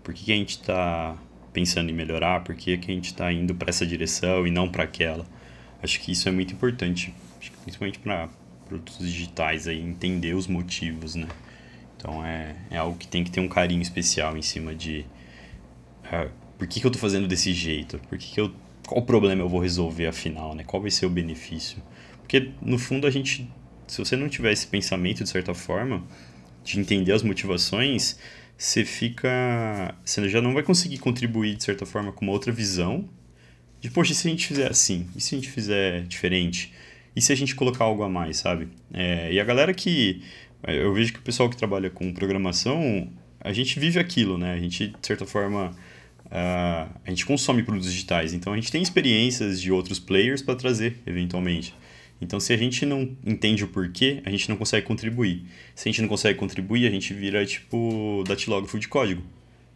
Por 0.02 0.12
que, 0.12 0.24
que 0.24 0.32
a 0.32 0.36
gente 0.36 0.50
está 0.50 1.16
pensando 1.52 1.90
em 1.90 1.94
melhorar? 1.94 2.44
Por 2.44 2.54
que, 2.54 2.76
que 2.76 2.90
a 2.90 2.94
gente 2.94 3.06
está 3.06 3.32
indo 3.32 3.54
para 3.54 3.70
essa 3.70 3.86
direção 3.86 4.46
e 4.46 4.50
não 4.50 4.68
para 4.68 4.84
aquela? 4.84 5.26
Acho 5.82 6.00
que 6.00 6.12
isso 6.12 6.28
é 6.28 6.32
muito 6.32 6.52
importante, 6.52 7.14
principalmente 7.62 7.98
para 7.98 8.28
produtos 8.66 8.98
digitais, 8.98 9.68
aí, 9.68 9.80
entender 9.80 10.34
os 10.34 10.46
motivos, 10.46 11.14
né? 11.14 11.28
Então 11.96 12.24
é, 12.24 12.54
é 12.70 12.76
algo 12.76 12.96
que 12.98 13.08
tem 13.08 13.24
que 13.24 13.30
ter 13.30 13.40
um 13.40 13.48
carinho 13.48 13.80
especial 13.80 14.36
em 14.36 14.42
cima 14.42 14.74
de 14.74 15.06
uh, 16.04 16.30
por 16.58 16.66
que, 16.66 16.80
que 16.80 16.86
eu 16.86 16.88
estou 16.88 17.00
fazendo 17.00 17.26
desse 17.26 17.52
jeito? 17.52 17.98
Por 18.08 18.18
que, 18.18 18.32
que 18.32 18.40
eu, 18.40 18.52
qual 18.86 19.02
problema 19.02 19.42
eu 19.42 19.48
vou 19.48 19.60
resolver 19.60 20.06
afinal, 20.06 20.54
né? 20.54 20.64
Qual 20.64 20.80
vai 20.80 20.90
ser 20.90 21.06
o 21.06 21.10
benefício? 21.10 21.82
Porque 22.18 22.50
no 22.60 22.78
fundo 22.78 23.06
a 23.06 23.10
gente 23.10 23.50
se 23.86 23.98
você 23.98 24.16
não 24.16 24.28
tiver 24.28 24.52
esse 24.52 24.66
pensamento, 24.66 25.22
de 25.22 25.28
certa 25.28 25.54
forma, 25.54 26.04
de 26.62 26.80
entender 26.80 27.12
as 27.12 27.22
motivações, 27.22 28.18
você 28.56 28.84
fica. 28.84 29.94
Você 30.04 30.28
já 30.28 30.40
não 30.40 30.54
vai 30.54 30.62
conseguir 30.62 30.98
contribuir, 30.98 31.56
de 31.56 31.64
certa 31.64 31.84
forma, 31.84 32.12
com 32.12 32.24
uma 32.24 32.32
outra 32.32 32.52
visão. 32.52 33.08
De, 33.80 33.90
poxa, 33.90 34.12
e 34.12 34.14
se 34.14 34.26
a 34.26 34.30
gente 34.30 34.46
fizer 34.46 34.70
assim? 34.70 35.06
E 35.14 35.20
se 35.20 35.34
a 35.34 35.38
gente 35.38 35.50
fizer 35.50 36.02
diferente? 36.04 36.72
E 37.14 37.20
se 37.20 37.32
a 37.32 37.36
gente 37.36 37.54
colocar 37.54 37.84
algo 37.84 38.02
a 38.02 38.08
mais, 38.08 38.38
sabe? 38.38 38.68
É, 38.92 39.32
e 39.32 39.38
a 39.38 39.44
galera 39.44 39.74
que. 39.74 40.22
Eu 40.66 40.94
vejo 40.94 41.12
que 41.12 41.18
o 41.18 41.22
pessoal 41.22 41.50
que 41.50 41.56
trabalha 41.56 41.90
com 41.90 42.12
programação, 42.14 43.10
a 43.38 43.52
gente 43.52 43.78
vive 43.78 43.98
aquilo, 43.98 44.38
né? 44.38 44.54
A 44.54 44.58
gente, 44.58 44.88
de 44.88 45.06
certa 45.06 45.26
forma, 45.26 45.76
uh, 46.26 46.90
a 47.04 47.10
gente 47.10 47.26
consome 47.26 47.62
produtos 47.62 47.92
digitais, 47.92 48.32
então 48.32 48.50
a 48.54 48.56
gente 48.56 48.72
tem 48.72 48.80
experiências 48.80 49.60
de 49.60 49.70
outros 49.70 49.98
players 49.98 50.40
para 50.40 50.54
trazer, 50.56 50.96
eventualmente. 51.06 51.74
Então, 52.20 52.40
se 52.40 52.52
a 52.52 52.56
gente 52.56 52.86
não 52.86 53.16
entende 53.24 53.64
o 53.64 53.68
porquê, 53.68 54.22
a 54.24 54.30
gente 54.30 54.48
não 54.48 54.56
consegue 54.56 54.86
contribuir. 54.86 55.44
Se 55.74 55.88
a 55.88 55.92
gente 55.92 56.00
não 56.00 56.08
consegue 56.08 56.38
contribuir, 56.38 56.86
a 56.86 56.90
gente 56.90 57.12
vira 57.12 57.44
tipo 57.44 58.24
datilógrafo 58.26 58.78
de 58.78 58.88
código, 58.88 59.22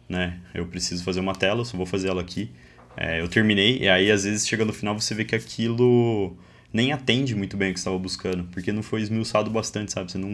né? 0.07 0.39
Eu 0.53 0.65
preciso 0.65 1.03
fazer 1.03 1.19
uma 1.19 1.35
tela, 1.35 1.63
só 1.65 1.77
vou 1.77 1.85
fazer 1.85 2.07
ela 2.09 2.21
aqui. 2.21 2.49
É, 2.97 3.21
eu 3.21 3.27
terminei, 3.27 3.79
e 3.79 3.89
aí 3.89 4.11
às 4.11 4.23
vezes 4.23 4.47
chega 4.47 4.65
no 4.65 4.73
final 4.73 4.99
você 4.99 5.13
vê 5.13 5.23
que 5.23 5.35
aquilo 5.35 6.35
nem 6.71 6.91
atende 6.91 7.35
muito 7.35 7.57
bem 7.57 7.71
o 7.71 7.73
que 7.73 7.79
estava 7.79 7.97
buscando, 7.97 8.43
porque 8.51 8.71
não 8.71 8.83
foi 8.83 9.01
esmiuçado 9.01 9.49
bastante, 9.49 9.91
sabe? 9.91 10.11
Você 10.11 10.17
não, 10.17 10.33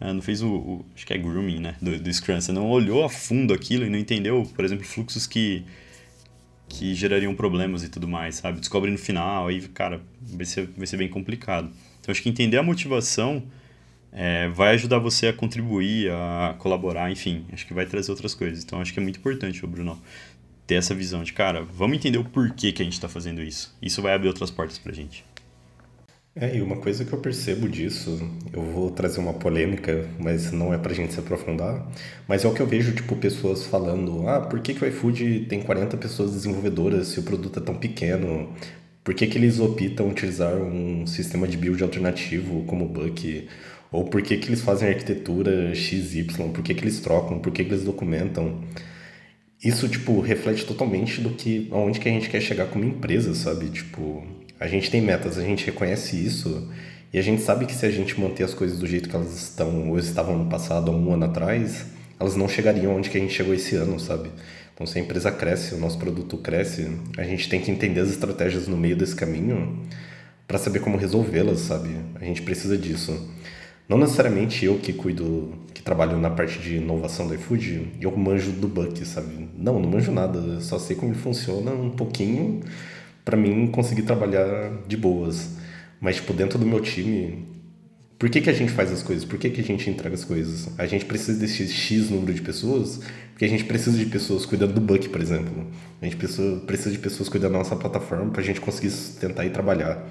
uh, 0.00 0.12
não 0.14 0.22
fez 0.22 0.42
o, 0.42 0.48
o, 0.48 0.86
Acho 0.94 1.06
que 1.06 1.12
é 1.12 1.18
grooming, 1.18 1.60
né? 1.60 1.76
Do, 1.80 1.98
do 1.98 2.12
Scrum. 2.12 2.40
Você 2.40 2.52
não 2.52 2.70
olhou 2.70 3.04
a 3.04 3.08
fundo 3.08 3.52
aquilo 3.52 3.84
e 3.84 3.90
não 3.90 3.98
entendeu, 3.98 4.50
por 4.54 4.64
exemplo, 4.64 4.84
fluxos 4.84 5.26
que, 5.26 5.64
que 6.68 6.94
gerariam 6.94 7.34
problemas 7.34 7.82
e 7.84 7.88
tudo 7.88 8.08
mais, 8.08 8.36
sabe? 8.36 8.60
Descobre 8.60 8.90
no 8.90 8.98
final, 8.98 9.48
aí, 9.48 9.60
cara, 9.68 10.00
vai 10.20 10.44
ser, 10.44 10.68
vai 10.76 10.86
ser 10.86 10.96
bem 10.96 11.08
complicado. 11.08 11.70
Então, 12.00 12.12
acho 12.12 12.22
que 12.22 12.28
entender 12.28 12.56
a 12.56 12.62
motivação 12.62 13.42
é, 14.12 14.48
vai 14.48 14.74
ajudar 14.74 14.98
você 14.98 15.28
a 15.28 15.32
contribuir, 15.32 16.10
a 16.10 16.54
colaborar, 16.58 17.10
enfim, 17.10 17.44
acho 17.52 17.66
que 17.66 17.74
vai 17.74 17.86
trazer 17.86 18.10
outras 18.10 18.34
coisas. 18.34 18.64
Então, 18.64 18.80
acho 18.80 18.92
que 18.92 18.98
é 18.98 19.02
muito 19.02 19.18
importante, 19.18 19.64
o 19.64 19.68
Bruno, 19.68 20.00
ter 20.66 20.74
essa 20.74 20.94
visão 20.94 21.22
de, 21.22 21.32
cara, 21.32 21.62
vamos 21.62 21.96
entender 21.96 22.18
o 22.18 22.24
porquê 22.24 22.72
que 22.72 22.82
a 22.82 22.84
gente 22.84 22.94
está 22.94 23.08
fazendo 23.08 23.42
isso. 23.42 23.76
Isso 23.80 24.02
vai 24.02 24.14
abrir 24.14 24.28
outras 24.28 24.50
portas 24.50 24.78
pra 24.78 24.92
gente. 24.92 25.24
É, 26.38 26.54
e 26.54 26.60
uma 26.60 26.76
coisa 26.76 27.02
que 27.02 27.12
eu 27.12 27.18
percebo 27.18 27.66
disso, 27.66 28.20
eu 28.52 28.60
vou 28.60 28.90
trazer 28.90 29.20
uma 29.20 29.32
polêmica, 29.32 30.06
mas 30.18 30.52
não 30.52 30.72
é 30.72 30.76
pra 30.76 30.92
gente 30.92 31.14
se 31.14 31.18
aprofundar, 31.18 31.90
mas 32.28 32.44
é 32.44 32.48
o 32.48 32.52
que 32.52 32.60
eu 32.60 32.66
vejo, 32.66 32.94
tipo, 32.94 33.16
pessoas 33.16 33.64
falando, 33.66 34.28
ah, 34.28 34.42
por 34.42 34.60
que, 34.60 34.74
que 34.74 34.84
o 34.84 34.88
iFood 34.88 35.46
tem 35.48 35.62
40 35.62 35.96
pessoas 35.96 36.32
desenvolvedoras 36.32 37.08
se 37.08 37.18
o 37.20 37.22
produto 37.22 37.58
é 37.58 37.62
tão 37.62 37.74
pequeno? 37.76 38.52
Por 39.02 39.14
que, 39.14 39.26
que 39.26 39.38
eles 39.38 39.58
optam 39.60 40.10
utilizar 40.10 40.54
um 40.56 41.06
sistema 41.06 41.48
de 41.48 41.56
build 41.56 41.82
alternativo 41.82 42.64
como 42.64 42.84
o 42.84 42.88
Buck? 42.88 43.48
Ou 43.90 44.04
por 44.04 44.20
que, 44.20 44.36
que 44.36 44.48
eles 44.48 44.60
fazem 44.60 44.88
arquitetura 44.90 45.74
XY? 45.74 46.24
Por 46.52 46.62
que, 46.62 46.74
que 46.74 46.84
eles 46.84 47.00
trocam? 47.00 47.38
Por 47.38 47.52
que, 47.52 47.64
que 47.64 47.70
eles 47.70 47.84
documentam? 47.84 48.60
Isso, 49.62 49.88
tipo, 49.88 50.20
reflete 50.20 50.66
totalmente 50.66 51.20
do 51.20 51.30
que, 51.30 51.68
aonde 51.72 51.98
que 52.00 52.08
a 52.08 52.12
gente 52.12 52.28
quer 52.28 52.40
chegar 52.40 52.66
como 52.66 52.84
empresa, 52.84 53.34
sabe? 53.34 53.70
Tipo, 53.70 54.22
a 54.58 54.66
gente 54.66 54.90
tem 54.90 55.00
metas, 55.00 55.38
a 55.38 55.42
gente 55.42 55.66
reconhece 55.66 56.16
isso 56.16 56.68
e 57.12 57.18
a 57.18 57.22
gente 57.22 57.42
sabe 57.42 57.66
que 57.66 57.74
se 57.74 57.86
a 57.86 57.90
gente 57.90 58.18
manter 58.20 58.44
as 58.44 58.54
coisas 58.54 58.78
do 58.78 58.86
jeito 58.86 59.08
que 59.08 59.16
elas 59.16 59.34
estão 59.34 59.90
ou 59.90 59.98
estavam 59.98 60.36
no 60.36 60.50
passado, 60.50 60.90
há 60.90 60.94
um 60.94 61.12
ano 61.12 61.24
atrás, 61.24 61.86
elas 62.18 62.36
não 62.36 62.48
chegariam 62.48 62.96
onde 62.96 63.10
que 63.10 63.16
a 63.16 63.20
gente 63.20 63.32
chegou 63.32 63.54
esse 63.54 63.76
ano, 63.76 63.98
sabe? 64.00 64.30
Então, 64.74 64.86
se 64.86 64.98
a 64.98 65.00
empresa 65.00 65.30
cresce, 65.30 65.74
o 65.74 65.78
nosso 65.78 65.98
produto 65.98 66.36
cresce, 66.36 66.90
a 67.16 67.22
gente 67.22 67.48
tem 67.48 67.60
que 67.60 67.70
entender 67.70 68.00
as 68.00 68.10
estratégias 68.10 68.68
no 68.68 68.76
meio 68.76 68.96
desse 68.96 69.14
caminho 69.14 69.82
para 70.46 70.58
saber 70.58 70.80
como 70.80 70.96
resolvê-las, 70.96 71.60
sabe? 71.60 71.96
A 72.14 72.24
gente 72.24 72.42
precisa 72.42 72.76
disso. 72.76 73.30
Não 73.88 73.96
necessariamente 73.96 74.64
eu 74.64 74.78
que 74.78 74.92
cuido, 74.92 75.54
que 75.72 75.80
trabalho 75.80 76.18
na 76.18 76.28
parte 76.28 76.58
de 76.58 76.76
inovação 76.76 77.28
do 77.28 77.34
iFood, 77.34 77.92
eu 78.00 78.14
manjo 78.16 78.50
do 78.50 78.68
Buck, 78.68 79.04
sabe? 79.06 79.48
Não, 79.56 79.80
não 79.80 79.88
manjo 79.88 80.10
nada, 80.12 80.60
só 80.60 80.78
sei 80.78 80.96
como 80.96 81.12
ele 81.12 81.18
funciona 81.18 81.70
um 81.70 81.90
pouquinho 81.90 82.60
para 83.26 83.36
mim 83.36 83.66
conseguir 83.66 84.02
trabalhar 84.02 84.70
de 84.86 84.96
boas. 84.96 85.50
Mas, 86.00 86.16
tipo, 86.16 86.32
dentro 86.32 86.60
do 86.60 86.64
meu 86.64 86.80
time, 86.80 87.44
por 88.16 88.30
que, 88.30 88.40
que 88.40 88.48
a 88.48 88.52
gente 88.52 88.70
faz 88.70 88.92
as 88.92 89.02
coisas? 89.02 89.24
Por 89.24 89.36
que, 89.36 89.50
que 89.50 89.60
a 89.60 89.64
gente 89.64 89.90
entrega 89.90 90.14
as 90.14 90.24
coisas? 90.24 90.70
A 90.78 90.86
gente 90.86 91.04
precisa 91.04 91.36
desse 91.36 91.66
X 91.66 92.08
número 92.08 92.32
de 92.32 92.40
pessoas, 92.40 93.00
porque 93.32 93.44
a 93.44 93.48
gente 93.48 93.64
precisa 93.64 93.98
de 93.98 94.06
pessoas 94.06 94.46
cuidando 94.46 94.74
do 94.74 94.80
Buck, 94.80 95.08
por 95.08 95.20
exemplo. 95.20 95.66
A 96.00 96.04
gente 96.04 96.16
precisa, 96.16 96.90
de 96.90 96.98
pessoas 96.98 97.28
cuidando 97.28 97.52
da 97.52 97.58
nossa 97.58 97.74
plataforma 97.74 98.30
para 98.30 98.42
a 98.42 98.44
gente 98.44 98.60
conseguir 98.60 98.94
tentar 99.18 99.44
ir 99.44 99.50
trabalhar. 99.50 100.06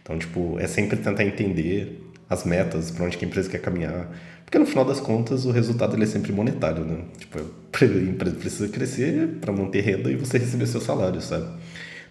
Então, 0.00 0.16
tipo, 0.16 0.56
é 0.60 0.68
sempre 0.68 0.96
tentar 0.96 1.24
entender 1.24 2.00
as 2.30 2.44
metas, 2.44 2.92
para 2.92 3.04
onde 3.04 3.18
que 3.18 3.24
a 3.24 3.28
empresa 3.28 3.50
quer 3.50 3.60
caminhar. 3.60 4.08
Porque 4.44 4.58
no 4.58 4.66
final 4.66 4.84
das 4.84 5.00
contas, 5.00 5.44
o 5.46 5.50
resultado 5.50 5.96
ele 5.96 6.04
é 6.04 6.06
sempre 6.06 6.32
monetário, 6.32 6.84
né? 6.84 6.98
Tipo, 7.18 7.40
a 7.82 7.84
empresa 7.84 8.36
precisa 8.36 8.68
crescer 8.68 9.38
para 9.40 9.52
manter 9.52 9.80
renda 9.80 10.12
e 10.12 10.14
você 10.14 10.38
receber 10.38 10.66
seu 10.66 10.80
salário, 10.80 11.20
sabe? 11.20 11.48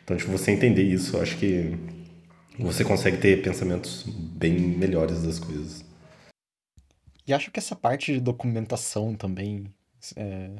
Então, 0.03 0.17
tipo, 0.17 0.31
você 0.31 0.51
entender 0.51 0.83
isso, 0.83 1.17
acho 1.19 1.37
que 1.37 1.77
você 2.59 2.83
consegue 2.83 3.17
ter 3.17 3.41
pensamentos 3.41 4.03
bem 4.03 4.53
melhores 4.53 5.23
das 5.23 5.39
coisas. 5.39 5.83
E 7.25 7.33
acho 7.33 7.51
que 7.51 7.59
essa 7.59 7.75
parte 7.75 8.13
de 8.13 8.19
documentação 8.19 9.15
também, 9.15 9.73
é, 10.15 10.55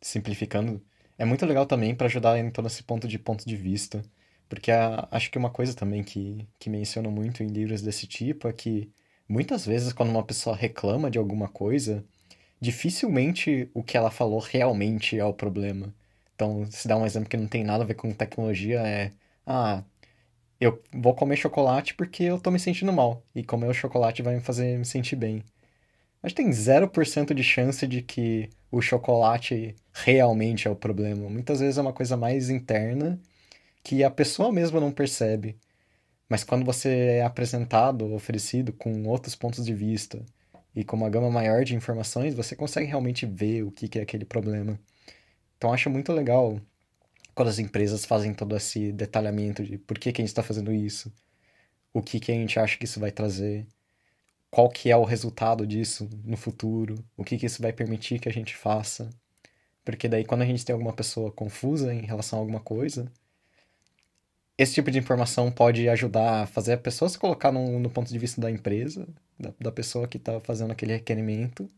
simplificando, 0.00 0.82
é 1.18 1.24
muito 1.24 1.46
legal 1.46 1.66
também 1.66 1.94
para 1.94 2.06
ajudar 2.06 2.38
em 2.38 2.50
todo 2.50 2.66
esse 2.66 2.82
ponto 2.82 3.06
de 3.06 3.18
ponto 3.18 3.46
de 3.46 3.56
vista. 3.56 4.02
Porque 4.48 4.70
a, 4.70 5.08
acho 5.10 5.30
que 5.30 5.38
uma 5.38 5.50
coisa 5.50 5.74
também 5.74 6.02
que, 6.02 6.46
que 6.58 6.70
menciono 6.70 7.10
muito 7.10 7.42
em 7.42 7.46
livros 7.48 7.82
desse 7.82 8.06
tipo 8.06 8.48
é 8.48 8.52
que 8.52 8.90
muitas 9.28 9.66
vezes 9.66 9.92
quando 9.92 10.10
uma 10.10 10.24
pessoa 10.24 10.56
reclama 10.56 11.10
de 11.10 11.18
alguma 11.18 11.48
coisa, 11.48 12.04
dificilmente 12.60 13.70
o 13.74 13.82
que 13.82 13.96
ela 13.96 14.10
falou 14.10 14.38
realmente 14.38 15.18
é 15.18 15.24
o 15.24 15.34
problema. 15.34 15.94
Então, 16.36 16.66
se 16.70 16.86
dá 16.86 16.96
um 16.96 17.06
exemplo 17.06 17.28
que 17.30 17.36
não 17.36 17.48
tem 17.48 17.64
nada 17.64 17.82
a 17.84 17.86
ver 17.86 17.94
com 17.94 18.12
tecnologia, 18.12 18.80
é. 18.80 19.12
Ah, 19.46 19.82
eu 20.60 20.82
vou 20.92 21.14
comer 21.14 21.36
chocolate 21.36 21.94
porque 21.94 22.24
eu 22.24 22.40
tô 22.40 22.50
me 22.50 22.58
sentindo 22.60 22.92
mal. 22.92 23.24
E 23.34 23.42
comer 23.44 23.68
o 23.68 23.74
chocolate 23.74 24.22
vai 24.22 24.36
me 24.36 24.40
fazer 24.42 24.78
me 24.78 24.84
sentir 24.84 25.16
bem. 25.16 25.42
Mas 26.22 26.32
tem 26.32 26.50
0% 26.52 27.34
de 27.34 27.42
chance 27.42 27.86
de 27.86 28.02
que 28.02 28.50
o 28.70 28.80
chocolate 28.82 29.74
realmente 29.92 30.68
é 30.68 30.70
o 30.70 30.76
problema. 30.76 31.28
Muitas 31.30 31.60
vezes 31.60 31.78
é 31.78 31.82
uma 31.82 31.92
coisa 31.92 32.16
mais 32.16 32.50
interna 32.50 33.20
que 33.82 34.04
a 34.04 34.10
pessoa 34.10 34.52
mesma 34.52 34.80
não 34.80 34.92
percebe. 34.92 35.58
Mas 36.28 36.44
quando 36.44 36.64
você 36.64 36.90
é 37.18 37.24
apresentado, 37.24 38.12
oferecido 38.14 38.72
com 38.72 39.04
outros 39.08 39.34
pontos 39.36 39.64
de 39.64 39.74
vista 39.74 40.24
e 40.74 40.84
com 40.84 40.96
uma 40.96 41.10
gama 41.10 41.30
maior 41.30 41.64
de 41.64 41.76
informações, 41.76 42.34
você 42.34 42.56
consegue 42.56 42.86
realmente 42.88 43.26
ver 43.26 43.62
o 43.64 43.70
que 43.70 43.98
é 43.98 44.02
aquele 44.02 44.24
problema. 44.24 44.78
Então 45.56 45.72
acho 45.72 45.90
muito 45.90 46.12
legal 46.12 46.60
quando 47.34 47.48
as 47.48 47.58
empresas 47.58 48.04
fazem 48.04 48.32
todo 48.32 48.56
esse 48.56 48.92
detalhamento 48.92 49.62
de 49.62 49.78
por 49.78 49.98
que, 49.98 50.12
que 50.12 50.22
a 50.22 50.24
gente 50.24 50.30
está 50.30 50.42
fazendo 50.42 50.72
isso, 50.72 51.12
o 51.92 52.02
que, 52.02 52.18
que 52.20 52.32
a 52.32 52.34
gente 52.34 52.58
acha 52.58 52.78
que 52.78 52.84
isso 52.84 53.00
vai 53.00 53.10
trazer, 53.10 53.66
qual 54.50 54.68
que 54.70 54.90
é 54.90 54.96
o 54.96 55.04
resultado 55.04 55.66
disso 55.66 56.08
no 56.24 56.36
futuro, 56.36 57.04
o 57.16 57.24
que, 57.24 57.36
que 57.38 57.46
isso 57.46 57.60
vai 57.60 57.72
permitir 57.72 58.18
que 58.18 58.28
a 58.28 58.32
gente 58.32 58.56
faça. 58.56 59.10
Porque 59.84 60.08
daí 60.08 60.24
quando 60.24 60.42
a 60.42 60.46
gente 60.46 60.64
tem 60.64 60.72
alguma 60.72 60.92
pessoa 60.94 61.30
confusa 61.30 61.92
em 61.92 62.06
relação 62.06 62.38
a 62.38 62.42
alguma 62.42 62.60
coisa, 62.60 63.10
esse 64.58 64.74
tipo 64.74 64.90
de 64.90 64.98
informação 64.98 65.52
pode 65.52 65.88
ajudar 65.88 66.42
a 66.42 66.46
fazer 66.46 66.72
a 66.74 66.78
pessoa 66.78 67.08
se 67.08 67.18
colocar 67.18 67.52
no, 67.52 67.78
no 67.78 67.90
ponto 67.90 68.10
de 68.10 68.18
vista 68.18 68.40
da 68.40 68.50
empresa, 68.50 69.06
da, 69.38 69.52
da 69.60 69.72
pessoa 69.72 70.08
que 70.08 70.16
está 70.16 70.40
fazendo 70.40 70.72
aquele 70.72 70.94
requerimento, 70.94 71.70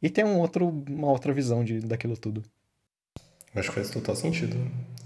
e 0.00 0.08
ter 0.08 0.24
um 0.24 0.38
outro, 0.38 0.68
uma 0.88 1.10
outra 1.10 1.32
visão 1.32 1.62
de, 1.62 1.80
daquilo 1.80 2.16
tudo. 2.16 2.42
Acho 3.54 3.68
que 3.68 3.74
faz 3.74 3.90
total 3.90 4.14
sentido. 4.14 4.56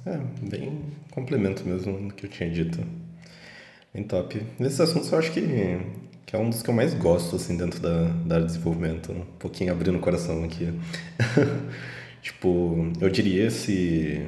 É, 0.06 0.18
bem 0.46 0.80
complemento 1.10 1.64
mesmo 1.64 2.08
do 2.08 2.14
que 2.14 2.26
eu 2.26 2.30
tinha 2.30 2.50
dito. 2.50 2.78
Bem 3.92 4.02
top. 4.04 4.42
Nesses 4.58 4.80
assuntos 4.80 5.10
eu 5.10 5.18
acho 5.18 5.32
que, 5.32 5.40
que 6.26 6.36
é 6.36 6.38
um 6.38 6.50
dos 6.50 6.62
que 6.62 6.68
eu 6.68 6.74
mais 6.74 6.92
gosto, 6.94 7.36
assim, 7.36 7.56
dentro 7.56 7.80
da, 7.80 8.08
da 8.26 8.34
área 8.36 8.46
de 8.46 8.52
desenvolvimento. 8.52 9.12
Um 9.12 9.24
pouquinho 9.38 9.72
abrindo 9.72 9.96
o 9.96 10.00
coração 10.00 10.44
aqui. 10.44 10.72
tipo, 12.20 12.92
eu 13.00 13.08
diria 13.08 13.50
se 13.50 14.26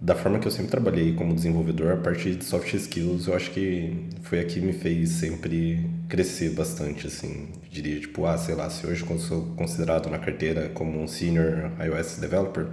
da 0.00 0.14
forma 0.14 0.38
que 0.38 0.46
eu 0.46 0.52
sempre 0.52 0.70
trabalhei 0.70 1.14
como 1.14 1.34
desenvolvedor, 1.34 1.92
a 1.92 1.96
parte 1.96 2.34
de 2.34 2.44
soft 2.44 2.72
skills, 2.74 3.26
eu 3.26 3.34
acho 3.34 3.50
que 3.50 4.08
foi 4.22 4.40
a 4.40 4.44
que 4.44 4.60
me 4.60 4.72
fez 4.72 5.10
sempre 5.10 5.88
crescer 6.08 6.50
bastante, 6.50 7.06
assim. 7.06 7.48
Eu 7.62 7.68
diria, 7.70 8.00
tipo, 8.00 8.24
ah, 8.26 8.36
sei 8.38 8.54
lá, 8.54 8.70
se 8.70 8.86
hoje 8.86 9.04
eu 9.08 9.18
sou 9.18 9.46
considerado 9.56 10.08
na 10.08 10.18
carteira 10.18 10.68
como 10.70 11.00
um 11.02 11.06
senior 11.08 11.72
iOS 11.80 12.18
developer, 12.18 12.66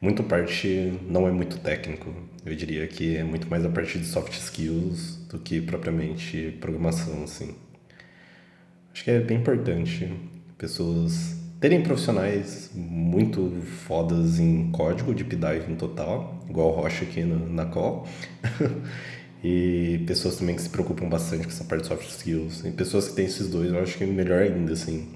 muito 0.00 0.22
parte 0.22 0.98
não 1.08 1.28
é 1.28 1.32
muito 1.32 1.58
técnico. 1.58 2.12
Eu 2.46 2.54
diria 2.54 2.86
que 2.86 3.16
é 3.16 3.24
muito 3.24 3.48
mais 3.48 3.64
a 3.64 3.68
parte 3.68 3.98
de 3.98 4.06
soft 4.06 4.32
skills 4.32 5.16
do 5.28 5.38
que 5.38 5.60
propriamente 5.60 6.56
programação, 6.60 7.24
assim. 7.24 7.54
Acho 8.92 9.04
que 9.04 9.10
é 9.10 9.20
bem 9.20 9.38
importante 9.38 10.10
pessoas 10.56 11.37
terem 11.60 11.82
profissionais 11.82 12.70
muito 12.74 13.50
fodas 13.86 14.38
em 14.38 14.70
código, 14.70 15.12
deep 15.12 15.34
dive 15.34 15.70
no 15.70 15.76
total, 15.76 16.38
igual 16.48 16.68
o 16.68 16.80
Rocha 16.80 17.04
aqui 17.04 17.22
no, 17.22 17.48
na 17.48 17.66
call. 17.66 18.06
e 19.42 20.02
pessoas 20.06 20.36
também 20.36 20.54
que 20.56 20.62
se 20.62 20.68
preocupam 20.68 21.08
bastante 21.08 21.44
com 21.44 21.50
essa 21.50 21.64
parte 21.64 21.82
de 21.82 21.88
soft 21.88 22.08
skills. 22.08 22.64
E 22.64 22.70
pessoas 22.70 23.08
que 23.08 23.14
têm 23.14 23.26
esses 23.26 23.48
dois, 23.48 23.72
eu 23.72 23.80
acho 23.80 23.96
que 23.96 24.04
é 24.04 24.06
melhor 24.06 24.42
ainda, 24.42 24.72
assim. 24.72 25.08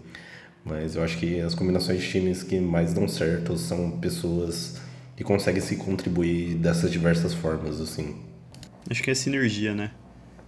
Mas 0.65 0.95
eu 0.95 1.03
acho 1.03 1.19
que 1.19 1.41
as 1.41 1.55
combinações 1.55 2.01
de 2.01 2.09
times 2.09 2.43
que 2.43 2.59
mais 2.61 2.95
dão 2.95 3.09
certo 3.09 3.57
são 3.57 3.99
pessoas 3.99 4.81
que 5.17 5.25
conseguem 5.25 5.61
se 5.61 5.77
contribuir 5.77 6.55
dessas 6.55 6.91
diversas 6.91 7.35
formas, 7.35 7.81
assim. 7.81 8.17
Acho 8.89 9.03
que 9.03 9.11
é 9.11 9.15
sinergia, 9.15 9.75
né? 9.75 9.91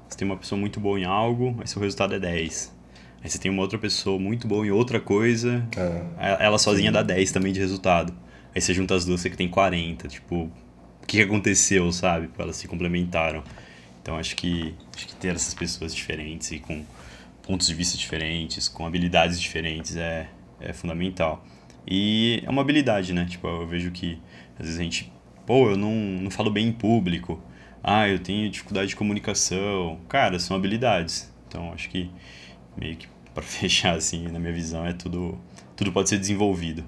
Você 0.08 0.18
tem 0.18 0.26
uma 0.26 0.36
pessoa 0.36 0.60
muito 0.60 0.78
boa 0.78 0.98
em 0.98 1.04
algo, 1.04 1.56
aí 1.60 1.66
seu 1.66 1.80
resultado 1.80 2.14
é 2.14 2.20
10. 2.20 2.72
Aí 3.24 3.30
você 3.30 3.38
tem 3.38 3.50
uma 3.50 3.62
outra 3.62 3.78
pessoa 3.78 4.18
muito 4.18 4.46
boa 4.46 4.66
em 4.66 4.70
outra 4.70 5.00
coisa, 5.00 5.66
é. 5.78 6.44
ela 6.44 6.58
sozinha 6.58 6.90
Sim. 6.90 6.92
dá 6.92 7.02
10 7.02 7.32
também 7.32 7.54
de 7.54 7.58
resultado. 7.58 8.12
Aí 8.54 8.60
você 8.60 8.74
junta 8.74 8.94
as 8.94 9.06
duas, 9.06 9.22
você 9.22 9.30
que 9.30 9.36
tem 9.36 9.48
40. 9.48 10.06
Tipo, 10.08 10.50
o 11.02 11.06
que 11.06 11.22
aconteceu, 11.22 11.90
sabe? 11.90 12.28
Elas 12.38 12.56
se 12.56 12.68
complementaram. 12.68 13.42
Então 14.02 14.18
acho 14.18 14.36
que, 14.36 14.74
acho 14.94 15.06
que 15.06 15.14
ter 15.16 15.34
essas 15.34 15.54
pessoas 15.54 15.94
diferentes 15.94 16.50
e 16.52 16.58
com 16.58 16.84
pontos 17.42 17.66
de 17.66 17.74
vista 17.74 17.96
diferentes, 17.96 18.68
com 18.68 18.84
habilidades 18.86 19.40
diferentes 19.40 19.96
é, 19.96 20.28
é 20.60 20.74
fundamental. 20.74 21.42
E 21.86 22.42
é 22.44 22.50
uma 22.50 22.60
habilidade, 22.60 23.14
né? 23.14 23.24
Tipo, 23.24 23.48
eu 23.48 23.66
vejo 23.66 23.90
que 23.90 24.18
às 24.58 24.66
vezes 24.66 24.78
a 24.78 24.82
gente, 24.82 25.10
pô, 25.46 25.70
eu 25.70 25.78
não, 25.78 25.94
não 25.94 26.30
falo 26.30 26.50
bem 26.50 26.68
em 26.68 26.72
público. 26.72 27.42
Ah, 27.82 28.06
eu 28.06 28.18
tenho 28.18 28.50
dificuldade 28.50 28.88
de 28.88 28.96
comunicação. 28.96 29.98
Cara, 30.10 30.38
são 30.38 30.54
habilidades. 30.54 31.32
Então 31.48 31.72
acho 31.72 31.88
que 31.88 32.10
meio 32.76 32.96
que 32.96 33.13
para 33.34 33.42
fechar 33.44 33.96
assim, 33.96 34.28
na 34.28 34.38
minha 34.38 34.52
visão, 34.52 34.86
é 34.86 34.92
tudo 34.92 35.38
tudo 35.76 35.92
pode 35.92 36.08
ser 36.08 36.18
desenvolvido. 36.18 36.84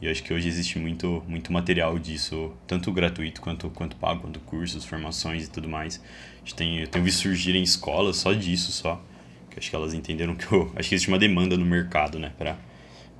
E 0.00 0.06
eu 0.06 0.12
acho 0.12 0.22
que 0.22 0.32
hoje 0.32 0.46
existe 0.46 0.78
muito, 0.78 1.24
muito 1.26 1.52
material 1.52 1.98
disso, 1.98 2.54
tanto 2.66 2.92
gratuito 2.92 3.40
quanto, 3.40 3.68
quanto 3.70 3.96
pago, 3.96 4.20
quanto 4.20 4.38
cursos, 4.40 4.84
formações 4.84 5.46
e 5.46 5.50
tudo 5.50 5.68
mais. 5.68 6.00
A 6.36 6.38
gente 6.40 6.54
tem, 6.54 6.78
eu 6.78 6.86
tenho 6.86 7.04
visto 7.04 7.22
surgir 7.22 7.56
em 7.56 7.62
escolas 7.62 8.16
só 8.16 8.32
disso, 8.32 8.70
só. 8.70 9.02
Que 9.50 9.58
acho 9.58 9.70
que 9.70 9.74
elas 9.74 9.94
entenderam 9.94 10.36
que 10.36 10.52
eu, 10.52 10.70
acho 10.76 10.88
que 10.88 10.94
existe 10.94 11.08
uma 11.08 11.18
demanda 11.18 11.56
no 11.56 11.64
mercado, 11.64 12.18
né, 12.18 12.32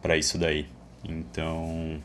para 0.01 0.17
isso 0.17 0.39
daí. 0.39 0.67
Então, 1.03 2.01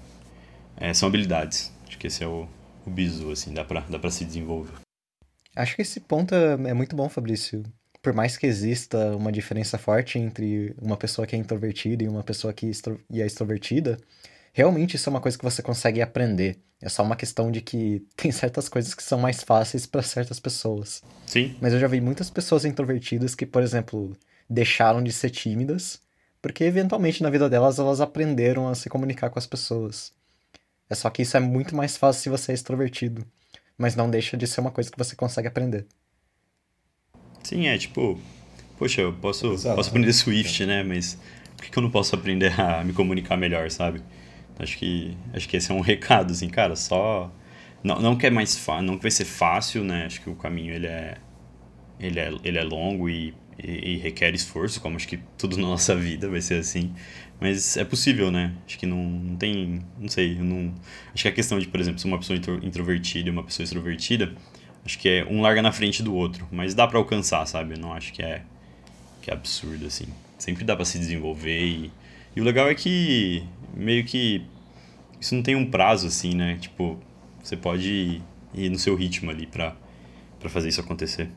é, 0.77 0.93
são 0.93 1.07
habilidades. 1.07 1.71
Acho 1.87 1.97
que 1.97 2.07
esse 2.07 2.23
é 2.23 2.27
o, 2.27 2.47
o 2.85 2.89
bizu, 2.89 3.31
assim, 3.31 3.53
dá 3.53 3.63
para 3.63 3.81
dá 3.81 3.99
pra 3.99 4.09
se 4.09 4.25
desenvolver. 4.25 4.73
Acho 5.55 5.75
que 5.75 5.83
esse 5.83 5.99
ponto 5.99 6.33
é, 6.33 6.53
é 6.53 6.73
muito 6.73 6.95
bom, 6.95 7.07
Fabrício. 7.09 7.63
Por 8.03 8.11
mais 8.11 8.35
que 8.35 8.45
exista 8.45 9.15
uma 9.15 9.31
diferença 9.31 9.77
forte 9.77 10.19
entre 10.19 10.75
uma 10.81 10.97
pessoa 10.97 11.25
que 11.25 11.37
é 11.37 11.39
introvertida 11.39 12.03
e 12.03 12.07
uma 12.09 12.21
pessoa 12.21 12.51
que 12.51 12.65
é 12.65 13.25
extrovertida, 13.25 13.97
realmente 14.51 14.97
isso 14.97 15.07
é 15.07 15.11
uma 15.11 15.21
coisa 15.21 15.37
que 15.37 15.43
você 15.45 15.63
consegue 15.63 16.01
aprender. 16.01 16.59
É 16.81 16.89
só 16.89 17.01
uma 17.01 17.15
questão 17.15 17.49
de 17.49 17.61
que 17.61 18.05
tem 18.17 18.29
certas 18.29 18.67
coisas 18.67 18.93
que 18.93 19.01
são 19.01 19.17
mais 19.17 19.41
fáceis 19.41 19.85
para 19.85 20.01
certas 20.01 20.37
pessoas. 20.37 21.01
Sim. 21.25 21.55
Mas 21.61 21.71
eu 21.71 21.79
já 21.79 21.87
vi 21.87 22.01
muitas 22.01 22.29
pessoas 22.29 22.65
introvertidas 22.65 23.35
que, 23.35 23.45
por 23.45 23.63
exemplo, 23.63 24.13
deixaram 24.49 25.01
de 25.01 25.13
ser 25.13 25.29
tímidas, 25.29 26.01
porque 26.41 26.65
eventualmente 26.65 27.23
na 27.23 27.29
vida 27.29 27.49
delas 27.49 27.79
elas 27.79 28.01
aprenderam 28.01 28.67
a 28.67 28.75
se 28.75 28.89
comunicar 28.89 29.29
com 29.29 29.39
as 29.39 29.47
pessoas. 29.47 30.11
É 30.89 30.95
só 30.95 31.09
que 31.09 31.21
isso 31.21 31.37
é 31.37 31.39
muito 31.39 31.73
mais 31.73 31.95
fácil 31.95 32.21
se 32.21 32.29
você 32.29 32.51
é 32.51 32.55
extrovertido, 32.55 33.25
mas 33.77 33.95
não 33.95 34.09
deixa 34.09 34.35
de 34.35 34.45
ser 34.45 34.59
uma 34.59 34.71
coisa 34.71 34.91
que 34.91 34.97
você 34.97 35.15
consegue 35.15 35.47
aprender. 35.47 35.87
Sim, 37.43 37.67
é 37.67 37.77
tipo, 37.77 38.19
poxa, 38.77 39.01
eu 39.01 39.13
posso, 39.13 39.49
posso 39.49 39.89
aprender 39.89 40.13
Swift, 40.13 40.65
né? 40.65 40.83
Mas 40.83 41.19
por 41.57 41.65
que 41.65 41.77
eu 41.77 41.83
não 41.83 41.89
posso 41.91 42.15
aprender 42.15 42.59
a 42.59 42.83
me 42.83 42.93
comunicar 42.93 43.37
melhor, 43.37 43.69
sabe? 43.69 44.01
Acho 44.57 44.77
que, 44.77 45.17
acho 45.33 45.47
que 45.47 45.57
esse 45.57 45.71
é 45.71 45.75
um 45.75 45.81
recado, 45.81 46.31
assim, 46.31 46.49
cara, 46.49 46.75
só... 46.75 47.31
Não, 47.83 47.99
não 47.99 48.15
que 48.15 48.25
é 48.25 48.29
mais 48.29 48.57
fácil, 48.57 48.85
não 48.85 48.95
que 48.95 49.01
vai 49.01 49.11
ser 49.11 49.25
fácil, 49.25 49.83
né? 49.83 50.05
Acho 50.05 50.21
que 50.21 50.29
o 50.29 50.35
caminho, 50.35 50.73
ele 50.73 50.87
é, 50.87 51.17
ele 51.99 52.19
é, 52.19 52.33
ele 52.43 52.57
é 52.57 52.63
longo 52.63 53.09
e, 53.09 53.33
e, 53.61 53.95
e 53.95 53.97
requer 53.97 54.33
esforço, 54.33 54.79
como 54.79 54.95
acho 54.95 55.07
que 55.07 55.19
tudo 55.37 55.57
na 55.57 55.67
nossa 55.67 55.93
vida 55.93 56.29
vai 56.29 56.39
ser 56.39 56.55
assim. 56.55 56.93
Mas 57.41 57.75
é 57.75 57.83
possível, 57.83 58.31
né? 58.31 58.53
Acho 58.65 58.79
que 58.79 58.85
não, 58.85 59.03
não 59.03 59.35
tem... 59.35 59.81
Não 59.99 60.07
sei, 60.07 60.35
não... 60.35 60.73
Acho 61.13 61.23
que 61.23 61.27
a 61.27 61.31
questão 61.33 61.59
de, 61.59 61.67
por 61.67 61.79
exemplo, 61.79 61.99
ser 61.99 62.07
uma 62.07 62.17
pessoa 62.17 62.39
introvertida 62.61 63.27
e 63.27 63.31
uma 63.31 63.43
pessoa 63.43 63.65
extrovertida, 63.65 64.33
acho 64.85 64.99
que 64.99 65.09
é 65.09 65.25
um 65.25 65.41
larga 65.41 65.61
na 65.61 65.71
frente 65.71 66.01
do 66.01 66.13
outro. 66.13 66.47
Mas 66.51 66.73
dá 66.73 66.87
para 66.87 66.97
alcançar, 66.97 67.45
sabe? 67.45 67.75
Eu 67.75 67.79
não 67.79 67.93
acho 67.93 68.13
que 68.13 68.21
é, 68.21 68.41
que 69.21 69.31
é 69.31 69.33
absurdo, 69.33 69.85
assim. 69.85 70.05
Sempre 70.37 70.63
dá 70.63 70.75
para 70.75 70.85
se 70.85 70.97
desenvolver 70.99 71.63
e... 71.65 71.91
E 72.35 72.41
o 72.41 72.43
legal 72.43 72.67
é 72.67 72.73
que 72.73 73.43
meio 73.75 74.03
que 74.03 74.43
isso 75.21 75.35
não 75.35 75.43
tem 75.43 75.55
um 75.55 75.69
prazo 75.69 76.07
assim, 76.07 76.33
né? 76.33 76.57
Tipo, 76.59 76.99
você 77.43 77.55
pode 77.55 78.21
ir 78.53 78.69
no 78.69 78.79
seu 78.79 78.95
ritmo 78.95 79.29
ali 79.29 79.45
para 79.45 79.75
para 80.43 80.49
fazer 80.49 80.67
isso 80.67 80.81
acontecer. 80.81 81.29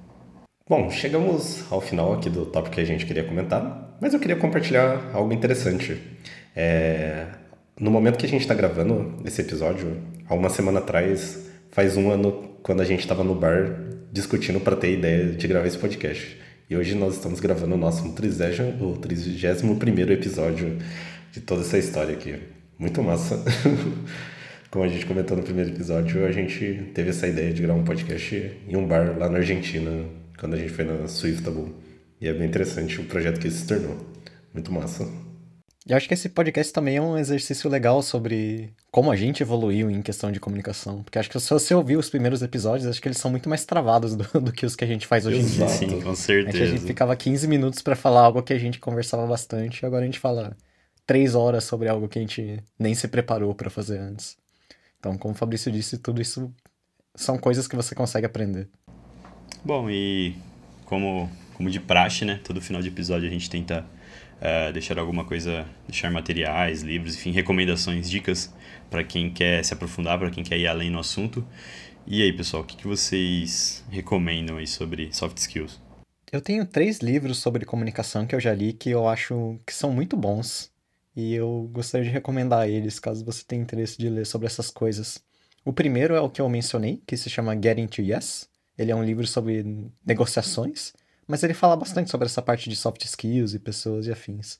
Bom, 0.69 0.91
chegamos 0.91 1.65
ao 1.71 1.81
final 1.81 2.13
aqui 2.15 2.29
do 2.29 2.45
tópico 2.45 2.75
que 2.75 2.81
a 2.81 2.85
gente 2.85 3.07
queria 3.07 3.23
comentar, 3.23 3.97
mas 4.01 4.13
eu 4.13 4.19
queria 4.19 4.35
compartilhar 4.35 5.13
algo 5.15 5.33
interessante. 5.33 5.97
É... 6.57 7.27
No 7.79 7.89
momento 7.89 8.19
que 8.19 8.27
a 8.27 8.29
gente 8.29 8.41
está 8.41 8.53
gravando 8.53 9.23
esse 9.25 9.41
episódio, 9.41 10.03
há 10.29 10.35
uma 10.35 10.51
semana 10.51 10.81
atrás, 10.81 11.49
faz 11.71 11.97
um 11.97 12.11
ano, 12.11 12.56
quando 12.67 12.81
a 12.81 12.85
gente 12.85 12.99
estava 12.99 13.23
no 13.23 13.33
bar 13.33 13.79
discutindo 14.11 14.59
para 14.59 14.75
ter 14.75 14.99
ideia 14.99 15.27
de 15.27 15.47
gravar 15.47 15.69
esse 15.69 15.79
podcast. 15.79 16.37
E 16.69 16.77
hoje 16.77 16.97
nós 16.97 17.15
estamos 17.15 17.39
gravando 17.39 17.77
o 17.77 17.79
nosso 17.79 18.13
31 18.13 20.11
episódio 20.11 20.77
de 21.31 21.41
toda 21.43 21.61
essa 21.61 21.79
história 21.79 22.17
aqui. 22.17 22.35
Muito 22.77 23.01
massa. 23.05 23.41
Como 24.69 24.85
a 24.85 24.89
gente 24.89 25.07
comentou 25.07 25.37
no 25.37 25.45
primeiro 25.45 25.71
episódio, 25.71 26.27
a 26.27 26.33
gente 26.33 26.91
teve 26.93 27.11
essa 27.11 27.29
ideia 27.29 27.55
de 27.55 27.63
gravar 27.63 27.79
um 27.79 27.85
podcast 27.85 28.61
em 28.67 28.77
um 28.77 28.85
bar 28.85 29.17
lá 29.17 29.29
na 29.29 29.39
Argentina, 29.39 30.05
quando 30.37 30.55
a 30.55 30.59
gente 30.59 30.71
foi 30.73 30.85
na 30.85 31.07
Swiftable. 31.07 31.73
E 32.21 32.27
é 32.27 32.35
bem 32.35 32.49
interessante 32.49 33.01
o 33.01 33.05
projeto 33.05 33.39
que 33.39 33.47
isso 33.47 33.59
se 33.59 33.67
tornou. 33.69 33.97
Muito 34.53 34.73
massa. 34.73 35.26
Eu 35.89 35.97
acho 35.97 36.09
que 36.09 36.15
esse 36.15 36.29
podcast 36.29 36.73
também 36.73 36.97
é 36.97 37.01
um 37.01 37.17
exercício 37.17 37.71
legal 37.71 38.03
sobre 38.03 38.73
como 38.91 39.09
a 39.09 39.15
gente 39.15 39.41
evoluiu 39.41 39.89
em 39.89 40.03
questão 40.03 40.33
de 40.33 40.41
comunicação. 40.41 41.01
Porque 41.05 41.17
acho 41.17 41.31
que 41.31 41.39
se 41.39 41.49
você 41.49 41.73
ouvir 41.75 41.97
os 41.97 42.11
primeiros 42.11 42.43
episódios, 42.43 42.89
acho 42.89 43.01
que 43.01 43.07
eles 43.07 43.19
são 43.19 43.31
muito 43.31 43.49
mais 43.49 43.65
travados 43.65 44.17
do, 44.17 44.25
do 44.43 44.53
que 44.53 44.67
os 44.67 44.75
que 44.75 44.83
a 44.83 44.87
gente 44.87 45.07
faz 45.07 45.27
hoje 45.27 45.39
em 45.39 45.47
dia. 45.47 45.69
Sim, 45.69 46.01
com 46.01 46.15
certeza. 46.17 46.59
É 46.59 46.63
a 46.63 46.67
gente 46.67 46.85
ficava 46.85 47.15
15 47.15 47.47
minutos 47.47 47.83
para 47.83 47.95
falar 47.95 48.23
algo 48.23 48.43
que 48.43 48.53
a 48.53 48.59
gente 48.59 48.81
conversava 48.81 49.25
bastante, 49.29 49.81
e 49.81 49.87
agora 49.87 50.03
a 50.03 50.07
gente 50.07 50.19
fala 50.19 50.57
três 51.07 51.37
horas 51.37 51.63
sobre 51.63 51.89
algo 51.89 52.09
que 52.09 52.19
a 52.19 52.23
gente 52.23 52.59
nem 52.77 52.93
se 52.93 53.07
preparou 53.07 53.55
para 53.55 53.71
fazer 53.71 53.99
antes. 53.99 54.37
Então, 54.99 55.17
como 55.17 55.35
o 55.35 55.37
Fabrício 55.37 55.71
disse, 55.71 55.99
tudo 55.99 56.21
isso 56.21 56.53
são 57.15 57.39
coisas 57.39 57.69
que 57.69 57.77
você 57.77 57.95
consegue 57.95 58.27
aprender. 58.27 58.69
Bom, 59.65 59.89
e 59.89 60.35
como, 60.85 61.31
como 61.55 61.71
de 61.71 61.79
praxe, 61.79 62.25
né? 62.25 62.41
Todo 62.43 62.61
final 62.61 62.83
de 62.83 62.89
episódio 62.89 63.29
a 63.29 63.31
gente 63.31 63.49
tenta 63.49 63.87
uh, 64.41 64.73
deixar 64.73 64.99
alguma 64.99 65.25
coisa, 65.25 65.67
deixar 65.87 66.11
materiais, 66.11 66.83
livros, 66.83 67.15
enfim, 67.15 67.31
recomendações, 67.31 68.09
dicas 68.09 68.53
para 68.91 69.03
quem 69.03 69.31
quer 69.31 69.65
se 69.65 69.73
aprofundar, 69.75 70.19
para 70.19 70.31
quem 70.31 70.45
quer 70.45 70.59
ir 70.59 70.67
além 70.67 70.91
no 70.91 70.99
assunto. 70.99 71.47
E 72.07 72.23
aí, 72.23 72.33
pessoal, 72.33 72.63
o 72.63 72.67
que, 72.67 72.77
que 72.77 72.87
vocês 72.87 73.85
recomendam 73.91 74.59
aí 74.59 74.67
sobre 74.67 75.13
soft 75.13 75.39
skills? 75.39 75.81
Eu 76.31 76.41
tenho 76.41 76.67
três 76.67 76.99
livros 76.99 77.39
sobre 77.39 77.65
comunicação 77.65 78.27
que 78.27 78.35
eu 78.35 78.41
já 78.41 78.53
li 78.53 78.73
que 78.73 78.91
eu 78.91 79.09
acho 79.09 79.59
que 79.65 79.73
são 79.73 79.93
muito 79.93 80.17
bons 80.17 80.71
e 81.15 81.35
eu 81.35 81.69
gostaria 81.73 82.07
de 82.07 82.13
recomendar 82.13 82.69
eles 82.69 82.99
caso 82.99 83.25
você 83.25 83.43
tenha 83.45 83.63
interesse 83.63 83.97
de 83.97 84.09
ler 84.09 84.27
sobre 84.27 84.47
essas 84.47 84.71
coisas. 84.71 85.19
O 85.65 85.73
primeiro 85.73 86.15
é 86.15 86.21
o 86.21 86.29
que 86.29 86.41
eu 86.41 86.49
mencionei, 86.49 87.03
que 87.07 87.17
se 87.17 87.31
chama 87.31 87.55
Getting 87.55 87.87
to 87.87 88.03
Yes. 88.03 88.49
Ele 88.79 88.93
é 88.93 88.95
um 88.95 89.03
livro 89.03 89.27
sobre 89.27 89.65
negociações, 90.05 90.93
mas 91.27 91.43
ele 91.43 91.55
fala 91.55 91.77
bastante 91.77 92.11
sobre 92.11 92.27
essa 92.27 92.43
parte 92.43 92.69
de 92.71 92.77
soft 92.77 93.05
skills 93.05 93.55
e 93.55 93.59
pessoas 93.59 94.07
e 94.07 94.13
afins. 94.13 94.59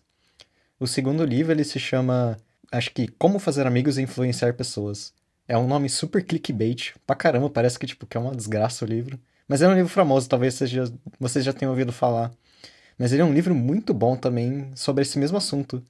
O 0.79 0.87
segundo 0.87 1.25
livro 1.25 1.53
ele 1.53 1.65
se 1.65 1.79
chama, 1.79 2.37
acho 2.71 2.93
que 2.93 3.09
Como 3.09 3.39
Fazer 3.39 3.67
Amigos 3.67 3.99
e 3.99 4.03
Influenciar 4.03 4.55
Pessoas. 4.55 5.13
É 5.49 5.57
um 5.57 5.67
nome 5.67 5.89
super 5.89 6.25
clickbait, 6.25 6.95
pra 7.07 7.17
caramba, 7.17 7.49
parece 7.49 7.79
que 7.79 7.87
tipo 7.87 8.07
que 8.07 8.17
é 8.17 8.21
uma 8.21 8.35
desgraça 8.35 8.85
o 8.85 8.89
livro. 8.89 9.19
Mas 9.49 9.63
é 9.63 9.69
um 9.69 9.75
livro 9.75 9.89
famoso, 9.89 10.29
talvez 10.29 10.55
vocês 10.55 10.71
já, 10.71 10.85
vocês 11.21 11.45
já 11.45 11.53
tenham 11.53 11.71
ouvido 11.71 11.93
falar. 11.93 12.33
Mas 12.99 13.13
ele 13.13 13.23
é 13.23 13.25
um 13.25 13.33
livro 13.33 13.55
muito 13.55 13.95
bom 13.95 14.17
também 14.17 14.71
sobre 14.75 15.03
esse 15.03 15.19
mesmo 15.19 15.37
assunto 15.37 15.83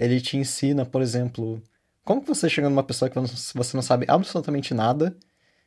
ele 0.00 0.18
te 0.18 0.38
ensina, 0.38 0.86
por 0.86 1.02
exemplo, 1.02 1.62
como 2.04 2.22
que 2.22 2.28
você 2.28 2.48
chega 2.48 2.70
numa 2.70 2.82
pessoa 2.82 3.10
que 3.10 3.18
você 3.54 3.76
não 3.76 3.82
sabe 3.82 4.06
absolutamente 4.08 4.72
nada 4.72 5.14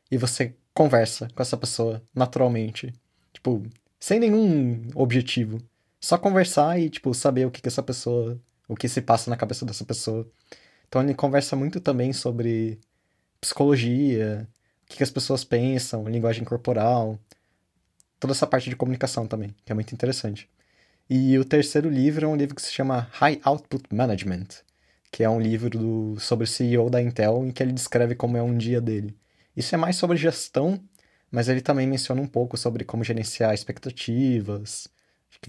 e 0.09 0.18
você 0.18 0.55
conversa 0.74 1.28
com 1.36 1.41
essa 1.41 1.55
pessoa 1.55 2.01
naturalmente. 2.16 2.91
Tipo, 3.32 3.61
sem 4.04 4.20
nenhum 4.20 4.89
objetivo. 4.95 5.62
Só 5.97 6.18
conversar 6.18 6.78
e, 6.78 6.89
tipo, 6.89 7.14
saber 7.14 7.45
o 7.45 7.51
que, 7.51 7.62
que 7.62 7.70
essa 7.70 7.82
pessoa. 7.82 8.38
o 8.68 8.76
que 8.76 8.89
se 8.89 9.01
passa 9.01 9.30
na 9.30 9.38
cabeça 9.38 9.66
dessa 9.66 9.86
pessoa. 9.86 10.30
Então 10.89 11.01
ele 11.01 11.14
conversa 11.14 11.56
muito 11.56 11.80
também 11.80 12.12
sobre 12.12 12.82
psicologia, 13.39 14.45
o 14.84 14.89
que, 14.89 14.97
que 14.97 15.04
as 15.04 15.10
pessoas 15.10 15.45
pensam, 15.45 16.04
linguagem 16.04 16.43
corporal, 16.43 17.18
toda 18.20 18.34
essa 18.34 18.45
parte 18.45 18.70
de 18.70 18.76
comunicação 18.76 19.26
também, 19.26 19.56
que 19.64 19.72
é 19.72 19.76
muito 19.76 19.93
interessante. 19.93 20.49
E 21.10 21.38
o 21.39 21.45
terceiro 21.45 21.89
livro 21.89 22.26
é 22.26 22.28
um 22.28 22.36
livro 22.36 22.56
que 22.56 22.62
se 22.62 22.74
chama 22.74 23.08
High 23.14 23.39
Output 23.41 23.86
Management, 23.89 24.47
que 25.12 25.24
é 25.24 25.30
um 25.30 25.39
livro 25.39 25.70
do, 25.70 26.20
sobre 26.20 26.43
o 26.43 26.47
CEO 26.47 26.89
da 26.89 27.01
Intel 27.01 27.45
em 27.45 27.51
que 27.51 27.64
ele 27.64 27.72
descreve 27.72 28.16
como 28.16 28.36
é 28.36 28.43
um 28.43 28.58
dia 28.58 28.82
dele. 28.82 29.16
Isso 29.56 29.74
é 29.74 29.78
mais 29.78 29.95
sobre 29.95 30.18
gestão, 30.18 30.78
mas 31.34 31.49
ele 31.49 31.61
também 31.61 31.88
menciona 31.88 32.21
um 32.21 32.27
pouco 32.27 32.55
sobre 32.55 32.86
como 32.86 33.03
gerenciar 33.03 33.55
expectativas, 33.55 34.88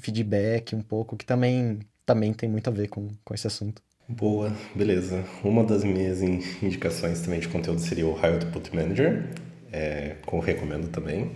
feedback 0.01 0.75
um 0.75 0.81
pouco, 0.81 1.15
que 1.15 1.27
também, 1.27 1.81
também 2.07 2.33
tem 2.33 2.49
muito 2.49 2.69
a 2.69 2.73
ver 2.73 2.89
com, 2.89 3.11
com 3.23 3.35
esse 3.35 3.47
assunto. 3.47 3.83
Boa, 4.09 4.51
beleza. 4.75 5.23
Uma 5.45 5.63
das 5.63 5.85
minhas 5.85 6.23
indicações 6.23 7.21
também 7.21 7.39
de 7.39 7.49
conteúdo 7.49 7.81
seria 7.83 8.07
o 8.07 8.15
High 8.15 8.33
Output 8.33 8.75
Manager, 8.75 9.29
é, 9.71 10.17
que 10.27 10.35
eu 10.35 10.39
recomendo 10.39 10.89
também. 10.89 11.33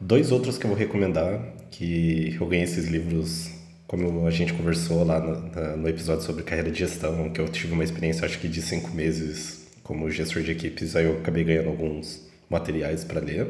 Dois 0.00 0.32
outros 0.32 0.56
que 0.56 0.64
eu 0.64 0.70
vou 0.70 0.78
recomendar, 0.78 1.38
que 1.70 2.34
eu 2.40 2.46
ganhei 2.46 2.64
esses 2.64 2.86
livros, 2.86 3.50
como 3.86 4.26
a 4.26 4.30
gente 4.30 4.54
conversou 4.54 5.04
lá 5.04 5.20
no, 5.20 5.76
no 5.76 5.88
episódio 5.88 6.24
sobre 6.24 6.42
carreira 6.44 6.70
de 6.70 6.78
gestão, 6.78 7.28
que 7.30 7.42
eu 7.42 7.48
tive 7.50 7.74
uma 7.74 7.84
experiência, 7.84 8.24
acho 8.24 8.38
que 8.38 8.48
de 8.48 8.62
cinco 8.62 8.90
meses 8.92 9.66
como 9.82 10.10
gestor 10.10 10.42
de 10.42 10.52
equipes, 10.52 10.96
aí 10.96 11.04
eu 11.04 11.18
acabei 11.18 11.44
ganhando 11.44 11.68
alguns 11.68 12.25
materiais 12.48 13.04
para 13.04 13.20
ler. 13.20 13.48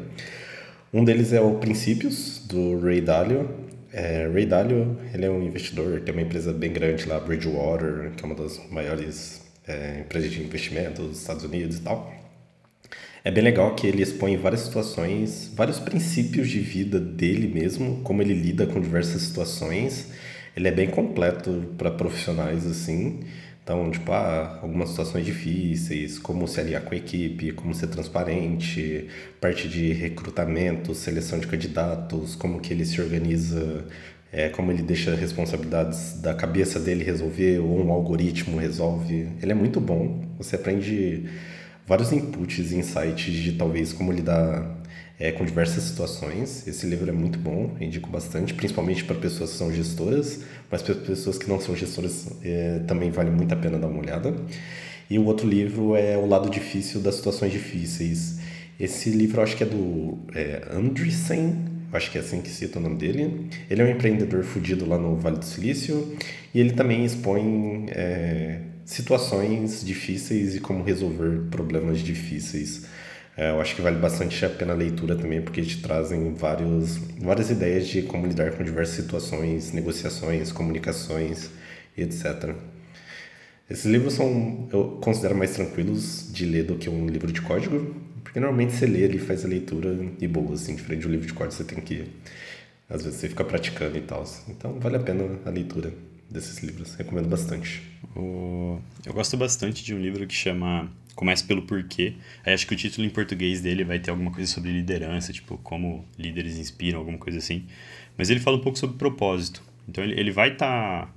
Um 0.93 1.03
deles 1.03 1.33
é 1.33 1.41
o 1.41 1.55
Princípios, 1.55 2.39
do 2.47 2.79
Ray 2.79 3.01
Dalio. 3.01 3.49
É, 3.91 4.29
Ray 4.31 4.45
Dalio, 4.45 4.97
ele 5.13 5.25
é 5.25 5.29
um 5.29 5.41
investidor, 5.41 6.01
tem 6.01 6.13
uma 6.13 6.21
empresa 6.21 6.53
bem 6.53 6.71
grande 6.71 7.05
lá, 7.07 7.19
Bridgewater, 7.19 8.11
que 8.15 8.23
é 8.23 8.25
uma 8.25 8.35
das 8.35 8.59
maiores 8.69 9.41
é, 9.67 10.01
empresas 10.01 10.31
de 10.31 10.41
investimento 10.41 11.01
dos 11.03 11.19
Estados 11.19 11.43
Unidos 11.43 11.77
e 11.77 11.81
tal. 11.81 12.11
É 13.23 13.31
bem 13.31 13.43
legal 13.43 13.75
que 13.75 13.85
ele 13.85 14.01
expõe 14.01 14.37
várias 14.37 14.61
situações, 14.61 15.51
vários 15.53 15.79
princípios 15.79 16.47
de 16.49 16.59
vida 16.59 16.97
dele 16.97 17.47
mesmo, 17.47 17.99
como 18.01 18.21
ele 18.21 18.33
lida 18.33 18.65
com 18.65 18.79
diversas 18.79 19.21
situações. 19.21 20.07
Ele 20.55 20.67
é 20.69 20.71
bem 20.71 20.89
completo 20.89 21.75
para 21.77 21.91
profissionais 21.91 22.65
assim. 22.65 23.19
Então, 23.67 23.91
tipo, 23.91 24.13
ah, 24.13 24.59
algumas 24.61 24.91
situações 24.91 25.25
difíceis, 25.25 26.17
como 26.17 26.47
se 26.47 26.57
aliar 26.57 26.81
com 26.83 26.93
a 26.93 26.97
equipe, 26.97 27.51
como 27.51 27.73
ser 27.73 27.87
transparente, 27.87 29.09
parte 29.41 29.67
de 29.67 29.91
recrutamento, 29.91 30.95
seleção 30.95 31.37
de 31.37 31.47
candidatos, 31.47 32.33
como 32.33 32.61
que 32.61 32.71
ele 32.73 32.85
se 32.85 33.01
organiza, 33.01 33.85
é, 34.31 34.47
como 34.47 34.71
ele 34.71 34.81
deixa 34.81 35.13
responsabilidades 35.13 36.21
da 36.21 36.33
cabeça 36.33 36.79
dele 36.79 37.03
resolver 37.03 37.59
ou 37.59 37.83
um 37.85 37.91
algoritmo 37.91 38.57
resolve. 38.57 39.27
Ele 39.41 39.51
é 39.51 39.55
muito 39.55 39.81
bom. 39.81 40.23
Você 40.37 40.55
aprende 40.55 41.25
vários 41.85 42.13
inputs 42.13 42.71
e 42.71 42.77
insights 42.77 43.33
de 43.33 43.51
talvez 43.51 43.91
como 43.91 44.13
lidar 44.13 44.76
é, 45.19 45.31
com 45.31 45.45
diversas 45.45 45.83
situações. 45.83 46.67
Esse 46.67 46.85
livro 46.85 47.09
é 47.09 47.13
muito 47.13 47.39
bom, 47.39 47.75
indico 47.81 48.09
bastante, 48.09 48.53
principalmente 48.53 49.03
para 49.03 49.15
pessoas 49.15 49.51
que 49.51 49.57
são 49.57 49.73
gestoras, 49.73 50.41
mas 50.71 50.81
para 50.81 50.95
pessoas 50.95 51.37
que 51.37 51.49
não 51.49 51.59
são 51.59 51.75
gestoras 51.75 52.27
é, 52.43 52.79
também 52.87 53.09
vale 53.09 53.31
muito 53.31 53.53
a 53.53 53.57
pena 53.57 53.77
dar 53.77 53.87
uma 53.87 53.99
olhada. 53.99 54.35
E 55.09 55.17
o 55.17 55.25
outro 55.25 55.47
livro 55.47 55.95
é 55.95 56.17
O 56.17 56.25
Lado 56.25 56.49
Difícil 56.49 56.99
das 56.99 57.15
Situações 57.15 57.51
Difíceis. 57.51 58.39
Esse 58.79 59.09
livro 59.09 59.39
eu 59.39 59.43
acho 59.43 59.55
que 59.55 59.63
é 59.63 59.65
do 59.65 60.19
é, 60.35 60.61
acho 61.93 62.11
que 62.11 62.17
é 62.17 62.21
assim 62.21 62.41
que 62.41 62.49
cita 62.49 62.77
o 62.77 62.81
nome 62.81 62.97
dele. 62.97 63.49
Ele 63.69 63.81
é 63.81 63.85
um 63.85 63.89
empreendedor 63.89 64.43
fudido 64.43 64.87
lá 64.87 64.97
no 64.97 65.15
Vale 65.15 65.37
do 65.37 65.45
Silício 65.45 66.15
e 66.53 66.59
ele 66.59 66.73
também 66.73 67.05
expõe 67.05 67.85
é, 67.89 68.59
situações 68.85 69.83
difíceis 69.83 70.55
e 70.55 70.59
como 70.59 70.83
resolver 70.83 71.49
problemas 71.49 71.99
difíceis. 71.99 72.85
É, 73.37 73.51
eu 73.51 73.61
acho 73.61 73.75
que 73.75 73.83
vale 73.83 73.97
bastante 73.97 74.43
a 74.43 74.49
pena 74.49 74.73
a 74.73 74.75
leitura 74.75 75.15
também, 75.15 75.39
porque 75.39 75.61
te 75.61 75.79
trazem 75.79 76.33
vários, 76.33 76.97
várias 77.19 77.51
ideias 77.51 77.87
de 77.87 78.01
como 78.01 78.25
lidar 78.25 78.51
com 78.53 78.63
diversas 78.63 78.95
situações, 78.95 79.71
negociações, 79.71 80.51
comunicações 80.51 81.51
e 81.95 82.01
etc. 82.01 82.55
Esses 83.69 83.85
livros 83.85 84.13
são, 84.13 84.67
eu 84.73 84.97
considero 85.01 85.35
mais 85.35 85.51
tranquilos 85.51 86.31
de 86.33 86.45
ler 86.45 86.63
do 86.63 86.77
que 86.77 86.89
um 86.89 87.05
livro 87.05 87.31
de 87.31 87.41
código, 87.41 87.95
porque 88.23 88.39
normalmente 88.39 88.73
você 88.73 88.87
lê 88.87 89.05
ali, 89.05 89.19
faz 89.19 89.45
a 89.45 89.47
leitura 89.47 89.95
e 90.19 90.27
boa, 90.27 90.55
assim, 90.55 90.75
diferente 90.75 91.01
de 91.01 91.07
um 91.07 91.11
livro 91.11 91.27
de 91.27 91.33
código, 91.33 91.53
você 91.53 91.63
tem 91.63 91.79
que, 91.79 92.07
às 92.89 93.03
vezes, 93.03 93.19
você 93.19 93.29
fica 93.29 93.43
praticando 93.43 93.97
e 93.97 94.01
tal. 94.01 94.23
Então, 94.49 94.79
vale 94.79 94.95
a 94.95 94.99
pena 94.99 95.23
a 95.45 95.49
leitura 95.51 95.93
desses 96.27 96.63
livros. 96.63 96.95
Recomendo 96.95 97.27
bastante. 97.27 97.83
O... 98.15 98.79
Eu 99.05 99.13
gosto 99.13 99.37
bastante 99.37 99.83
de 99.83 99.93
um 99.93 99.99
livro 99.99 100.25
que 100.25 100.33
chama 100.33 100.89
Comece 101.17 101.43
pelo 101.43 101.63
Porquê. 101.63 102.13
Aí 102.45 102.53
acho 102.53 102.65
que 102.65 102.73
o 102.73 102.77
título 102.77 103.05
em 103.05 103.09
português 103.09 103.59
dele 103.59 103.83
vai 103.83 103.99
ter 103.99 104.11
alguma 104.11 104.31
coisa 104.31 104.49
sobre 104.49 104.71
liderança, 104.71 105.33
tipo 105.33 105.57
como 105.57 106.05
líderes 106.17 106.57
inspiram, 106.57 106.99
alguma 106.99 107.17
coisa 107.17 107.39
assim. 107.39 107.65
Mas 108.17 108.29
ele 108.29 108.39
fala 108.39 108.57
um 108.57 108.61
pouco 108.61 108.77
sobre 108.77 108.97
propósito. 108.97 109.61
Então 109.89 110.03
ele, 110.03 110.17
ele 110.17 110.31
vai 110.31 110.53
estar. 110.53 111.07
Tá... 111.07 111.13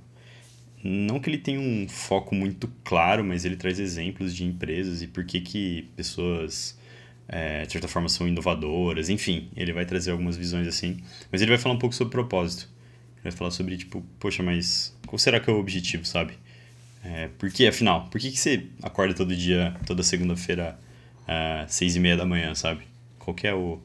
Não 0.83 1.19
que 1.19 1.29
ele 1.29 1.37
tenha 1.37 1.59
um 1.59 1.87
foco 1.87 2.33
muito 2.35 2.67
claro, 2.83 3.23
mas 3.23 3.45
ele 3.45 3.55
traz 3.55 3.79
exemplos 3.79 4.35
de 4.35 4.43
empresas 4.43 5.03
e 5.03 5.07
por 5.07 5.23
que, 5.23 5.39
que 5.39 5.87
pessoas, 5.95 6.77
é, 7.27 7.63
de 7.65 7.71
certa 7.71 7.87
forma, 7.87 8.09
são 8.09 8.27
inovadoras. 8.27 9.07
Enfim, 9.07 9.49
ele 9.55 9.71
vai 9.71 9.85
trazer 9.85 10.11
algumas 10.11 10.35
visões 10.35 10.67
assim. 10.67 10.97
Mas 11.31 11.41
ele 11.41 11.51
vai 11.51 11.59
falar 11.59 11.75
um 11.75 11.79
pouco 11.79 11.95
sobre 11.95 12.11
propósito 12.11 12.67
vai 13.23 13.31
falar 13.31 13.51
sobre, 13.51 13.77
tipo, 13.77 14.03
poxa, 14.19 14.41
mas 14.41 14.95
qual 15.05 15.17
será 15.19 15.39
que 15.39 15.49
é 15.49 15.53
o 15.53 15.59
objetivo, 15.59 16.05
sabe? 16.05 16.33
É, 17.03 17.29
por 17.37 17.49
que, 17.51 17.67
afinal? 17.67 18.07
Por 18.09 18.19
que, 18.21 18.31
que 18.31 18.37
você 18.37 18.67
acorda 18.81 19.13
todo 19.13 19.35
dia, 19.35 19.75
toda 19.85 20.03
segunda-feira, 20.03 20.79
às 21.27 21.73
seis 21.73 21.95
e 21.95 21.99
meia 21.99 22.15
da 22.15 22.25
manhã, 22.25 22.53
sabe? 22.53 22.83
Qual 23.17 23.35
é 23.43 23.53
o, 23.53 23.79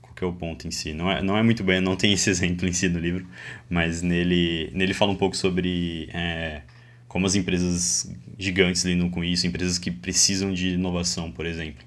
qual 0.00 0.14
é 0.20 0.24
o 0.24 0.32
ponto 0.32 0.68
em 0.68 0.70
si? 0.70 0.92
Não 0.92 1.10
é, 1.10 1.22
não 1.22 1.36
é 1.36 1.42
muito 1.42 1.64
bem, 1.64 1.80
não 1.80 1.96
tem 1.96 2.12
esse 2.12 2.30
exemplo 2.30 2.68
em 2.68 2.72
si 2.72 2.88
no 2.88 2.98
livro, 2.98 3.26
mas 3.68 4.02
nele, 4.02 4.70
nele 4.72 4.94
fala 4.94 5.12
um 5.12 5.16
pouco 5.16 5.36
sobre 5.36 6.08
é, 6.12 6.62
como 7.08 7.26
as 7.26 7.34
empresas 7.34 8.12
gigantes 8.38 8.84
lidam 8.84 9.10
com 9.10 9.24
isso, 9.24 9.46
empresas 9.46 9.78
que 9.78 9.90
precisam 9.90 10.52
de 10.52 10.70
inovação, 10.70 11.30
por 11.32 11.46
exemplo, 11.46 11.84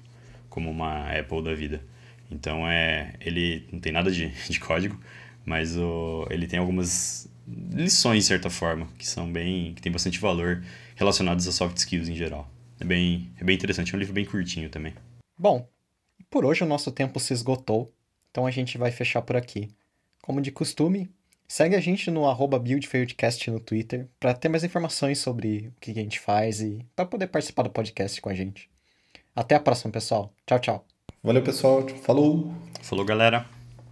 como 0.50 0.70
uma 0.70 1.10
Apple 1.10 1.42
da 1.42 1.54
vida. 1.54 1.82
Então, 2.30 2.68
é, 2.68 3.14
ele 3.20 3.66
não 3.72 3.80
tem 3.80 3.92
nada 3.92 4.10
de, 4.10 4.28
de 4.48 4.60
código, 4.60 5.00
mas 5.44 5.76
o, 5.76 6.26
ele 6.30 6.46
tem 6.46 6.58
algumas 6.58 7.28
lições, 7.46 8.24
de 8.24 8.28
certa 8.28 8.50
forma, 8.50 8.86
que 8.98 9.06
são 9.06 9.30
bem. 9.30 9.74
que 9.74 9.82
tem 9.82 9.92
bastante 9.92 10.18
valor 10.18 10.62
relacionados 10.94 11.46
a 11.46 11.52
soft 11.52 11.76
skills 11.76 12.08
em 12.08 12.14
geral. 12.14 12.48
É 12.80 12.84
bem, 12.84 13.32
é 13.40 13.44
bem 13.44 13.54
interessante, 13.56 13.92
é 13.92 13.96
um 13.96 13.98
livro 13.98 14.14
bem 14.14 14.24
curtinho 14.24 14.68
também. 14.68 14.94
Bom, 15.38 15.68
por 16.30 16.44
hoje 16.44 16.62
o 16.62 16.66
nosso 16.66 16.90
tempo 16.90 17.20
se 17.20 17.32
esgotou, 17.32 17.92
então 18.30 18.46
a 18.46 18.50
gente 18.50 18.76
vai 18.76 18.90
fechar 18.90 19.22
por 19.22 19.36
aqui. 19.36 19.70
Como 20.22 20.40
de 20.40 20.50
costume, 20.50 21.08
segue 21.46 21.76
a 21.76 21.80
gente 21.80 22.10
no 22.10 22.26
arroba 22.26 22.58
BuildFairdCast 22.58 23.50
no 23.50 23.60
Twitter 23.60 24.08
para 24.18 24.34
ter 24.34 24.48
mais 24.48 24.64
informações 24.64 25.18
sobre 25.18 25.68
o 25.68 25.80
que 25.80 25.90
a 25.90 25.94
gente 25.94 26.18
faz 26.18 26.60
e 26.60 26.84
para 26.96 27.06
poder 27.06 27.28
participar 27.28 27.62
do 27.62 27.70
podcast 27.70 28.20
com 28.20 28.28
a 28.28 28.34
gente. 28.34 28.68
Até 29.36 29.54
a 29.54 29.60
próxima, 29.60 29.92
pessoal. 29.92 30.32
Tchau, 30.46 30.58
tchau. 30.58 30.86
Valeu, 31.22 31.42
pessoal. 31.42 31.86
Falou! 32.02 32.54
Falou, 32.82 33.04
galera. 33.04 33.53